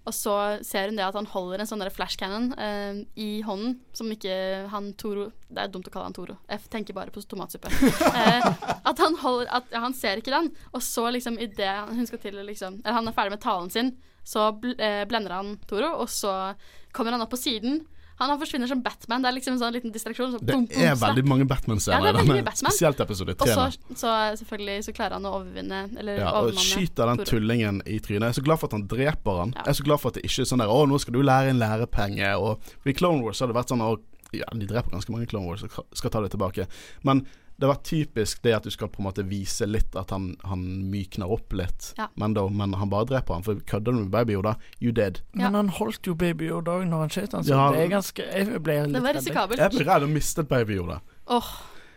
og 0.09 0.15
så 0.17 0.35
ser 0.65 0.89
hun 0.89 0.97
det 0.97 1.05
at 1.05 1.17
han 1.19 1.29
holder 1.29 1.61
en 1.61 1.69
sånn 1.69 1.83
der 1.83 1.93
flashcannon 1.93 2.53
uh, 2.57 3.01
i 3.21 3.43
hånden, 3.45 3.75
som 3.93 4.09
ikke 4.13 4.33
han 4.73 4.93
Toro 4.97 5.27
Det 5.51 5.61
er 5.61 5.73
dumt 5.73 5.91
å 5.91 5.93
kalle 5.93 6.07
han 6.09 6.17
Toro, 6.17 6.39
jeg 6.49 6.71
tenker 6.73 6.97
bare 6.97 7.13
på 7.13 7.21
tomatsuppe. 7.29 7.69
Uh, 7.69 8.47
at 8.91 9.03
han 9.03 9.19
holder 9.21 9.51
At 9.59 9.69
ja, 9.75 9.83
han 9.85 9.97
ser 9.97 10.23
ikke 10.23 10.33
den, 10.33 10.49
og 10.73 10.81
så 10.87 11.11
liksom 11.13 11.37
idet 11.45 11.75
hun 11.91 12.09
skal 12.09 12.23
til 12.23 12.41
liksom 12.41 12.81
Eller 12.81 12.97
han 13.01 13.11
er 13.11 13.17
ferdig 13.19 13.37
med 13.37 13.45
talen 13.45 13.69
sin, 13.75 13.93
så 14.25 14.49
bl 14.57 14.79
blender 15.11 15.37
han 15.37 15.55
Toro, 15.69 15.93
og 16.01 16.09
så 16.13 16.55
kommer 16.97 17.13
han 17.13 17.25
opp 17.25 17.35
på 17.35 17.41
siden. 17.41 17.83
Han, 18.19 18.31
han 18.33 18.39
forsvinner 18.41 18.67
som 18.71 18.81
Batman. 18.83 19.23
Det 19.23 19.29
er 19.31 19.35
liksom 19.37 19.53
en 19.55 19.61
sånn 19.63 19.75
liten 19.77 19.93
distraksjon. 19.95 20.33
Så 20.35 20.39
Det 20.43 20.53
boom, 20.55 20.65
boom, 20.67 20.83
er 20.89 20.97
veldig 20.99 21.25
mange 21.31 21.47
Batman-scener 21.49 22.19
Ja, 22.19 22.25
mye 22.27 22.43
Batman. 22.43 22.73
spesielt 22.73 23.01
episode 23.05 23.37
Og 23.39 23.49
så, 23.49 23.67
så 23.95 24.15
selvfølgelig 24.41 24.85
så 24.89 24.95
klarer 24.97 25.19
han 25.19 25.29
å 25.31 25.37
overvinne 25.39 25.85
Eller 25.99 26.19
Ja, 26.25 26.33
og 26.41 26.53
skyter 26.59 27.07
den 27.13 27.23
Toro. 27.23 27.31
tullingen 27.31 27.81
i 27.87 27.99
trynet. 28.03 28.27
Jeg 28.29 28.35
er 28.35 28.41
så 28.41 28.47
glad 28.49 28.59
for 28.59 28.67
at 28.73 28.77
han 28.79 28.87
dreper 28.91 29.39
han. 29.45 29.55
Ja. 29.55 29.63
Jeg 29.69 29.75
er 29.77 29.79
så 29.81 29.87
glad 29.87 30.03
for 30.03 30.11
at 30.11 30.19
det 30.19 30.25
ikke 30.27 30.43
er 30.43 30.51
sånn 30.51 30.65
der 30.65 30.75
Å, 30.75 30.79
nå 30.91 30.99
skal 30.99 31.15
du 31.15 31.23
lære 31.23 31.53
en 31.55 31.63
lærepenge. 31.63 32.33
Og 32.43 32.59
I 32.91 32.97
Clone 32.99 33.23
Wars 33.23 33.41
har 33.41 33.47
det 33.53 33.59
vært 33.59 33.71
sånn 33.75 33.85
å, 33.87 33.95
Ja, 34.37 34.45
de 34.53 34.67
dreper 34.69 34.91
ganske 34.93 35.11
mange 35.15 35.27
Clone 35.31 35.47
Wars, 35.49 35.63
og 35.65 35.87
skal 35.97 36.11
ta 36.13 36.21
det 36.21 36.35
tilbake. 36.35 36.67
Men 37.07 37.23
det 37.59 37.67
har 37.67 37.73
vært 37.75 37.89
typisk 37.91 38.43
det 38.47 38.53
at 38.55 38.67
du 38.67 38.71
skal 38.71 38.87
på 38.95 39.01
en 39.03 39.09
måte 39.09 39.25
vise 39.27 39.67
litt 39.67 39.97
at 39.99 40.13
han, 40.15 40.29
han 40.47 40.61
mykner 40.93 41.27
opp 41.35 41.53
litt. 41.59 41.89
Ja. 41.99 42.07
Men, 42.15 42.37
da, 42.37 42.45
men 42.49 42.77
han 42.79 42.91
bare 42.93 43.09
dreper 43.11 43.35
han. 43.35 43.43
For 43.47 43.59
kødder 43.67 43.97
du 43.97 44.05
med 44.05 44.13
Baby 44.15 44.37
Yoda, 44.37 44.53
you 44.79 44.93
dead. 44.95 45.19
Ja. 45.33 45.49
Men 45.49 45.55
han 45.65 45.73
holdt 45.81 46.07
jo 46.07 46.15
Baby 46.15 46.53
Yoda 46.53 46.77
òg 46.79 46.87
når 46.87 47.03
han 47.09 47.11
skjøt 47.17 47.35
han, 47.35 47.43
så 47.49 47.57
Ja. 47.57 47.65
det 47.75 47.81
er 47.83 47.91
ganske 47.97 48.29
Jeg 48.31 48.63
ble 48.63 48.77
litt 48.87 48.95
Det 48.95 49.03
var 49.03 49.11
redd. 49.13 49.19
risikabelt. 49.25 49.59
Jeg 49.65 49.75
ble 49.75 49.89
redd 49.91 50.07
og 50.07 50.15
mistet 50.15 50.49
Baby 50.49 50.79
Yoda. 50.79 51.01
Åh, 51.35 51.51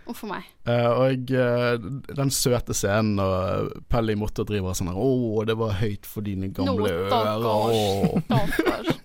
uff 0.09 0.23
a 0.25 0.31
meg. 0.31 0.49
Uh, 0.65 0.89
og 1.05 1.31
uh, 1.37 1.77
den 2.17 2.33
søte 2.33 2.73
scenen 2.73 3.21
og 3.21 3.69
Pelly 3.93 4.17
Motto 4.17 4.43
driver 4.49 4.73
sånn 4.77 4.89
her 4.89 4.97
Å, 4.97 5.45
det 5.45 5.55
var 5.61 5.77
høyt 5.77 6.09
for 6.09 6.25
dine 6.25 6.49
gamle 6.49 6.89
no, 6.89 7.05
ører. 7.05 8.17
Stakkars. 8.25 8.97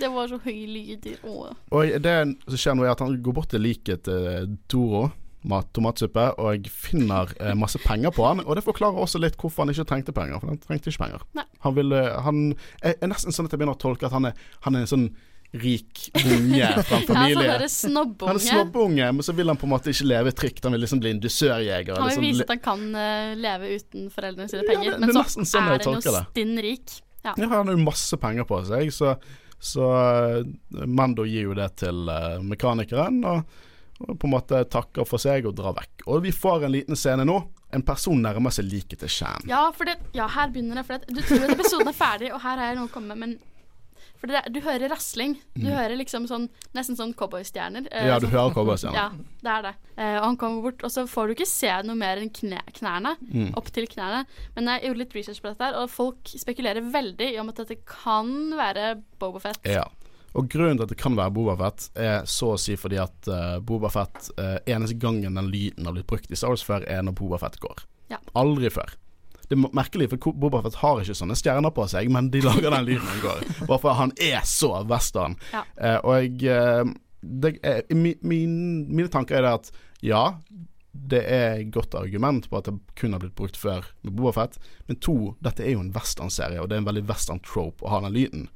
Det 0.00 0.08
var 0.08 0.28
så 0.30 0.38
høy 0.42 0.60
lyd 0.66 1.06
i 1.06 1.14
Åh. 1.28 1.54
Og 1.76 1.96
det 2.02 2.14
som 2.48 2.56
skjer 2.58 2.76
nå, 2.78 2.84
er 2.86 2.94
at 2.94 3.02
han 3.04 3.18
går 3.22 3.36
bort 3.36 3.50
til 3.52 3.62
liket 3.62 4.06
til 4.08 4.56
Toro, 4.70 5.10
mat, 5.42 5.70
tomatsuppe, 5.72 6.26
og 6.38 6.66
finner 6.68 7.30
eh, 7.40 7.54
masse 7.56 7.78
penger 7.80 8.12
på 8.12 8.26
han. 8.26 8.42
Og 8.44 8.56
det 8.58 8.64
forklarer 8.66 9.00
også 9.00 9.18
litt 9.22 9.38
hvorfor 9.40 9.64
han 9.64 9.72
ikke 9.72 9.86
trengte 9.88 10.12
penger, 10.12 10.40
for 10.42 10.52
han 10.52 10.58
trengte 10.60 10.90
ikke 10.92 11.04
penger. 11.06 11.24
Nei. 11.38 11.44
Han 11.64 11.74
ville 11.78 12.00
Han 12.26 12.42
er, 12.82 12.94
nesten 13.08 13.32
sånn 13.32 13.46
at 13.48 13.52
jeg 13.54 13.60
begynner 13.62 13.78
å 13.78 13.80
tolke 13.80 14.06
at 14.06 14.12
han 14.12 14.28
er, 14.30 14.34
han 14.66 14.76
er 14.76 14.84
en 14.86 14.90
sånn 14.90 15.08
rik 15.50 16.04
unge 16.14 16.22
fra 16.22 16.36
en 16.38 16.52
Ja, 16.60 16.68
sånn 16.86 17.06
familie. 17.08 17.50
han 17.56 17.64
er 18.36 18.42
snobbunge. 18.44 19.06
men 19.16 19.22
så 19.26 19.32
vil 19.34 19.48
han 19.50 19.58
på 19.58 19.66
en 19.66 19.72
måte 19.72 19.90
ikke 19.90 20.06
leve 20.06 20.30
trygt. 20.36 20.62
Han 20.62 20.76
vil 20.76 20.84
liksom 20.84 21.00
bli 21.02 21.10
en 21.16 21.22
dusørjeger. 21.24 21.96
Han 21.96 22.04
vil 22.06 22.12
liksom 22.12 22.26
vise 22.28 22.44
at 22.46 22.52
han 22.54 22.62
kan 22.68 22.84
uh, 22.94 23.32
leve 23.40 23.72
uten 23.80 24.10
foreldrene 24.14 24.46
sine 24.52 24.62
Ja, 24.62 24.68
penger, 24.70 24.90
det- 24.94 25.00
men 25.02 25.10
så 25.16 25.24
sånn 25.26 25.48
er 25.58 25.80
han 25.80 25.80
jo 25.98 26.14
det. 26.14 26.24
stinn 26.30 26.54
rik. 26.62 26.98
Ja. 27.24 27.34
Ja, 27.36 27.48
han 27.50 27.66
har 27.66 27.74
jo 27.74 27.82
masse 27.82 28.16
penger 28.16 28.46
på 28.48 28.60
seg, 28.64 28.92
så, 28.96 29.16
så 29.60 29.88
eh, 29.92 30.86
Mando 30.88 31.26
gir 31.28 31.50
jo 31.50 31.56
det 31.58 31.66
til 31.82 32.06
uh, 32.08 32.38
mekanikeren, 32.46 33.18
og 33.28 33.42
på 34.00 34.26
en 34.26 34.32
måte 34.32 34.64
takker 34.72 35.06
for 35.06 35.18
seg 35.22 35.46
og 35.46 35.54
drar 35.58 35.74
vekk. 35.76 36.06
Og 36.08 36.22
vi 36.24 36.32
får 36.32 36.64
en 36.66 36.72
liten 36.72 36.96
scene 36.96 37.24
nå 37.28 37.38
en 37.72 37.82
person 37.86 38.18
nærmer 38.18 38.50
seg 38.50 38.64
liket 38.66 38.98
til 39.04 39.08
Shan. 39.08 39.44
Ja, 39.46 39.68
det, 39.70 39.98
ja, 40.16 40.26
her 40.26 40.48
begynner 40.50 40.80
det. 40.80 40.86
For 40.88 40.98
det, 40.98 41.14
du 41.14 41.20
tror 41.22 41.44
at 41.46 41.52
episoden 41.54 41.88
er 41.92 41.94
ferdig, 41.94 42.32
og 42.34 42.40
her 42.42 42.58
har 42.58 42.72
jeg 42.72 42.76
noe 42.80 42.88
å 42.88 42.92
komme 42.92 43.14
med, 43.14 43.18
men 43.18 43.38
for 44.20 44.28
det, 44.28 44.40
du 44.52 44.58
hører 44.60 44.90
rasling. 44.92 45.36
Du 45.56 45.68
hører 45.70 45.94
liksom 45.96 46.26
sånn 46.28 46.48
nesten 46.76 46.96
sånn 46.98 47.14
cowboystjerner. 47.16 47.86
eh, 47.90 48.02
Mm. 48.02 48.08
Ja, 48.10 48.18
du 48.18 48.26
sånn- 48.26 48.34
hører 48.34 48.52
cowboystjerner. 48.56 48.98
Ja, 48.98 49.10
det 49.46 49.52
er 49.54 49.62
det. 49.62 49.74
Eh, 49.96 50.16
og 50.18 50.24
han 50.24 50.36
kommer 50.36 50.62
bort, 50.66 50.82
og 50.84 50.90
så 50.90 51.06
får 51.08 51.28
du 51.28 51.34
ikke 51.36 51.46
se 51.48 51.70
noe 51.86 51.94
mer 51.96 52.16
enn 52.18 52.28
knæ, 52.28 52.58
knærne. 52.74 53.14
Mm. 53.32 53.54
Opp 53.56 53.70
til 53.72 53.86
knærne. 53.86 54.26
Men 54.56 54.66
jeg 54.66 54.82
gjorde 54.90 54.98
litt 54.98 55.14
research 55.14 55.40
på 55.40 55.48
dette, 55.54 55.64
her, 55.64 55.74
og 55.80 55.88
folk 55.88 56.24
spekulerer 56.24 56.82
veldig 56.92 57.32
i 57.34 57.38
om 57.40 57.48
at 57.48 57.56
dette 57.62 57.78
kan 57.86 58.50
være 58.58 59.02
Bobafett. 59.18 59.60
Ja. 59.64 59.84
Og 60.38 60.46
grunnen 60.50 60.78
til 60.78 60.86
at 60.86 60.92
det 60.92 60.98
kan 61.00 61.16
være 61.18 61.34
Bobafett, 61.34 61.88
er 61.98 62.26
så 62.30 62.54
å 62.54 62.60
si 62.60 62.76
fordi 62.78 63.00
at 63.02 63.30
uh, 63.30 63.58
Bobafett 63.66 64.30
uh, 64.38 64.58
Eneste 64.62 64.98
gangen 65.00 65.38
den 65.38 65.50
lyden 65.50 65.88
har 65.88 65.96
blitt 65.96 66.10
brukt 66.10 66.30
i 66.30 66.38
Star 66.38 66.54
Wars 66.54 66.64
før, 66.66 66.86
er 66.86 67.02
når 67.06 67.16
Bobafett 67.18 67.58
går. 67.62 67.82
Ja. 68.12 68.20
Aldri 68.38 68.70
før. 68.74 68.94
Det 69.50 69.58
er 69.58 69.74
merkelig, 69.74 70.06
for 70.12 70.38
Bobafett 70.38 70.78
har 70.78 71.00
ikke 71.02 71.16
sånne 71.18 71.34
stjerner 71.38 71.74
på 71.74 71.82
seg, 71.90 72.06
men 72.14 72.28
de 72.30 72.42
lager 72.44 72.70
den 72.70 72.86
lyden 72.86 73.08
han 73.08 73.22
går. 73.24 73.40
Bare 73.70 73.82
for 73.82 73.98
han 73.98 74.14
er 74.22 74.44
så 74.46 74.76
western. 74.86 75.34
Ja. 75.50 75.64
Uh, 75.74 75.98
og 76.12 76.44
eh, 76.46 76.92
det 77.20 77.56
er, 77.66 77.82
mi, 77.90 78.14
min, 78.22 78.54
mine 78.86 79.10
tanker 79.10 79.40
er 79.40 79.48
det 79.48 79.54
at 79.58 79.72
ja, 80.06 80.22
det 80.92 81.20
er 81.26 81.58
et 81.58 81.72
godt 81.74 81.96
argument 81.98 82.46
på 82.50 82.60
at 82.60 82.70
det 82.70 82.76
kun 82.98 83.14
har 83.14 83.22
blitt 83.22 83.34
brukt 83.38 83.58
før 83.58 83.90
med 84.04 84.14
Bobafett, 84.14 84.54
men 84.86 85.02
to, 85.02 85.34
dette 85.42 85.66
er 85.66 85.74
jo 85.74 85.82
en 85.82 85.92
western-serie, 85.98 86.62
og 86.62 86.70
det 86.70 86.78
er 86.78 86.84
en 86.84 86.90
veldig 86.92 87.06
western 87.10 87.42
trope 87.42 87.82
å 87.82 87.90
ha 87.90 88.00
den 88.06 88.14
lyden. 88.14 88.46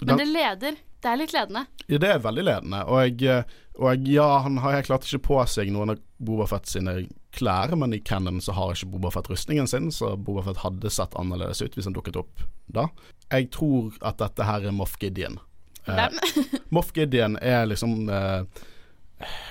Men 0.00 0.20
det 0.20 0.28
leder. 0.30 0.76
Det 0.98 1.08
er 1.08 1.18
litt 1.20 1.32
ledende. 1.34 1.64
Ja, 1.86 1.98
det 2.02 2.08
er 2.10 2.22
veldig 2.22 2.44
ledende. 2.44 2.82
Og, 2.90 3.22
jeg, 3.22 3.44
og 3.78 4.08
ja, 4.10 4.26
han 4.42 4.58
har 4.64 4.74
helt 4.74 4.88
klart 4.90 5.06
ikke 5.06 5.26
på 5.28 5.38
seg 5.50 5.70
noen 5.74 5.94
av 5.94 6.00
Bobafett 6.18 6.66
sine 6.66 6.96
klær, 7.34 7.74
men 7.78 7.94
i 7.94 8.00
Cannon 8.02 8.40
så 8.42 8.56
har 8.56 8.74
ikke 8.74 8.90
Bobafett 8.96 9.30
rustningen 9.30 9.70
sin, 9.70 9.92
så 9.94 10.16
Bobafett 10.16 10.64
hadde 10.64 10.90
sett 10.90 11.14
annerledes 11.18 11.62
ut 11.62 11.78
hvis 11.78 11.86
han 11.86 11.94
dukket 11.94 12.18
opp 12.18 12.42
da. 12.66 12.88
Jeg 13.30 13.50
tror 13.54 13.94
at 14.02 14.18
dette 14.18 14.48
her 14.48 14.66
er 14.66 14.74
Moff 14.74 14.96
Gideon. 14.98 15.38
Eh, 15.86 16.08
Moff 16.74 16.90
Gideon 16.96 17.38
er 17.38 17.68
liksom 17.70 18.08
eh, 18.12 18.64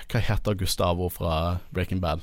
Hva 0.08 0.20
heter 0.22 0.58
Gustavo 0.58 1.08
fra 1.12 1.32
Breaking 1.72 2.02
Bad? 2.04 2.20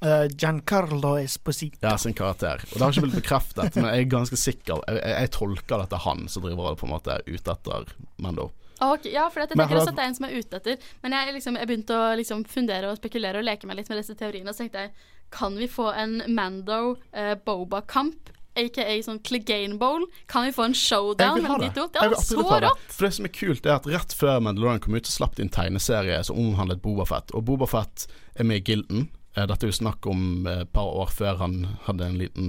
Eh, 0.00 0.30
Giancarlo 0.32 1.18
Esposito. 1.20 1.84
Ja, 1.84 1.98
sin 1.98 2.16
karakter. 2.16 2.62
Og 2.70 2.78
det 2.78 2.80
har 2.80 2.94
ikke 2.94 3.04
blitt 3.04 3.20
bekreftet, 3.20 3.76
men 3.76 3.90
jeg 3.90 4.06
er 4.06 4.08
ganske 4.14 4.38
sikker. 4.40 4.80
Jeg, 4.88 5.02
jeg, 5.02 5.16
jeg 5.26 5.32
tolker 5.36 5.84
dette 5.84 6.00
han 6.06 6.24
som 6.32 6.46
driver 6.46 6.78
på 6.80 6.88
en 6.88 6.94
måte 6.94 7.18
er 7.18 7.26
ute 7.28 7.52
etter 7.52 7.92
Mando. 8.24 8.48
Okay, 8.80 9.12
ja, 9.12 9.26
for 9.28 9.42
jeg 9.42 9.50
tenker 9.50 9.76
også 9.76 9.92
at 9.92 9.98
det 9.98 10.04
er 10.06 10.08
en 10.08 10.16
som 10.16 10.24
er 10.24 10.38
ute 10.40 10.56
etter. 10.56 10.90
Men 11.04 11.14
jeg, 11.18 11.34
liksom, 11.36 11.58
jeg 11.60 11.68
begynte 11.68 11.98
å 11.98 12.14
liksom, 12.16 12.46
fundere 12.48 12.88
og 12.88 12.96
spekulere 12.96 13.42
og 13.42 13.44
leke 13.44 13.68
meg 13.68 13.76
litt 13.76 13.92
med 13.92 14.00
disse 14.00 14.16
teoriene. 14.16 14.48
Og 14.48 14.56
så 14.56 14.64
tenkte 14.64 14.86
jeg, 14.86 14.94
kan 15.36 15.58
vi 15.60 15.68
få 15.70 15.90
en 15.92 16.22
Mando-Boba-kamp? 16.32 18.32
Aka 18.58 18.86
sånn 19.04 19.20
Clegane 19.22 19.76
Bowl. 19.78 20.08
Kan 20.32 20.48
vi 20.48 20.56
få 20.56 20.70
en 20.70 20.74
showdown 20.74 21.44
mellom 21.44 21.60
de 21.60 21.68
det. 21.68 21.76
to? 21.76 21.84
Det 21.92 22.08
vil 22.08 22.24
så 22.24 22.48
rått! 22.64 22.88
For 22.88 23.06
det 23.06 23.12
som 23.20 23.28
er 23.28 23.36
kult, 23.36 23.68
er 23.68 23.76
at 23.76 23.92
rett 23.92 24.16
før 24.16 24.40
Mandalorian 24.42 24.80
kom 24.82 24.96
ut, 24.96 25.06
så 25.06 25.20
slapp 25.20 25.36
de 25.36 25.44
en 25.44 25.52
tegneserie 25.54 26.16
som 26.26 26.40
omhandlet 26.40 26.80
Bobafett. 26.82 27.36
Og 27.36 27.44
Bobafett 27.46 28.08
er 28.34 28.48
med 28.48 28.64
i 28.64 28.72
Gilden. 28.72 29.10
Eh, 29.36 29.44
Dette 29.46 29.62
er 29.66 29.70
jo 29.70 29.76
snakk 29.78 30.06
om 30.10 30.46
eh, 30.50 30.62
et 30.64 30.72
par 30.74 30.88
år 30.90 31.10
før 31.14 31.36
han 31.38 31.52
hadde 31.86 32.06
en 32.08 32.18
liten 32.18 32.48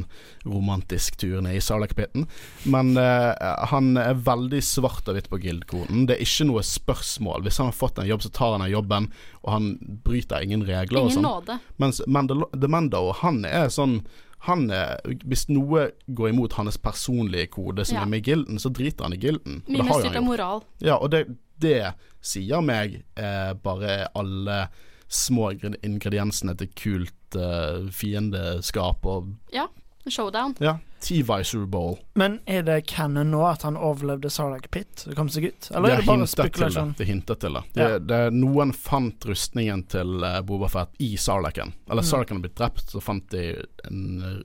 romantisk 0.49 1.17
tur 1.21 1.41
ned 1.45 1.59
i 1.59 1.61
Sarlacc-pitten. 1.61 2.25
Men 2.73 2.95
eh, 2.97 3.35
han 3.69 3.91
er 4.01 4.17
veldig 4.25 4.61
svart 4.65 5.07
og 5.11 5.17
hvitt 5.17 5.29
på 5.29 5.39
Guild-koden. 5.43 6.07
Det 6.09 6.17
er 6.17 6.25
ikke 6.25 6.47
noe 6.49 6.63
spørsmål. 6.65 7.45
Hvis 7.45 7.61
han 7.61 7.69
har 7.69 7.77
fått 7.77 8.01
en 8.01 8.09
jobb, 8.09 8.25
så 8.25 8.33
tar 8.33 8.55
han 8.55 8.65
den 8.65 8.73
jobben, 8.73 9.11
og 9.43 9.53
han 9.53 9.69
bryter 10.07 10.41
ingen 10.45 10.65
regler. 10.67 11.05
Ingen 11.05 11.19
sånn. 11.19 11.29
nåde. 11.29 11.59
Mens 11.81 12.01
Mandal 12.07 12.47
The 12.57 12.67
Mando, 12.71 13.05
han 13.21 13.43
er 13.45 13.69
sånn 13.73 14.01
han 14.47 14.71
er, 14.73 14.97
Hvis 15.29 15.43
noe 15.53 15.91
går 16.09 16.31
imot 16.31 16.55
hans 16.57 16.79
personlige 16.81 17.51
kode 17.53 17.83
som 17.85 17.99
Ja. 17.99 18.01
er 18.01 18.09
med 18.09 18.23
i 18.23 18.31
gilden, 18.31 18.57
så 18.57 18.71
driter 18.73 19.05
han 19.05 19.13
i 19.13 19.19
gilden. 19.21 19.59
Mye 19.69 19.85
styrt 19.99 20.15
av 20.17 20.23
moral. 20.25 20.63
Ja, 20.81 20.95
og 20.97 21.11
det, 21.13 21.27
det 21.61 21.93
sier 22.25 22.63
meg 22.65 23.03
eh, 23.21 23.53
bare 23.53 24.07
alle 24.17 24.63
små 25.11 25.51
ingrediensene 25.83 26.53
til 26.57 26.69
kult 26.79 27.35
uh, 27.35 27.89
fiendeskap 27.91 29.05
og 29.05 29.33
Ja, 29.53 29.67
showdown. 30.07 30.55
ja, 30.63 30.77
T-Visor 31.01 31.65
Bowl. 31.67 31.97
Men 32.15 32.39
er 32.47 32.61
det 32.63 32.85
canon 32.87 33.31
nå 33.33 33.41
at 33.49 33.63
han 33.65 33.75
overlevde 33.77 34.29
Sarlacc 34.29 34.69
Pit? 34.71 35.05
og 35.09 35.15
kom 35.17 35.29
seg 35.33 35.49
ut? 35.49 35.69
Eller 35.73 35.89
Det 35.89 35.91
er 35.91 35.97
er 35.97 36.01
det 36.01 36.07
bare 36.11 36.27
spekulasjon? 36.27 36.87
det. 36.93 36.97
Det 36.97 37.03
er 37.07 37.11
hintet 37.13 37.39
til 37.41 37.53
det. 37.57 37.63
det, 37.73 37.81
Ja. 37.89 37.99
det 37.99 38.33
noen 38.33 38.71
fant 38.73 39.25
rustningen 39.25 39.83
til 39.89 40.23
uh, 40.23 40.41
Boba 40.41 40.67
Fett 40.69 40.89
i 40.99 41.15
Sarlacen. 41.17 41.73
Eller 41.89 42.01
Mm. 42.03 42.09
Sarlacken 42.11 42.37
har 42.37 42.41
blitt 42.47 42.55
drept, 42.55 42.85
så 42.91 43.01
fant 43.01 43.29
de 43.29 43.65
en 43.85 44.21
eh, 44.21 44.43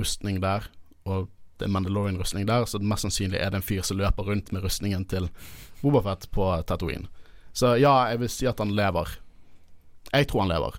rustning 0.00 0.40
der, 0.40 0.64
og 1.06 1.28
det 1.58 1.66
er 1.66 1.72
Mandalorian-rustning 1.72 2.46
der, 2.46 2.64
så 2.66 2.78
mest 2.80 3.02
sannsynlig 3.04 3.38
er 3.40 3.50
det 3.50 3.56
en 3.56 3.62
fyr 3.62 3.82
som 3.82 3.98
løper 3.98 4.24
rundt 4.24 4.52
med 4.52 4.62
rustningen 4.62 5.04
til 5.08 5.28
Boba 5.82 6.00
Fett 6.02 6.30
på 6.30 6.64
Tatooine. 6.66 7.06
Så 7.52 7.78
ja, 7.80 8.08
jeg 8.10 8.20
vil 8.20 8.28
si 8.28 8.46
at 8.46 8.58
han 8.58 8.70
lever. 8.74 9.08
Jeg 10.12 10.28
tror 10.28 10.46
han 10.46 10.52
lever. 10.52 10.78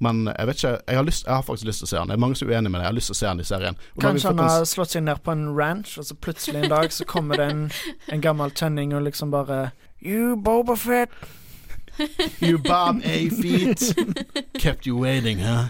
Men 0.00 0.22
jeg 0.38 0.46
vet 0.48 0.56
ikke 0.56 0.70
Jeg 0.88 0.96
har, 0.96 1.04
lyst, 1.04 1.26
jeg 1.26 1.34
har 1.34 1.42
faktisk 1.44 1.66
lyst 1.68 1.82
til 1.82 1.88
å 1.88 1.90
se 1.90 1.98
han. 2.00 2.08
Det 2.08 2.16
er 2.16 2.22
mange 2.24 2.38
som 2.38 2.48
er 2.48 2.56
uenig 2.56 2.70
med 2.72 2.80
det. 2.80 2.84
Jeg 2.86 2.92
har 2.92 2.96
lyst 2.96 3.10
til 3.12 3.16
å 3.16 3.20
se 3.20 3.28
han 3.28 3.42
i 3.42 3.48
serien. 3.48 3.82
Og 3.96 4.04
Kanskje 4.04 4.32
han 4.32 4.40
har 4.44 4.64
slått 4.68 4.94
seg 4.94 5.04
ned 5.04 5.20
på 5.24 5.34
en 5.34 5.50
ranch, 5.56 5.98
og 6.00 6.08
så 6.08 6.16
plutselig 6.16 6.62
en 6.62 6.72
dag 6.72 6.94
så 6.96 7.04
kommer 7.08 7.40
det 7.40 7.50
en, 7.52 7.66
en 8.08 8.24
gammel 8.24 8.54
tønning 8.56 8.94
og 8.96 9.04
liksom 9.08 9.34
bare 9.34 9.70
You 10.00 10.38
Boba 10.40 10.76
Fett. 10.80 11.12
You 12.40 12.56
Bob 12.58 13.02
A. 13.04 13.16
Feet 13.28 13.82
Kept 14.56 14.86
you 14.86 14.96
waiting, 15.02 15.42
huh? 15.44 15.68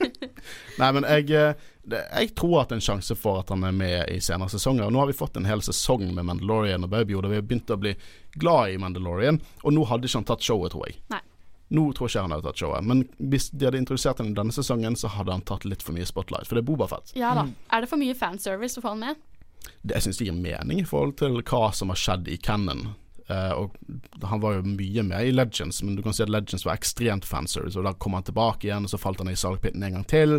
Nei, 0.80 0.90
men 0.92 1.06
jeg, 1.08 1.30
eh, 1.32 1.54
jeg 1.88 2.34
tror 2.36 2.58
at 2.60 2.68
det 2.68 2.76
er 2.76 2.80
en 2.82 2.84
sjanse 2.84 3.16
for 3.16 3.40
at 3.40 3.48
han 3.54 3.64
er 3.64 3.72
med 3.72 4.10
i 4.12 4.18
senere 4.20 4.52
sesonger. 4.52 4.90
Nå 4.92 5.00
har 5.00 5.08
vi 5.08 5.16
fått 5.16 5.38
en 5.40 5.48
hel 5.48 5.64
sesong 5.64 6.04
med 6.10 6.26
Mandalorian 6.28 6.84
og 6.84 6.92
Baby 6.92 7.16
Yoda. 7.16 7.30
Vi 7.32 7.40
har 7.40 7.46
begynt 7.46 7.72
å 7.72 7.78
bli 7.80 7.94
glad 8.36 8.74
i 8.74 8.76
Mandalorian, 8.82 9.40
og 9.62 9.72
nå 9.72 9.86
hadde 9.88 10.10
ikke 10.10 10.20
han 10.20 10.28
tatt 10.28 10.44
showet, 10.44 10.74
tror 10.76 10.90
jeg. 10.90 11.00
Nei. 11.14 11.22
Nå 11.68 11.88
tror 11.92 12.10
ikke 12.10 12.22
han 12.22 12.34
hadde 12.34 12.46
tatt 12.46 12.60
showet, 12.62 12.84
men 12.86 13.00
hvis 13.18 13.48
de 13.50 13.66
hadde 13.66 13.80
introdusert 13.80 14.20
henne 14.22 14.30
i 14.30 14.38
denne 14.38 14.54
sesongen, 14.54 14.94
så 14.98 15.10
hadde 15.10 15.34
han 15.34 15.42
tatt 15.46 15.66
litt 15.66 15.82
for 15.82 15.96
mye 15.96 16.06
spotlight, 16.06 16.46
for 16.46 16.58
det 16.58 16.62
er 16.62 16.68
Bobafett. 16.68 17.10
Ja 17.18 17.32
da. 17.34 17.48
Mm. 17.48 17.56
Er 17.74 17.82
det 17.82 17.90
for 17.90 18.02
mye 18.02 18.14
fanservice 18.14 18.78
å 18.78 18.84
få 18.84 18.94
han 18.94 19.02
med? 19.02 19.24
Det, 19.82 19.96
jeg 19.96 20.06
syns 20.06 20.20
det 20.20 20.28
gir 20.28 20.38
mening 20.38 20.84
i 20.84 20.86
forhold 20.86 21.16
til 21.18 21.40
hva 21.42 21.72
som 21.74 21.90
har 21.90 21.98
skjedd 21.98 22.30
i 22.30 22.38
Cannon. 22.38 22.92
Uh, 23.26 23.50
og 23.58 24.22
han 24.22 24.38
var 24.38 24.60
jo 24.60 24.76
mye 24.76 25.02
med 25.02 25.26
i 25.26 25.32
Legends, 25.34 25.80
men 25.82 25.96
du 25.98 26.02
kan 26.04 26.14
si 26.14 26.22
at 26.22 26.30
Legends 26.30 26.62
var 26.66 26.78
ekstremt 26.78 27.26
fanservice. 27.26 27.74
Og 27.74 27.86
da 27.88 27.96
kom 27.98 28.14
han 28.14 28.26
tilbake 28.26 28.68
igjen, 28.68 28.86
og 28.86 28.92
så 28.92 29.00
falt 29.02 29.18
han 29.22 29.32
i 29.32 29.38
Salgpitten 29.38 29.82
en 29.82 29.98
gang 29.98 30.06
til. 30.06 30.38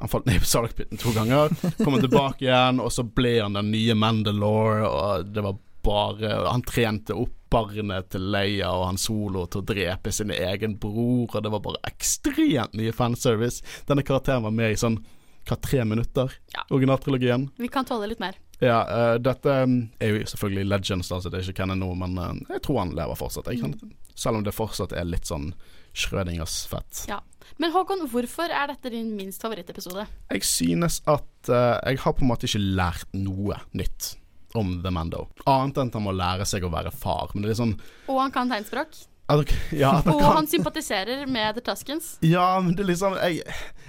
Han 0.00 0.08
falt 0.08 0.30
ned 0.30 0.40
i 0.40 0.48
Salgpitten 0.48 1.00
to 1.00 1.12
ganger. 1.12 1.52
Kom 1.82 1.92
han 1.92 2.06
tilbake 2.06 2.46
igjen, 2.48 2.80
og 2.80 2.88
så 2.94 3.04
ble 3.04 3.36
han 3.42 3.58
den 3.58 3.68
nye 3.74 3.96
Mandalore, 3.98 4.88
og 4.88 5.28
det 5.34 5.44
var 5.44 5.60
bare 5.82 6.34
Han 6.48 6.62
trente 6.66 7.16
opp 7.16 7.38
barnet 7.52 8.12
til 8.12 8.30
Leia 8.32 8.70
og 8.72 8.86
han 8.88 9.00
Solo 9.00 9.44
til 9.50 9.62
å 9.62 9.66
drepe 9.72 10.12
sin 10.14 10.32
egen 10.32 10.78
bror, 10.80 11.28
og 11.28 11.42
det 11.44 11.50
var 11.52 11.64
bare 11.64 11.82
ekstremt 11.90 12.76
mye 12.78 12.94
fanservice. 12.96 13.60
Denne 13.88 14.04
karakteren 14.06 14.46
var 14.46 14.54
med 14.56 14.72
i 14.72 14.78
sånn 14.80 15.02
hva, 15.48 15.58
tre 15.58 15.82
minutter? 15.84 16.32
Ja. 16.54 16.62
Originaltrilogien. 16.70 17.48
Vi 17.58 17.68
kan 17.72 17.86
tåle 17.88 18.08
litt 18.12 18.22
mer. 18.22 18.38
Ja, 18.62 18.78
uh, 18.86 19.16
dette 19.18 19.56
um, 19.66 19.76
er 19.98 20.14
jo 20.14 20.30
selvfølgelig 20.30 20.68
Legends, 20.70 21.10
da, 21.10 21.18
så 21.18 21.32
det 21.32 21.40
er 21.40 21.48
ikke 21.48 21.64
Canon 21.64 21.82
nå, 21.82 21.90
men 21.98 22.14
uh, 22.14 22.30
jeg 22.54 22.62
tror 22.62 22.84
han 22.84 22.94
lever 22.94 23.18
fortsatt. 23.18 23.50
Kan, 23.58 23.74
selv 24.14 24.38
om 24.38 24.46
det 24.46 24.54
fortsatt 24.54 24.94
er 24.94 25.08
litt 25.08 25.26
sånn 25.28 25.50
Schrødingers 25.98 26.62
fett. 26.70 27.02
Ja. 27.10 27.18
Men 27.60 27.74
Håkon, 27.74 28.06
hvorfor 28.08 28.54
er 28.54 28.70
dette 28.70 28.94
din 28.94 29.10
minst 29.18 29.42
favorittepisode? 29.42 30.06
Jeg 30.30 30.46
synes 30.46 31.02
at 31.10 31.50
uh, 31.50 31.82
jeg 31.82 32.00
har 32.06 32.14
på 32.16 32.24
en 32.24 32.30
måte 32.30 32.48
ikke 32.48 32.62
lært 32.62 33.10
noe 33.18 33.58
nytt 33.76 34.14
om 34.58 34.74
The 34.82 34.90
Mando. 34.94 35.26
Annet 35.46 35.78
enn 35.80 35.92
at 35.92 35.96
han 35.98 36.04
må 36.06 36.12
lære 36.16 36.46
seg 36.48 36.64
å 36.66 36.72
være 36.72 36.92
far. 36.94 37.32
Men 37.34 37.46
det 37.46 37.54
er 37.54 37.62
sånn 37.62 37.78
Og 38.08 38.20
han 38.20 38.34
kan 38.34 38.50
tegnspråk. 38.52 39.06
at, 39.32 39.52
ja, 39.72 39.94
at 40.00 40.04
han 40.04 40.14
Og 40.16 40.20
kan, 40.20 40.36
han 40.40 40.48
sympatiserer 40.50 41.26
med 41.30 41.54
The 41.56 41.62
Tuskens. 41.64 42.16
Ja, 42.26 42.60
men 42.60 42.74
det 42.76 42.82
er 42.84 42.88
liksom 42.90 43.14
jeg, 43.16 43.44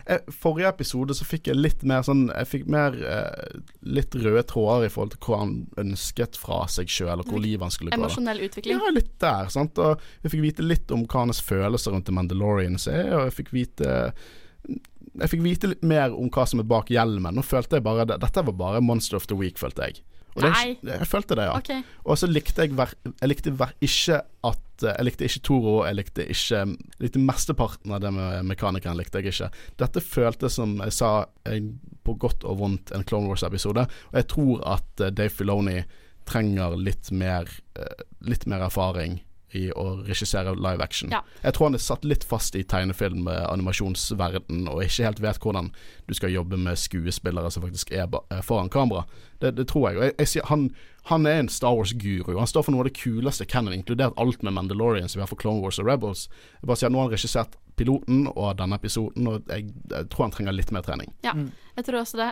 jeg, 0.06 0.36
Forrige 0.40 0.70
episode 0.70 1.16
så 1.18 1.26
fikk 1.28 1.50
jeg 1.50 1.58
litt 1.60 1.82
mer 1.90 2.06
sånn 2.06 2.28
Jeg 2.30 2.48
fikk 2.52 2.70
mer 2.72 2.96
eh, 2.96 3.58
litt 3.84 4.16
røde 4.16 4.44
tråder 4.48 4.88
i 4.88 4.92
forhold 4.94 5.16
til 5.16 5.24
hva 5.26 5.42
han 5.42 5.56
ønsket 5.84 6.38
fra 6.40 6.62
seg 6.72 6.92
sjøl, 6.92 7.24
og 7.24 7.28
hvor 7.28 7.44
livet 7.44 7.66
han 7.66 7.74
skulle 7.74 7.92
gå. 7.92 8.00
Emosjonell 8.00 8.40
utvikling. 8.46 8.80
Ja, 8.80 8.94
litt 8.94 9.12
der. 9.24 9.52
sant 9.52 9.82
Og 9.84 10.00
vi 10.24 10.32
fikk 10.36 10.46
vite 10.46 10.66
litt 10.66 10.94
om 10.96 11.04
hva 11.08 11.26
hans 11.26 11.42
følelser 11.44 11.96
rundt 11.96 12.08
The 12.08 12.16
Mandalorians 12.16 12.88
er, 12.92 13.12
og 13.18 13.28
jeg 13.28 13.38
fikk 13.42 13.54
vite 13.58 13.92
Jeg 14.64 15.30
fikk 15.30 15.44
vite 15.44 15.70
litt 15.74 15.84
mer 15.86 16.14
om 16.16 16.32
hva 16.34 16.46
som 16.50 16.62
er 16.62 16.70
bak 16.70 16.90
hjelmen. 16.94 17.36
Nå 17.36 17.44
følte 17.46 17.78
jeg 17.78 17.86
bare 17.86 18.08
Dette 18.16 18.48
var 18.48 18.56
bare 18.58 18.82
Monster 18.82 19.20
of 19.20 19.28
the 19.28 19.38
Week, 19.38 19.60
følte 19.62 19.90
jeg. 19.90 20.00
Og 20.34 20.44
det, 20.46 20.52
Nei. 20.54 20.78
jeg 20.90 21.08
følte 21.10 21.38
det, 21.38 21.48
ja. 21.50 21.58
Ok. 21.58 21.90
Og 22.10 22.18
så 22.18 22.30
likte 22.30 22.66
jeg 22.66 22.76
ver, 22.78 22.94
Jeg 23.06 23.30
likte 23.30 23.54
ver, 23.60 23.74
ikke 23.86 24.22
at 24.50 24.60
Jeg 24.84 25.06
likte 25.06 25.28
ikke 25.28 25.42
Toro, 25.46 25.74
jeg 25.86 25.96
likte 26.00 26.26
ikke 26.26 26.62
jeg 26.64 27.04
likte 27.04 27.22
Mesteparten 27.22 27.94
av 27.94 28.02
det 28.04 28.12
med 28.16 28.48
mekanikeren 28.50 28.98
likte 28.98 29.22
jeg 29.22 29.32
ikke. 29.32 29.52
Dette 29.80 30.02
føltes 30.04 30.58
som 30.60 30.74
jeg 30.82 30.96
sa, 30.96 31.12
en, 31.48 31.70
på 32.04 32.18
godt 32.20 32.44
og 32.50 32.58
vondt, 32.60 32.92
en 32.96 33.06
Clone 33.08 33.30
Wars-episode. 33.30 33.86
Og 34.12 34.18
jeg 34.18 34.28
tror 34.34 34.66
at 34.74 35.04
eh, 35.06 35.14
Dave 35.14 35.32
Filoni 35.32 35.78
trenger 36.28 36.76
litt 36.80 37.12
mer 37.12 37.48
eh, 37.78 38.04
Litt 38.24 38.46
mer 38.48 38.64
erfaring 38.64 39.20
i 39.56 39.68
å 39.72 39.86
regissere 40.08 40.56
live 40.56 40.84
action. 40.84 41.12
Ja. 41.14 41.22
Jeg 41.44 41.54
tror 41.54 41.70
han 41.70 41.78
er 41.78 41.84
satt 41.84 42.06
litt 42.06 42.24
fast 42.28 42.56
i 42.56 42.64
tegnefilm, 42.64 43.28
eh, 43.28 43.44
animasjonsverden, 43.52 44.68
og 44.72 44.84
ikke 44.84 45.06
helt 45.08 45.22
vet 45.24 45.40
hvordan 45.44 45.72
du 46.08 46.14
skal 46.18 46.34
jobbe 46.34 46.58
med 46.58 46.78
skuespillere 46.80 47.52
som 47.52 47.64
faktisk 47.64 47.92
er 47.94 48.08
eh, 48.32 48.42
foran 48.42 48.70
kamera. 48.74 49.06
Det, 49.40 49.56
det 49.58 49.68
tror 49.72 49.90
jeg. 49.90 49.98
Og 50.00 50.04
jeg, 50.08 50.16
jeg 50.20 50.28
sier, 50.34 50.46
han, 50.50 50.68
han 51.12 51.26
er 51.28 51.42
en 51.44 51.50
Star 51.52 51.76
Wars-guru. 51.76 52.38
Han 52.40 52.48
står 52.48 52.64
for 52.68 52.72
noe 52.76 52.86
av 52.86 52.90
det 52.92 52.98
kuleste 53.00 53.46
canon, 53.50 53.74
inkludert 53.76 54.14
alt 54.18 54.44
med 54.44 54.54
Mandalorian, 54.56 55.10
som 55.10 55.20
vi 55.20 55.26
har 55.26 55.32
for 55.32 55.40
Clone 55.42 55.62
Wars 55.64 55.80
og 55.82 55.90
Rebels. 55.90 56.28
Jeg 56.62 56.70
bare 56.70 56.80
sier 56.80 56.94
Nå 56.94 57.02
har 57.02 57.10
han 57.10 57.16
regissert 57.18 57.58
piloten 57.76 58.28
og 58.36 58.52
denne 58.60 58.78
episoden, 58.78 59.28
og 59.28 59.50
jeg, 59.50 59.72
jeg 59.90 60.10
tror 60.14 60.28
han 60.28 60.34
trenger 60.36 60.54
litt 60.54 60.72
mer 60.76 60.86
trening. 60.86 61.14
Ja, 61.26 61.34
Mm. 61.34 61.50
Jeg 61.76 61.86
tror 61.86 62.00
også 62.04 62.18
det. 62.20 62.30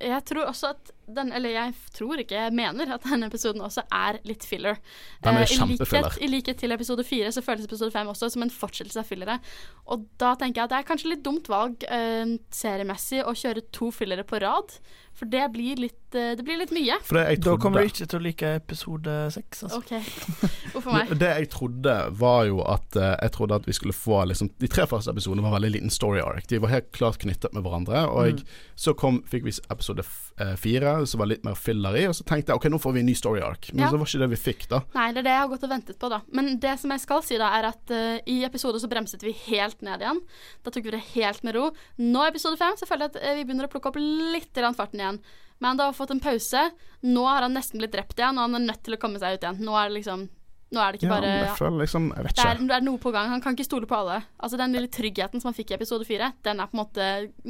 Jeg 0.00 0.24
tror 0.24 0.44
også 0.50 0.70
at 0.70 0.90
den 1.10 1.32
Eller 1.34 1.50
jeg 1.50 1.72
tror 1.92 2.20
ikke, 2.22 2.36
jeg 2.38 2.52
mener 2.54 2.92
at 2.94 3.02
denne 3.02 3.26
episoden 3.26 3.60
også 3.66 3.82
er 3.90 4.20
litt 4.24 4.44
filler. 4.46 4.76
Den 5.24 5.34
er 5.34 5.40
Eh, 5.42 5.50
i 5.50 5.56
kjempefiller. 5.58 6.06
likhet- 6.06 6.22
I 6.22 6.28
likhet 6.30 6.56
til 6.58 6.70
episode 6.70 7.02
fire, 7.04 7.32
så 7.34 7.42
føles 7.42 7.64
episode 7.66 7.90
fem 7.90 8.06
også 8.06 8.30
som 8.30 8.42
en 8.42 8.50
fortsettelse 8.50 8.96
av 9.02 9.06
fillere. 9.08 9.40
Og 9.88 10.04
da 10.22 10.36
tenker 10.36 10.60
jeg 10.60 10.64
at 10.64 10.70
det 10.70 10.78
er 10.78 10.86
kanskje 10.94 11.08
litt 11.10 11.24
dumt 11.24 11.48
valg 11.50 11.82
eh, 11.88 12.36
seriemessig 12.54 13.24
å 13.26 13.34
kjøre 13.34 13.64
to 13.72 13.90
fillere 13.90 14.22
på 14.22 14.38
rad. 14.40 14.70
For 15.12 15.26
det 15.26 15.50
blir 15.52 15.74
litt, 15.82 16.14
eh, 16.14 16.36
det 16.36 16.44
blir 16.46 16.58
litt 16.62 16.70
mye. 16.70 17.00
For 17.02 17.16
det 17.18 17.26
jeg 17.28 17.40
Da 17.42 17.56
kommer 17.56 17.80
du 17.82 17.88
ikke 17.90 18.06
til 18.06 18.20
å 18.20 18.22
like 18.22 18.42
episode 18.54 19.32
seks, 19.34 19.64
altså. 19.64 19.78
OK. 19.78 19.90
Hvorfor 20.72 20.92
meg. 20.94 21.08
Det 21.18 21.32
jeg 21.40 21.50
trodde, 21.50 21.96
var 22.16 22.44
jo 22.46 22.60
at 22.62 22.86
jeg 22.94 23.32
trodde 23.34 23.54
at 23.58 23.66
vi 23.66 23.72
skulle 23.72 23.92
få 23.92 24.22
liksom 24.30 24.48
De 24.60 24.68
tre 24.68 24.86
første 24.86 25.10
episodene 25.10 25.42
var 25.42 25.58
veldig 25.58 25.72
liten 25.74 25.90
story 25.90 26.20
arc. 26.22 26.46
De 26.46 26.58
var 26.62 26.68
helt 26.70 26.92
klart 26.92 27.18
knyttet 27.18 27.52
med 27.52 27.64
hverandre. 27.64 28.06
Og 28.08 28.30
Mm. 28.38 28.44
Så 28.74 28.94
kom, 28.96 29.20
fikk 29.28 29.44
vi 29.46 29.52
episode 29.70 30.04
eh, 30.40 30.54
fire, 30.60 30.94
som 31.06 31.20
var 31.22 31.30
litt 31.30 31.44
mer 31.44 31.58
filler 31.58 31.96
i. 32.00 32.06
Og 32.10 32.14
så 32.16 32.24
tenkte 32.28 32.52
jeg 32.52 32.60
ok, 32.60 32.68
nå 32.72 32.80
får 32.82 32.94
vi 32.96 33.02
en 33.02 33.10
ny 33.10 33.14
story 33.18 33.42
arc. 33.44 33.70
Men 33.72 33.84
Ja. 33.84 33.90
så 33.90 33.98
var 34.00 34.06
ikke 34.06 34.22
det 34.24 34.30
vi 34.32 34.40
fikk, 34.44 34.68
da. 34.70 34.80
Nei, 34.94 35.08
det 35.12 35.22
er 35.22 35.28
det 35.28 35.34
jeg 35.36 35.42
har 35.44 35.52
gått 35.52 35.66
og 35.68 35.74
ventet 35.74 35.98
på, 36.00 36.10
da. 36.12 36.20
Men 36.32 36.58
det 36.62 36.74
som 36.80 36.90
jeg 36.94 37.04
skal 37.04 37.22
si, 37.26 37.38
da, 37.40 37.50
er 37.58 37.68
at 37.72 37.94
uh, 37.94 38.18
i 38.26 38.40
episode 38.48 38.80
så 38.80 38.88
bremset 38.90 39.22
vi 39.26 39.32
helt 39.50 39.82
ned 39.82 40.00
igjen. 40.00 40.22
Da 40.64 40.70
tok 40.74 40.84
vi 40.88 40.96
det 40.96 41.04
helt 41.14 41.44
med 41.46 41.54
ro. 41.58 41.70
Nå 42.00 42.24
i 42.24 42.32
episode 42.32 42.56
fem 42.60 42.76
så 42.80 42.88
føler 42.88 43.08
jeg 43.08 43.14
at 43.16 43.22
eh, 43.22 43.38
vi 43.40 43.44
begynner 43.44 43.68
å 43.68 43.72
plukke 43.72 43.92
opp 43.92 44.00
litt 44.00 44.52
grann 44.56 44.74
farten 44.78 45.00
igjen. 45.02 45.20
Men 45.60 45.76
da 45.76 45.90
har 45.90 45.92
fått 45.96 46.10
en 46.14 46.20
pause. 46.24 46.70
Nå 47.04 47.24
har 47.28 47.42
han 47.44 47.52
nesten 47.52 47.80
blitt 47.82 47.92
drept 47.92 48.16
igjen, 48.18 48.38
og 48.38 48.46
han 48.48 48.56
er 48.56 48.68
nødt 48.72 48.82
til 48.86 48.96
å 48.96 49.00
komme 49.00 49.20
seg 49.20 49.36
ut 49.36 49.44
igjen. 49.44 49.58
Nå 49.60 49.74
er 49.76 49.90
det 49.90 49.98
liksom 50.00 50.28
Nå 50.70 50.78
er 50.78 50.92
det 50.94 51.00
ikke 51.00 51.08
Ja, 51.08 51.14
bare 51.16 51.30
jeg 51.34 51.54
føler 51.58 51.80
liksom 51.82 52.04
Jeg 52.14 52.24
vet 52.28 52.36
det 52.38 52.44
er, 52.46 52.60
det 52.70 52.74
er 52.76 52.84
noe 52.86 52.98
på 53.02 53.10
gang. 53.14 53.28
Han 53.32 53.40
kan 53.42 53.56
ikke 53.56 53.66
stole 53.66 53.88
på 53.90 53.96
alle. 53.96 54.20
Altså 54.38 54.56
Den 54.60 54.76
lille 54.76 54.86
tryggheten 54.92 55.42
som 55.42 55.50
han 55.50 55.56
fikk 55.56 55.72
i 55.72 55.74
episode 55.74 56.06
fire, 56.06 56.32
den 56.46 56.60
er 56.62 56.70
på 56.70 56.78
en 56.78 56.82
måte 56.84 57.08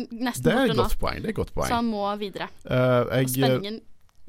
nesten 0.08 0.46
Det 0.48 0.54
er 0.54 0.62
et 0.64 0.70
borte 0.70 0.76
nå. 0.78 0.82
godt 0.86 0.98
poeng. 1.02 1.20
Det 1.20 1.28
er 1.28 1.34
et 1.34 1.40
godt 1.42 1.54
Så 1.68 1.74
han 1.74 1.90
må 1.90 2.06
videre. 2.20 2.48
Eh, 2.64 3.20
Og 3.20 3.28
spenningen 3.34 3.80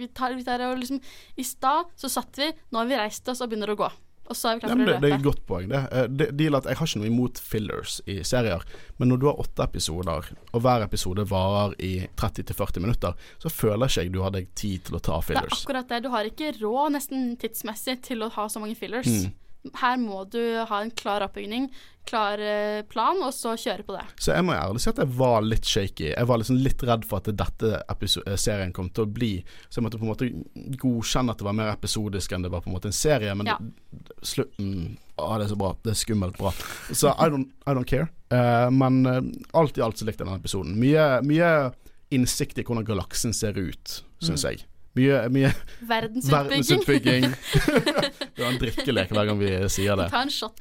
vi 0.01 0.07
tar, 0.07 0.33
vi 0.33 0.43
tar 0.43 0.63
liksom 0.75 0.99
I 1.37 1.43
stad 1.45 1.91
så 1.95 2.09
satt 2.09 2.39
vi, 2.41 2.47
nå 2.71 2.79
har 2.81 2.87
vi 2.89 2.97
reist 2.97 3.27
oss 3.29 3.41
og 3.43 3.51
begynner 3.51 3.69
å 3.73 3.77
gå. 3.77 3.89
Og 4.31 4.37
så 4.37 4.51
er 4.51 4.57
vi 4.57 4.63
klare 4.63 4.77
for 4.77 4.87
det, 4.87 4.95
å 4.95 5.03
det 5.03 5.09
er 5.09 5.17
et 5.17 5.25
godt 5.25 5.43
poeng, 5.49 5.67
det. 5.71 5.81
Eh, 5.91 6.07
det, 6.07 6.29
deal 6.39 6.57
at 6.57 6.69
jeg 6.69 6.79
har 6.79 6.89
ikke 6.89 7.01
noe 7.01 7.09
imot 7.09 7.41
fillers 7.51 7.97
i 8.09 8.21
serier, 8.27 8.63
men 9.01 9.11
når 9.11 9.21
du 9.21 9.27
har 9.27 9.43
åtte 9.43 9.67
episoder, 9.67 10.31
og 10.51 10.63
hver 10.63 10.85
episode 10.85 11.25
varer 11.29 11.75
i 11.83 11.91
30-40 12.19 12.85
minutter, 12.85 13.27
så 13.43 13.51
føler 13.51 13.91
ikke 13.91 14.05
jeg 14.05 14.13
du 14.15 14.21
har 14.23 14.33
deg 14.35 14.49
tid 14.55 14.87
til 14.87 14.97
å 14.97 15.03
ta 15.03 15.19
fillers. 15.25 15.51
Det 15.51 15.59
er 15.59 15.67
akkurat 15.67 15.91
det. 15.91 16.01
Du 16.05 16.09
har 16.15 16.31
ikke 16.31 16.53
råd 16.61 16.97
nesten 16.97 17.31
tidsmessig 17.41 17.99
til 18.07 18.23
å 18.25 18.31
ha 18.37 18.47
så 18.51 18.63
mange 18.63 18.77
fillers. 18.79 19.09
Mm. 19.09 19.31
Her 19.77 19.97
må 20.01 20.23
du 20.33 20.39
ha 20.65 20.77
en 20.81 20.89
klar 20.97 21.21
oppbygning, 21.21 21.67
klar 22.09 22.41
eh, 22.41 22.79
plan, 22.89 23.19
og 23.21 23.29
så 23.35 23.51
kjøre 23.61 23.83
på 23.85 23.93
det. 23.93 24.05
Så 24.17 24.31
jeg 24.33 24.45
må 24.47 24.55
ærlig 24.57 24.81
si 24.81 24.89
at 24.89 24.97
jeg 25.03 25.11
var 25.19 25.43
litt 25.45 25.67
shaky. 25.69 26.07
Jeg 26.15 26.29
var 26.31 26.41
liksom 26.41 26.57
litt 26.63 26.81
redd 26.89 27.05
for 27.05 27.21
at 27.21 27.29
dette 27.37 27.69
eh, 27.77 28.37
serien 28.41 28.73
kom 28.73 28.89
til 28.89 29.05
å 29.05 29.11
bli. 29.19 29.29
Så 29.69 29.77
jeg 29.79 29.85
måtte 29.85 29.99
på 30.01 30.07
en 30.07 30.13
måte 30.15 30.31
godkjenne 30.81 31.35
at 31.35 31.43
det 31.43 31.45
var 31.45 31.57
mer 31.59 31.69
episodisk 31.75 32.33
enn 32.33 32.47
det 32.47 32.51
var 32.55 32.63
på 32.65 32.71
en 32.71 32.75
måte 32.79 32.89
en 32.89 32.97
serie. 32.97 33.35
Men 33.37 33.51
Ja. 33.53 33.59
det- 33.61 34.17
slutten 34.25 34.97
Å, 35.21 35.37
det 35.37 35.45
er 35.45 35.49
så 35.51 35.57
bra. 35.59 35.75
Det 35.83 35.91
er 35.91 35.99
skummelt 35.99 36.37
bra. 36.39 36.49
Så 36.97 37.11
I 37.13 37.27
don't, 37.29 37.51
I 37.67 37.73
don't 37.77 37.85
care. 37.85 38.07
Uh, 38.33 38.71
men 38.73 39.05
uh, 39.05 39.21
alt 39.53 39.77
i 39.77 39.81
alt 39.85 39.99
så 39.99 40.07
likte 40.07 40.23
jeg 40.23 40.31
denne 40.31 40.39
episoden. 40.41 40.73
Mye, 40.81 41.21
mye 41.21 41.49
innsikt 42.09 42.57
i 42.57 42.63
hvordan 42.65 42.87
galaksen 42.87 43.35
ser 43.35 43.53
ut, 43.59 43.99
syns 44.23 44.41
jeg. 44.47 44.63
Mye, 44.97 45.21
mye 45.31 45.49
Verdensutbygging. 45.87 47.29
du 47.31 47.71
det 48.35 48.41
var 48.43 48.49
en 48.49 48.59
drikkelek 48.59 49.13
hver 49.15 49.29
gang 49.29 49.39
vi 49.39 49.51
sier 49.71 49.95
det. 49.95 50.09
Ta 50.11 50.25
en 50.25 50.33
shot. 50.33 50.59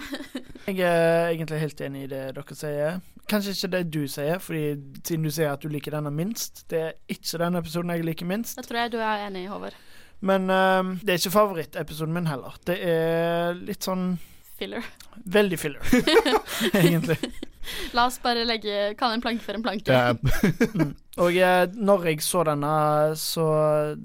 Jeg 0.66 0.80
er 0.86 1.28
egentlig 1.32 1.60
helt 1.62 1.80
enig 1.86 2.04
i 2.06 2.10
det 2.10 2.22
dere 2.36 2.56
sier. 2.58 2.98
Kanskje 3.30 3.54
ikke 3.54 3.70
det 3.76 3.82
du 3.94 4.00
sier, 4.10 4.38
fordi 4.42 4.64
siden 5.06 5.26
du 5.26 5.30
sier 5.34 5.52
at 5.54 5.62
du 5.62 5.70
liker 5.70 5.94
denne 5.94 6.10
minst. 6.14 6.64
Det 6.70 6.80
er 6.88 6.92
ikke 7.10 7.38
den 7.42 7.58
episoden 7.60 7.94
jeg 7.94 8.04
liker 8.06 8.28
minst. 8.28 8.58
Det 8.58 8.66
tror 8.66 8.82
jeg 8.82 8.92
du 8.94 8.98
er 9.02 9.26
enig 9.28 9.44
i, 9.46 9.50
Håvard. 9.50 9.78
Men 10.22 10.50
ehm, 10.54 10.92
det 11.02 11.14
er 11.14 11.22
ikke 11.22 11.34
favorittepisoden 11.34 12.14
min 12.14 12.28
heller. 12.30 12.58
Det 12.66 12.76
er 12.86 13.58
litt 13.58 13.82
sånn 13.86 14.12
Filler. 14.58 14.86
veldig 15.26 15.58
filler, 15.58 15.82
egentlig. 16.82 17.18
La 17.96 18.06
oss 18.08 18.18
bare 18.22 18.44
legge 18.48 18.92
Kalle 18.98 19.18
en 19.18 19.24
planke 19.24 19.44
for 19.44 19.58
en 19.58 19.64
planke. 19.64 19.94
Eh, 19.94 20.82
Og 21.22 21.36
eh, 21.36 21.64
når 21.76 22.06
jeg 22.08 22.22
så 22.24 22.42
denne, 22.48 22.74
så, 23.20 23.46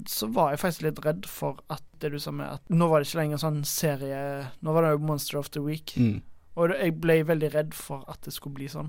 så 0.08 0.28
var 0.32 0.52
jeg 0.52 0.62
faktisk 0.62 0.86
litt 0.86 1.02
redd 1.06 1.28
for 1.30 1.62
at 1.72 1.84
det 1.98 2.12
du 2.12 2.18
sa 2.22 2.30
med 2.34 2.58
at 2.58 2.70
nå 2.70 2.86
var 2.90 3.00
det 3.02 3.08
ikke 3.08 3.22
lenger 3.22 3.40
sånn 3.42 3.62
serie 3.66 4.18
Nå 4.62 4.74
var 4.76 4.84
det 4.84 4.92
jo 4.94 5.00
Monster 5.08 5.40
of 5.40 5.48
the 5.54 5.62
Week. 5.64 5.96
mm. 5.96 6.18
Og 6.58 6.72
jeg 6.74 6.96
ble 6.98 7.20
veldig 7.22 7.52
redd 7.54 7.74
for 7.78 8.02
at 8.10 8.24
det 8.26 8.32
skulle 8.34 8.56
bli 8.58 8.66
sånn. 8.70 8.88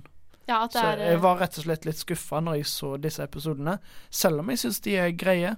Ja, 0.49 0.63
at 0.63 0.74
det 0.74 0.82
Så 0.82 0.86
er 0.89 1.01
jeg 1.11 1.20
var 1.22 1.38
rett 1.38 1.57
og 1.59 1.65
slett 1.67 1.84
litt 1.86 1.99
skuffa 2.01 2.39
når 2.41 2.55
jeg 2.57 2.70
så 2.72 2.95
disse 2.97 3.22
episodene. 3.22 3.76
Selv 4.09 4.41
om 4.41 4.49
jeg 4.49 4.61
syns 4.63 4.80
de 4.82 4.95
er 4.97 5.11
greie, 5.13 5.51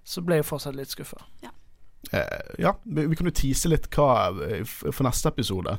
så 0.00 0.24
ble 0.24 0.38
jeg 0.40 0.48
fortsatt 0.48 0.78
litt 0.78 0.94
skuffa. 0.94 1.20
Eh, 2.10 2.54
ja, 2.58 2.72
vi, 2.82 3.04
vi 3.06 3.18
kan 3.18 3.28
jo 3.28 3.34
tease 3.36 3.70
litt 3.70 3.86
hva 3.94 4.32
eh, 4.48 4.64
For 4.66 5.06
neste 5.06 5.30
episode 5.30 5.76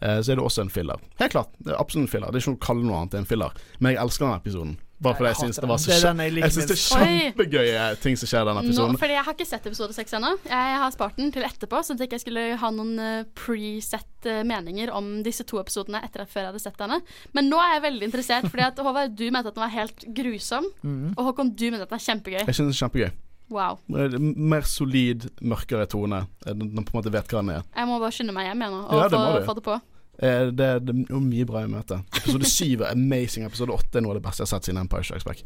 så 0.00 0.32
er 0.32 0.38
det 0.40 0.44
også 0.44 0.64
en 0.64 0.70
filler. 0.72 1.00
Helt 1.20 1.32
klart. 1.34 1.50
Det 1.60 1.74
er 1.74 1.80
absolutt 1.80 2.08
en 2.08 2.12
filler. 2.12 2.30
Det 2.32 2.40
er 2.40 2.44
ikke 2.44 2.54
noe 2.54 2.62
å 2.62 2.66
kalle 2.66 2.86
noe 2.86 3.00
annet 3.02 3.18
enn 3.18 3.24
en 3.26 3.28
filler. 3.28 3.58
Men 3.78 3.94
jeg 3.94 4.00
elsker 4.04 4.26
denne 4.26 4.40
episoden. 4.40 4.78
Bare 5.00 5.16
fordi 5.16 5.30
jeg, 5.30 5.36
jeg 5.38 5.48
syns 5.48 5.58
det 5.62 5.68
var 5.70 5.78
så 5.80 5.88
Det 5.88 5.94
jeg 5.96 6.16
Jeg 6.20 6.32
liker 6.36 6.56
det 6.60 6.74
er 6.74 6.80
kjempegøye 6.84 7.84
ting 8.02 8.18
som 8.20 8.28
skjer 8.28 8.42
i 8.42 8.48
denne 8.50 8.60
nå, 8.60 8.68
episoden. 8.68 8.98
fordi 9.00 9.14
jeg 9.16 9.24
har 9.24 9.36
ikke 9.38 9.46
sett 9.48 9.68
episode 9.70 9.96
seks 9.96 10.12
ennå. 10.18 10.32
Jeg 10.50 10.74
har 10.82 10.92
spart 10.92 11.16
den 11.16 11.32
til 11.32 11.46
etterpå, 11.48 11.80
Så 11.80 11.94
jeg 11.94 12.02
jeg 12.04 12.10
ikke 12.10 12.20
skulle 12.20 12.44
ha 12.60 12.70
noen 12.76 12.98
eh, 13.00 13.24
preset 13.32 14.28
eh, 14.28 14.42
meninger 14.44 14.92
om 14.92 15.22
disse 15.24 15.46
to 15.48 15.56
episodene 15.62 16.02
etter 16.04 16.26
at 16.26 16.28
før 16.28 16.42
jeg 16.44 16.52
hadde 16.52 16.62
sett 16.66 16.76
denne. 16.82 17.00
Men 17.32 17.48
nå 17.48 17.56
er 17.64 17.78
jeg 17.78 17.86
veldig 17.88 18.10
interessert, 18.10 18.50
fordi 18.52 18.66
at 18.66 18.84
Håvard, 18.84 19.16
du 19.16 19.24
mente 19.30 19.48
at 19.48 19.56
den 19.56 19.64
var 19.64 19.72
helt 19.72 20.04
grusom. 20.20 20.68
Mm. 20.84 21.14
Og 21.16 21.24
Håkon, 21.30 21.54
du 21.56 21.66
mente 21.70 21.88
at 21.88 21.94
den 21.94 22.00
er 22.00 22.06
kjempegøy. 22.10 22.40
Jeg 22.44 22.54
synes 22.60 22.68
det 22.68 22.76
er 22.76 22.82
kjempegøy. 22.84 23.10
Wow. 23.50 23.80
Mer 23.90 24.62
solid, 24.68 25.26
mørkere 25.42 25.86
tone. 25.90 26.22
Eh, 26.46 26.54
den 26.54 26.70
på 26.86 26.94
en 26.94 27.00
måte 27.00 27.10
vet 27.12 27.26
hva 27.32 27.40
den 27.42 27.50
er. 27.56 27.64
Jeg 27.74 27.88
må 27.90 27.96
bare 27.98 28.14
skynde 28.14 28.34
meg 28.36 28.46
hjem 28.46 28.62
igjen 28.62 28.76
nå, 28.76 28.82
og 28.86 29.00
Ja, 29.00 29.08
få, 29.10 29.44
få 29.48 29.54
det 29.58 29.64
på. 29.66 29.76
Eh, 30.22 30.44
Det, 30.54 30.68
det 30.86 30.94
er 31.10 31.20
mye 31.24 31.46
bra 31.48 31.64
i 31.66 31.70
møte. 31.72 32.00
Episode 32.20 32.46
syv 32.58 32.84
er 32.86 32.92
amazing. 32.94 33.44
Episode 33.48 33.74
åtte 33.74 33.98
er 33.98 34.06
noe 34.06 34.14
av 34.14 34.20
det 34.20 34.24
beste 34.28 34.44
jeg 34.44 34.48
har 34.48 34.54
sett 34.54 34.70
siden 34.70 34.80
Empire 34.84 35.04
Strikes 35.04 35.26
Back. 35.26 35.44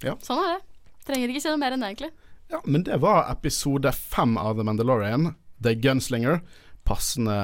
Ja 0.00 0.14
Sånn 0.24 0.38
er 0.40 0.54
det. 0.56 0.60
Trenger 1.06 1.28
ikke 1.32 1.42
si 1.44 1.50
noe 1.52 1.60
mer 1.60 1.74
enn 1.76 1.82
det, 1.84 1.90
egentlig. 1.92 2.10
Ja, 2.50 2.58
men 2.64 2.82
det 2.86 2.96
var 3.02 3.26
episode 3.30 3.90
fem 3.94 4.36
av 4.40 4.56
The 4.58 4.64
Mandalorian. 4.66 5.34
The 5.62 5.74
Gunslinger. 5.76 6.40
Passende 6.86 7.34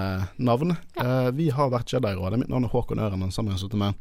navn. 0.42 0.72
Eh, 0.98 1.28
vi 1.36 1.48
har 1.54 1.68
vært 1.70 1.92
Jedi-rådet. 1.94 2.38
Mitt 2.40 2.50
navn 2.50 2.66
er 2.66 2.72
Håkon 2.72 2.98
Øren. 2.98 3.20
Den 3.22 3.30
samme 3.34 3.52
jeg 3.52 3.58
har 3.58 3.62
sittet 3.62 3.78
med. 3.78 3.94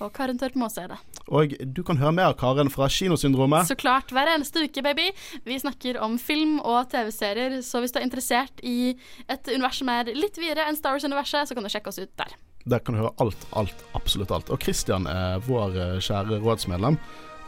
Og 0.00 0.12
Karin 0.16 0.38
Tørtmås 0.40 0.78
er 0.80 0.94
det. 0.94 1.00
Og 1.28 1.52
du 1.74 1.82
kan 1.84 2.00
høre 2.00 2.14
mer 2.16 2.30
av 2.30 2.38
Karen 2.40 2.70
fra 2.72 2.88
Kinosyndromet. 2.88 3.68
Så 3.68 3.76
klart, 3.76 4.14
hver 4.14 4.30
eneste 4.32 4.64
uke, 4.64 4.84
baby. 4.86 5.10
Vi 5.44 5.58
snakker 5.60 6.00
om 6.00 6.16
film 6.18 6.58
og 6.60 6.88
TV-serier, 6.92 7.58
så 7.66 7.82
hvis 7.82 7.92
du 7.92 8.00
er 8.00 8.06
interessert 8.06 8.62
i 8.64 8.94
et 9.28 9.52
univers 9.52 9.82
som 9.82 9.92
er 9.92 10.14
litt 10.16 10.40
videre 10.40 10.68
enn 10.70 10.78
Star 10.78 10.96
Wars-universet, 10.96 11.50
så 11.50 11.58
kan 11.58 11.66
du 11.66 11.72
sjekke 11.72 11.92
oss 11.92 12.00
ut 12.00 12.14
der. 12.16 12.32
Der 12.64 12.78
kan 12.78 12.94
du 12.94 13.02
høre 13.02 13.12
alt, 13.20 13.44
alt, 13.58 13.84
absolutt 13.98 14.30
alt. 14.30 14.50
Og 14.54 14.62
Christian 14.62 15.08
er 15.10 15.42
vår 15.48 15.76
eh, 15.76 16.00
kjære 16.00 16.38
rådsmedlem. 16.44 16.96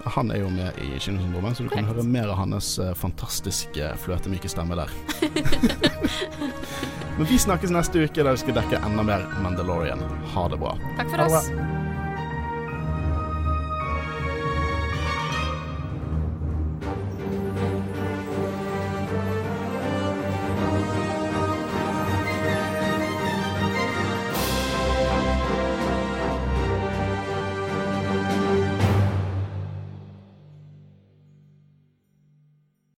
Han 0.05 0.31
er 0.31 0.43
jo 0.43 0.51
med 0.53 0.77
i 0.83 0.99
Kinosyndromet, 0.99 1.57
så 1.57 1.65
du 1.65 1.71
kan 1.73 1.87
høre 1.89 2.05
mer 2.05 2.29
av 2.29 2.43
hans 2.43 2.75
eh, 2.79 2.93
fantastiske 2.99 3.95
fløtemyke 4.05 4.51
stemme 4.53 4.77
der. 4.77 4.93
Men 7.17 7.31
vi 7.31 7.39
snakkes 7.39 7.73
neste 7.73 8.05
uke 8.05 8.27
der 8.27 8.35
vi 8.35 8.43
skal 8.43 8.59
dekke 8.59 8.83
enda 8.85 9.07
mer 9.07 9.27
Mandalorian. 9.45 10.03
Ha 10.35 10.49
det 10.51 10.61
bra. 10.61 10.77
Takk 10.99 11.15
for 11.15 11.27
oss. 11.29 11.84